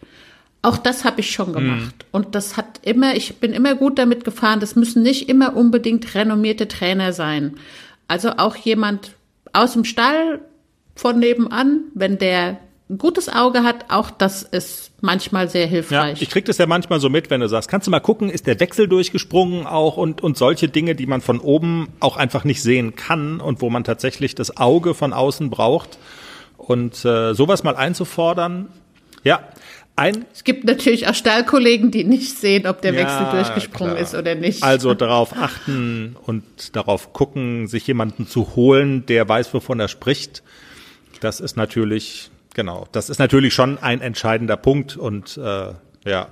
Auch 0.62 0.78
das 0.78 1.06
habe 1.06 1.22
ich 1.22 1.32
schon 1.32 1.54
gemacht. 1.54 1.96
Mhm. 1.98 2.08
Und 2.12 2.36
das 2.36 2.58
hat 2.58 2.82
immer, 2.84 3.16
ich 3.16 3.38
bin 3.38 3.54
immer 3.54 3.76
gut 3.76 3.98
damit 3.98 4.26
gefahren. 4.26 4.60
Das 4.60 4.76
müssen 4.76 5.04
nicht 5.04 5.30
immer 5.30 5.56
unbedingt 5.56 6.14
renommierte 6.16 6.68
Trainer 6.68 7.14
sein. 7.14 7.56
Also 8.08 8.32
auch 8.38 8.56
jemand, 8.56 9.14
aus 9.54 9.74
dem 9.74 9.86
Stall 9.86 10.42
von 10.96 11.18
nebenan, 11.18 11.84
wenn 11.94 12.18
der 12.18 12.60
ein 12.90 12.98
gutes 12.98 13.30
Auge 13.30 13.64
hat, 13.64 13.86
auch 13.90 14.10
das 14.10 14.42
ist 14.44 14.92
manchmal 15.02 15.48
sehr 15.48 15.66
Ja, 15.66 15.70
hilfreich. 15.70 16.22
ich 16.22 16.30
krieg 16.30 16.46
das 16.46 16.58
ja 16.58 16.66
manchmal 16.66 17.00
so 17.00 17.08
mit, 17.10 17.30
wenn 17.30 17.40
du 17.40 17.48
sagst, 17.48 17.70
kannst 17.70 17.86
du 17.88 17.92
mal 17.92 18.00
gucken, 18.00 18.30
ist 18.30 18.48
der 18.48 18.60
Wechsel 18.60 18.88
durchgesprungen 18.88 19.68
auch 19.68 19.96
und, 19.96 20.22
und 20.22 20.38
solche 20.38 20.68
Dinge, 20.68 20.96
die 20.96 21.06
man 21.06 21.22
von 21.22 21.40
oben 21.40 21.90
auch 22.00 22.18
einfach 22.18 22.44
nicht 22.44 22.62
sehen 22.64 22.96
kann 22.96 23.42
und 23.42 23.62
wo 23.62 23.70
man 23.70 23.84
tatsächlich 23.84 24.34
das 24.36 24.58
Auge 24.58 24.94
von 24.94 25.14
außen 25.14 25.50
braucht. 25.50 26.00
Und 26.58 27.06
äh, 27.06 27.34
sowas 27.34 27.64
mal 27.64 27.76
einzufordern, 27.76 28.68
ja, 29.24 29.40
ein 30.00 30.26
es 30.34 30.44
gibt 30.44 30.64
natürlich 30.64 31.08
auch 31.08 31.14
Stallkollegen, 31.14 31.92
die 31.92 32.04
nicht 32.04 32.38
sehen, 32.38 32.66
ob 32.66 32.82
der 32.82 32.94
Ja, 32.94 33.02
Wechsel 33.02 33.28
durchgesprungen 33.32 33.96
klar. 33.96 34.04
ist 34.04 34.16
oder 34.16 34.36
nicht. 34.36 34.64
Also 34.64 34.94
darauf 34.96 35.36
achten 35.36 36.16
und 36.26 36.76
darauf 36.76 37.14
gucken, 37.14 37.68
sich 37.68 37.86
jemanden 37.86 38.26
zu 38.26 38.56
holen, 38.56 39.06
der 39.06 39.28
weiß, 39.28 39.54
wovon 39.54 39.80
er 39.80 39.88
spricht. 39.88 40.42
Das 41.20 41.40
ist 41.40 41.58
natürlich, 41.58 42.32
genau, 42.54 42.88
das 42.92 43.10
ist 43.10 43.20
natürlich 43.20 43.54
schon 43.54 43.78
ein 43.78 44.02
entscheidender 44.02 44.58
Punkt 44.58 44.96
und 44.98 45.38
äh, 45.38 45.74
ja. 46.06 46.28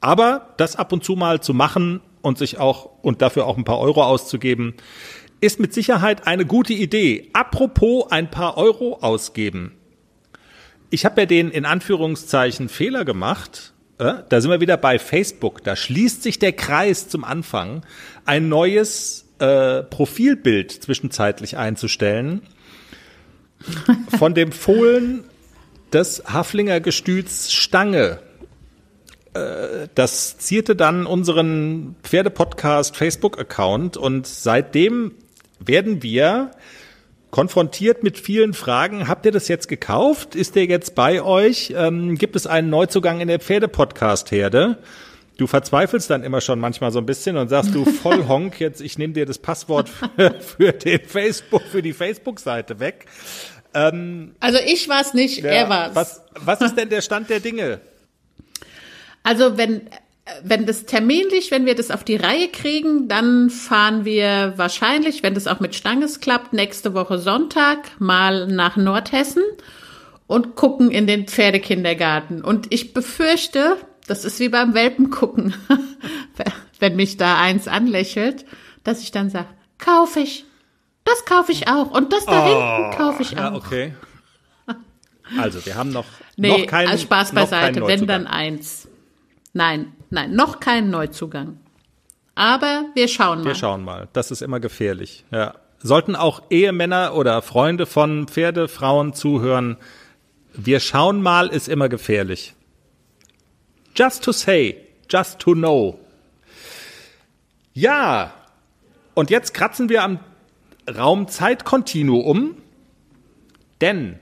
Aber 0.00 0.54
das 0.56 0.76
ab 0.76 0.92
und 0.92 1.04
zu 1.04 1.12
mal 1.14 1.40
zu 1.40 1.52
machen 1.52 2.00
und 2.22 2.38
sich 2.38 2.58
auch 2.58 2.90
und 3.02 3.20
dafür 3.20 3.46
auch 3.46 3.58
ein 3.58 3.64
paar 3.64 3.78
Euro 3.78 4.02
auszugeben, 4.02 4.74
ist 5.40 5.60
mit 5.60 5.72
Sicherheit 5.74 6.26
eine 6.26 6.46
gute 6.46 6.72
Idee. 6.72 7.28
Apropos 7.32 8.10
ein 8.10 8.30
paar 8.30 8.56
Euro 8.56 8.98
ausgeben. 9.00 9.72
Ich 10.90 11.04
habe 11.04 11.22
ja 11.22 11.26
den 11.26 11.50
in 11.50 11.64
Anführungszeichen 11.64 12.68
Fehler 12.68 13.04
gemacht. 13.04 13.72
Äh, 13.98 14.14
da 14.28 14.40
sind 14.40 14.50
wir 14.50 14.60
wieder 14.60 14.76
bei 14.76 14.98
Facebook. 14.98 15.62
Da 15.62 15.76
schließt 15.76 16.22
sich 16.22 16.38
der 16.38 16.52
Kreis 16.52 17.08
zum 17.08 17.24
Anfang, 17.24 17.84
ein 18.26 18.48
neues 18.48 19.26
äh, 19.38 19.82
Profilbild 19.84 20.72
zwischenzeitlich 20.72 21.56
einzustellen 21.56 22.42
von 24.18 24.34
dem 24.34 24.52
Fohlen 24.52 25.24
des 25.92 26.24
Haflinger 26.26 26.80
Gestüts 26.80 27.52
Stange. 27.52 28.18
Äh, 29.34 29.88
Das 29.94 30.38
zierte 30.38 30.74
dann 30.74 31.06
unseren 31.06 31.94
Pferdepodcast 32.02 32.96
Facebook-Account 32.96 33.96
und 33.96 34.26
seitdem 34.26 35.12
werden 35.60 36.02
wir 36.02 36.50
konfrontiert 37.30 38.02
mit 38.02 38.18
vielen 38.18 38.54
Fragen. 38.54 39.08
Habt 39.08 39.26
ihr 39.26 39.32
das 39.32 39.48
jetzt 39.48 39.68
gekauft? 39.68 40.34
Ist 40.34 40.56
der 40.56 40.66
jetzt 40.66 40.94
bei 40.94 41.22
euch? 41.22 41.72
Ähm, 41.76 42.16
gibt 42.16 42.36
es 42.36 42.46
einen 42.46 42.70
Neuzugang 42.70 43.20
in 43.20 43.28
der 43.28 43.40
Pferde-Podcast-Herde? 43.40 44.78
Du 45.36 45.46
verzweifelst 45.46 46.10
dann 46.10 46.22
immer 46.22 46.40
schon 46.40 46.58
manchmal 46.58 46.92
so 46.92 46.98
ein 46.98 47.06
bisschen 47.06 47.36
und 47.36 47.48
sagst 47.48 47.74
du 47.74 47.84
voll 48.02 48.28
Honk, 48.28 48.60
jetzt 48.60 48.80
ich 48.80 48.98
nehme 48.98 49.14
dir 49.14 49.26
das 49.26 49.38
Passwort 49.38 49.88
für, 49.88 50.34
für 50.40 50.72
den 50.72 51.00
Facebook, 51.06 51.62
für 51.62 51.82
die 51.82 51.92
Facebook-Seite 51.92 52.78
weg. 52.80 53.06
also 53.72 54.58
ich 54.66 54.88
war 54.88 55.00
es 55.00 55.14
nicht, 55.14 55.44
er 55.44 55.68
war 55.68 55.90
es. 55.90 55.96
Was, 55.96 56.22
was 56.34 56.60
ist 56.60 56.76
denn 56.76 56.88
der 56.88 57.00
Stand 57.00 57.30
der 57.30 57.40
Dinge? 57.40 57.80
Also 59.22 59.56
wenn, 59.56 59.88
wenn 60.42 60.66
das 60.66 60.86
terminlich, 60.86 61.50
wenn 61.50 61.66
wir 61.66 61.74
das 61.74 61.90
auf 61.90 62.04
die 62.04 62.16
Reihe 62.16 62.48
kriegen, 62.48 63.08
dann 63.08 63.50
fahren 63.50 64.04
wir 64.04 64.54
wahrscheinlich, 64.56 65.22
wenn 65.22 65.34
das 65.34 65.46
auch 65.46 65.60
mit 65.60 65.74
Stanges 65.74 66.20
klappt, 66.20 66.52
nächste 66.52 66.94
Woche 66.94 67.18
Sonntag 67.18 67.78
mal 67.98 68.46
nach 68.46 68.76
Nordhessen 68.76 69.42
und 70.26 70.56
gucken 70.56 70.90
in 70.90 71.06
den 71.06 71.26
Pferdekindergarten. 71.26 72.42
Und 72.42 72.72
ich 72.72 72.92
befürchte, 72.92 73.76
das 74.06 74.24
ist 74.24 74.40
wie 74.40 74.48
beim 74.48 74.74
Welpen 74.74 75.10
gucken, 75.10 75.54
wenn 76.78 76.96
mich 76.96 77.16
da 77.16 77.40
eins 77.40 77.68
anlächelt, 77.68 78.44
dass 78.84 79.02
ich 79.02 79.10
dann 79.10 79.30
sage, 79.30 79.48
kaufe 79.78 80.20
ich. 80.20 80.44
Das 81.04 81.24
kaufe 81.24 81.52
ich 81.52 81.68
auch. 81.68 81.90
Und 81.90 82.12
das 82.12 82.26
da 82.26 82.46
hinten 82.46 82.96
kaufe 82.96 83.22
ich 83.22 83.32
auch. 83.36 83.40
Ja, 83.40 83.54
okay. 83.54 83.94
Also, 85.38 85.64
wir 85.64 85.76
haben 85.76 85.90
noch, 85.90 86.06
Nee, 86.36 86.48
noch 86.48 86.66
keinen 86.66 86.88
also 86.88 87.04
Spaß 87.04 87.32
beiseite, 87.32 87.86
wenn 87.86 88.06
dann 88.06 88.26
eins. 88.26 88.88
Nein, 89.52 89.92
nein, 90.10 90.34
noch 90.34 90.60
kein 90.60 90.90
Neuzugang. 90.90 91.58
Aber 92.34 92.86
wir 92.94 93.08
schauen 93.08 93.38
mal. 93.40 93.46
Wir 93.46 93.54
schauen 93.54 93.82
mal. 93.84 94.08
Das 94.12 94.30
ist 94.30 94.42
immer 94.42 94.60
gefährlich. 94.60 95.24
Ja. 95.30 95.54
Sollten 95.82 96.14
auch 96.14 96.42
Ehemänner 96.50 97.14
oder 97.14 97.40
Freunde 97.42 97.86
von 97.86 98.28
Pferdefrauen 98.28 99.14
zuhören, 99.14 99.76
wir 100.52 100.80
schauen 100.80 101.22
mal 101.22 101.48
ist 101.48 101.68
immer 101.68 101.88
gefährlich. 101.88 102.54
Just 103.96 104.24
to 104.24 104.32
say, 104.32 104.76
just 105.08 105.38
to 105.38 105.52
know. 105.54 105.98
Ja. 107.72 108.32
Und 109.14 109.30
jetzt 109.30 109.54
kratzen 109.54 109.88
wir 109.88 110.02
am 110.02 110.18
Raum-Zeit-Kontinuum. 110.88 112.56
Denn, 113.80 114.18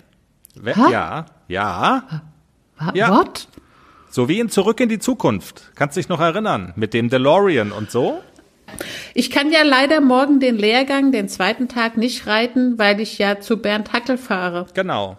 we- 0.55 0.77
Ha? 0.77 0.91
ja, 0.91 1.27
ja, 1.49 2.23
Wa- 2.79 2.93
Ja. 2.95 3.17
What? 3.17 3.49
So 4.19 4.29
wie 4.29 4.41
in 4.41 4.49
Zurück 4.49 4.81
in 4.81 4.89
die 4.89 4.99
Zukunft. 4.99 5.71
Kannst 5.77 5.97
dich 5.97 6.09
noch 6.09 6.19
erinnern? 6.19 6.73
Mit 6.75 6.93
dem 6.93 7.09
DeLorean 7.09 7.71
und 7.71 7.93
so? 7.93 8.21
Ich 9.15 9.31
kann 9.31 9.53
ja 9.53 9.63
leider 9.63 10.01
morgen 10.01 10.41
den 10.41 10.59
Lehrgang, 10.59 11.13
den 11.13 11.29
zweiten 11.29 11.69
Tag 11.69 11.97
nicht 11.97 12.27
reiten, 12.27 12.81
weil 12.81 12.99
ich 12.99 13.19
ja 13.19 13.39
zu 13.39 13.59
Bernd 13.59 13.93
Hackel 13.93 14.19
fahre. 14.19 14.67
Genau. 14.75 15.19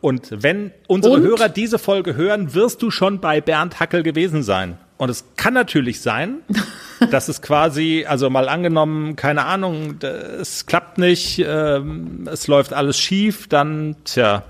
Und 0.00 0.28
wenn 0.30 0.70
unsere 0.86 1.14
Und? 1.14 1.22
Hörer 1.22 1.48
diese 1.48 1.80
Folge 1.80 2.14
hören, 2.14 2.54
wirst 2.54 2.82
du 2.82 2.92
schon 2.92 3.20
bei 3.20 3.40
Bernd 3.40 3.80
Hackel 3.80 4.04
gewesen 4.04 4.44
sein. 4.44 4.78
Und 4.96 5.10
es 5.10 5.24
kann 5.36 5.54
natürlich 5.54 6.00
sein, 6.00 6.36
dass 7.10 7.26
es 7.26 7.42
quasi, 7.42 8.06
also 8.08 8.30
mal 8.30 8.48
angenommen, 8.48 9.16
keine 9.16 9.44
Ahnung, 9.46 9.98
es 10.40 10.66
klappt 10.66 10.98
nicht, 10.98 11.44
ähm, 11.44 12.28
es 12.30 12.46
läuft 12.46 12.74
alles 12.74 12.96
schief, 12.96 13.48
dann, 13.48 13.96
tja, 14.04 14.44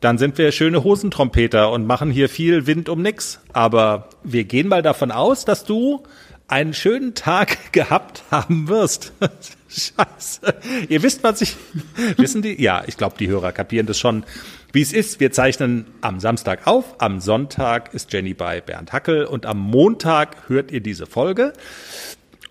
dann 0.00 0.16
sind 0.16 0.38
wir 0.38 0.50
schöne 0.50 0.82
Hosentrompeter 0.82 1.70
und 1.70 1.86
machen 1.86 2.10
hier 2.10 2.28
viel 2.28 2.66
Wind 2.66 2.88
um 2.88 3.02
nix. 3.02 3.40
Aber 3.52 4.08
wir 4.24 4.44
gehen 4.44 4.68
mal 4.68 4.82
davon 4.82 5.10
aus, 5.10 5.44
dass 5.44 5.64
du 5.64 6.02
einen 6.48 6.74
schönen 6.74 7.14
Tag 7.14 7.58
gehabt 7.72 8.24
haben 8.30 8.68
wirst. 8.68 9.12
Scheiße. 9.68 10.54
Ihr 10.88 11.02
wisst, 11.02 11.22
was 11.22 11.40
ich. 11.42 11.56
Wissen 12.16 12.42
die? 12.42 12.60
Ja, 12.60 12.82
ich 12.86 12.96
glaube, 12.96 13.16
die 13.18 13.28
Hörer 13.28 13.52
kapieren 13.52 13.86
das 13.86 13.98
schon, 13.98 14.24
wie 14.72 14.82
es 14.82 14.92
ist. 14.92 15.20
Wir 15.20 15.30
zeichnen 15.30 15.86
am 16.00 16.18
Samstag 16.18 16.66
auf. 16.66 16.96
Am 16.98 17.20
Sonntag 17.20 17.94
ist 17.94 18.12
Jenny 18.12 18.34
bei 18.34 18.60
Bernd 18.60 18.92
Hackel 18.92 19.26
und 19.26 19.46
am 19.46 19.58
Montag 19.58 20.48
hört 20.48 20.72
ihr 20.72 20.80
diese 20.80 21.06
Folge. 21.06 21.52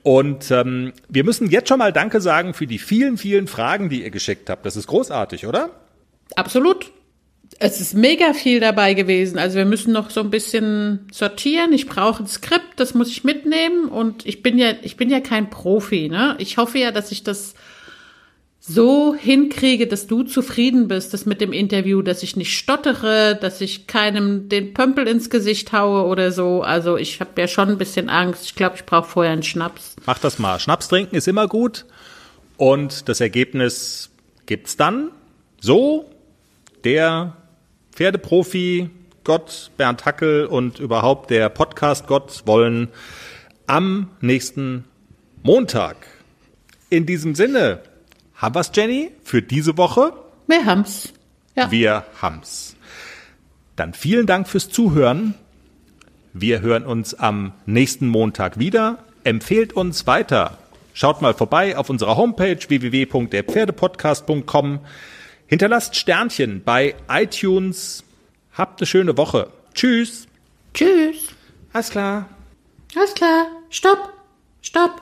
Und 0.02 0.50
ähm, 0.52 0.94
wir 1.10 1.26
müssen 1.26 1.50
jetzt 1.50 1.68
schon 1.68 1.80
mal 1.80 1.92
Danke 1.92 2.22
sagen 2.22 2.54
für 2.54 2.68
die 2.68 2.80
vielen, 2.80 3.18
vielen 3.18 3.48
Fragen, 3.48 3.90
die 3.90 4.04
ihr 4.04 4.12
geschickt 4.12 4.50
habt. 4.50 4.66
Das 4.66 4.78
ist 4.78 4.88
großartig, 4.88 5.46
oder? 5.46 5.72
Absolut. 6.36 6.92
Es 7.62 7.82
ist 7.82 7.94
mega 7.94 8.34
viel 8.34 8.62
dabei 8.62 8.94
gewesen. 8.94 9.38
Also 9.38 9.58
wir 9.58 9.66
müssen 9.66 9.92
noch 9.92 10.10
so 10.10 10.22
ein 10.22 10.30
bisschen 10.30 11.08
sortieren. 11.12 11.74
Ich 11.74 11.88
brauche 11.88 12.24
ein 12.24 12.28
Skript, 12.28 12.80
das 12.80 12.94
muss 12.94 13.10
ich 13.10 13.26
mitnehmen. 13.26 13.90
Und 13.90 14.26
ich 14.26 14.42
bin 14.42 14.58
ja, 14.58 14.72
ich 14.82 14.96
bin 14.96 15.10
ja 15.10 15.20
kein 15.20 15.50
Profi, 15.50 16.08
ne? 16.08 16.36
Ich 16.40 16.58
hoffe 16.58 16.80
ja, 16.80 16.92
dass 16.92 17.12
ich 17.12 17.24
das 17.24 17.56
so 18.62 19.14
hinkriege, 19.14 19.88
dass 19.88 20.08
du 20.08 20.24
zufrieden 20.24 20.88
bist, 20.88 21.14
das 21.14 21.26
mit 21.26 21.42
dem 21.42 21.52
Interview, 21.52 22.02
dass 22.02 22.24
ich 22.24 22.38
nicht 22.38 22.58
stottere, 22.58 23.38
dass 23.40 23.60
ich 23.60 23.88
keinem 23.88 24.48
den 24.48 24.74
Pömpel 24.74 25.08
ins 25.08 25.30
Gesicht 25.30 25.74
haue 25.74 26.06
oder 26.06 26.32
so. 26.32 26.62
Also 26.62 26.96
ich 26.96 27.20
habe 27.20 27.42
ja 27.42 27.48
schon 27.50 27.68
ein 27.68 27.78
bisschen 27.78 28.10
Angst. 28.10 28.46
Ich 28.46 28.56
glaube, 28.56 28.76
ich 28.78 28.86
brauche 28.86 29.10
vorher 29.10 29.34
einen 29.34 29.44
Schnaps. 29.44 29.96
Mach 30.06 30.20
das 30.20 30.40
mal. 30.40 30.60
Schnaps 30.62 30.88
trinken 30.88 31.16
ist 31.16 31.28
immer 31.28 31.50
gut. 31.50 31.86
Und 32.56 33.10
das 33.10 33.20
Ergebnis 33.20 34.12
gibt's 34.46 34.78
dann. 34.78 35.12
So, 35.60 36.10
der 36.84 37.36
Pferdeprofi 38.00 38.90
Gott 39.26 39.72
Bernd 39.76 40.06
Hackel 40.06 40.46
und 40.46 40.80
überhaupt 40.80 41.32
der 41.32 41.50
Podcast 41.50 42.08
Gott 42.08 42.44
wollen 42.46 42.88
am 43.68 44.08
nächsten 44.22 44.86
Montag. 45.44 45.98
In 46.90 47.06
diesem 47.06 47.36
Sinne, 47.36 47.82
haben 48.36 48.56
wir's, 48.56 48.72
Jenny, 48.74 49.12
für 49.22 49.42
diese 49.42 49.78
Woche? 49.78 50.14
Wir 50.48 50.66
haben's. 50.66 51.12
Ja. 51.58 51.70
Wir 51.72 52.06
haben's. 52.22 52.78
Dann 53.76 53.94
vielen 53.94 54.28
Dank 54.28 54.48
fürs 54.48 54.70
Zuhören. 54.70 55.34
Wir 56.32 56.62
hören 56.62 56.86
uns 56.86 57.16
am 57.16 57.52
nächsten 57.66 58.08
Montag 58.08 58.60
wieder. 58.60 59.00
Empfehlt 59.26 59.74
uns 59.74 60.08
weiter. 60.08 60.58
Schaut 60.94 61.22
mal 61.22 61.34
vorbei 61.34 61.76
auf 61.76 61.90
unserer 61.90 62.16
Homepage 62.16 62.60
www.derpferdepodcast.com. 62.66 64.80
Hinterlasst 65.50 65.96
Sternchen 65.96 66.64
bei 66.64 66.94
iTunes. 67.10 68.04
Habt 68.54 68.80
eine 68.80 68.86
schöne 68.86 69.18
Woche. 69.18 69.52
Tschüss. 69.74 70.28
Tschüss. 70.76 71.30
Alles 71.74 71.90
klar. 71.90 72.30
Alles 72.96 73.16
klar. 73.16 73.48
Stopp. 73.72 74.14
Stopp. 74.62 75.02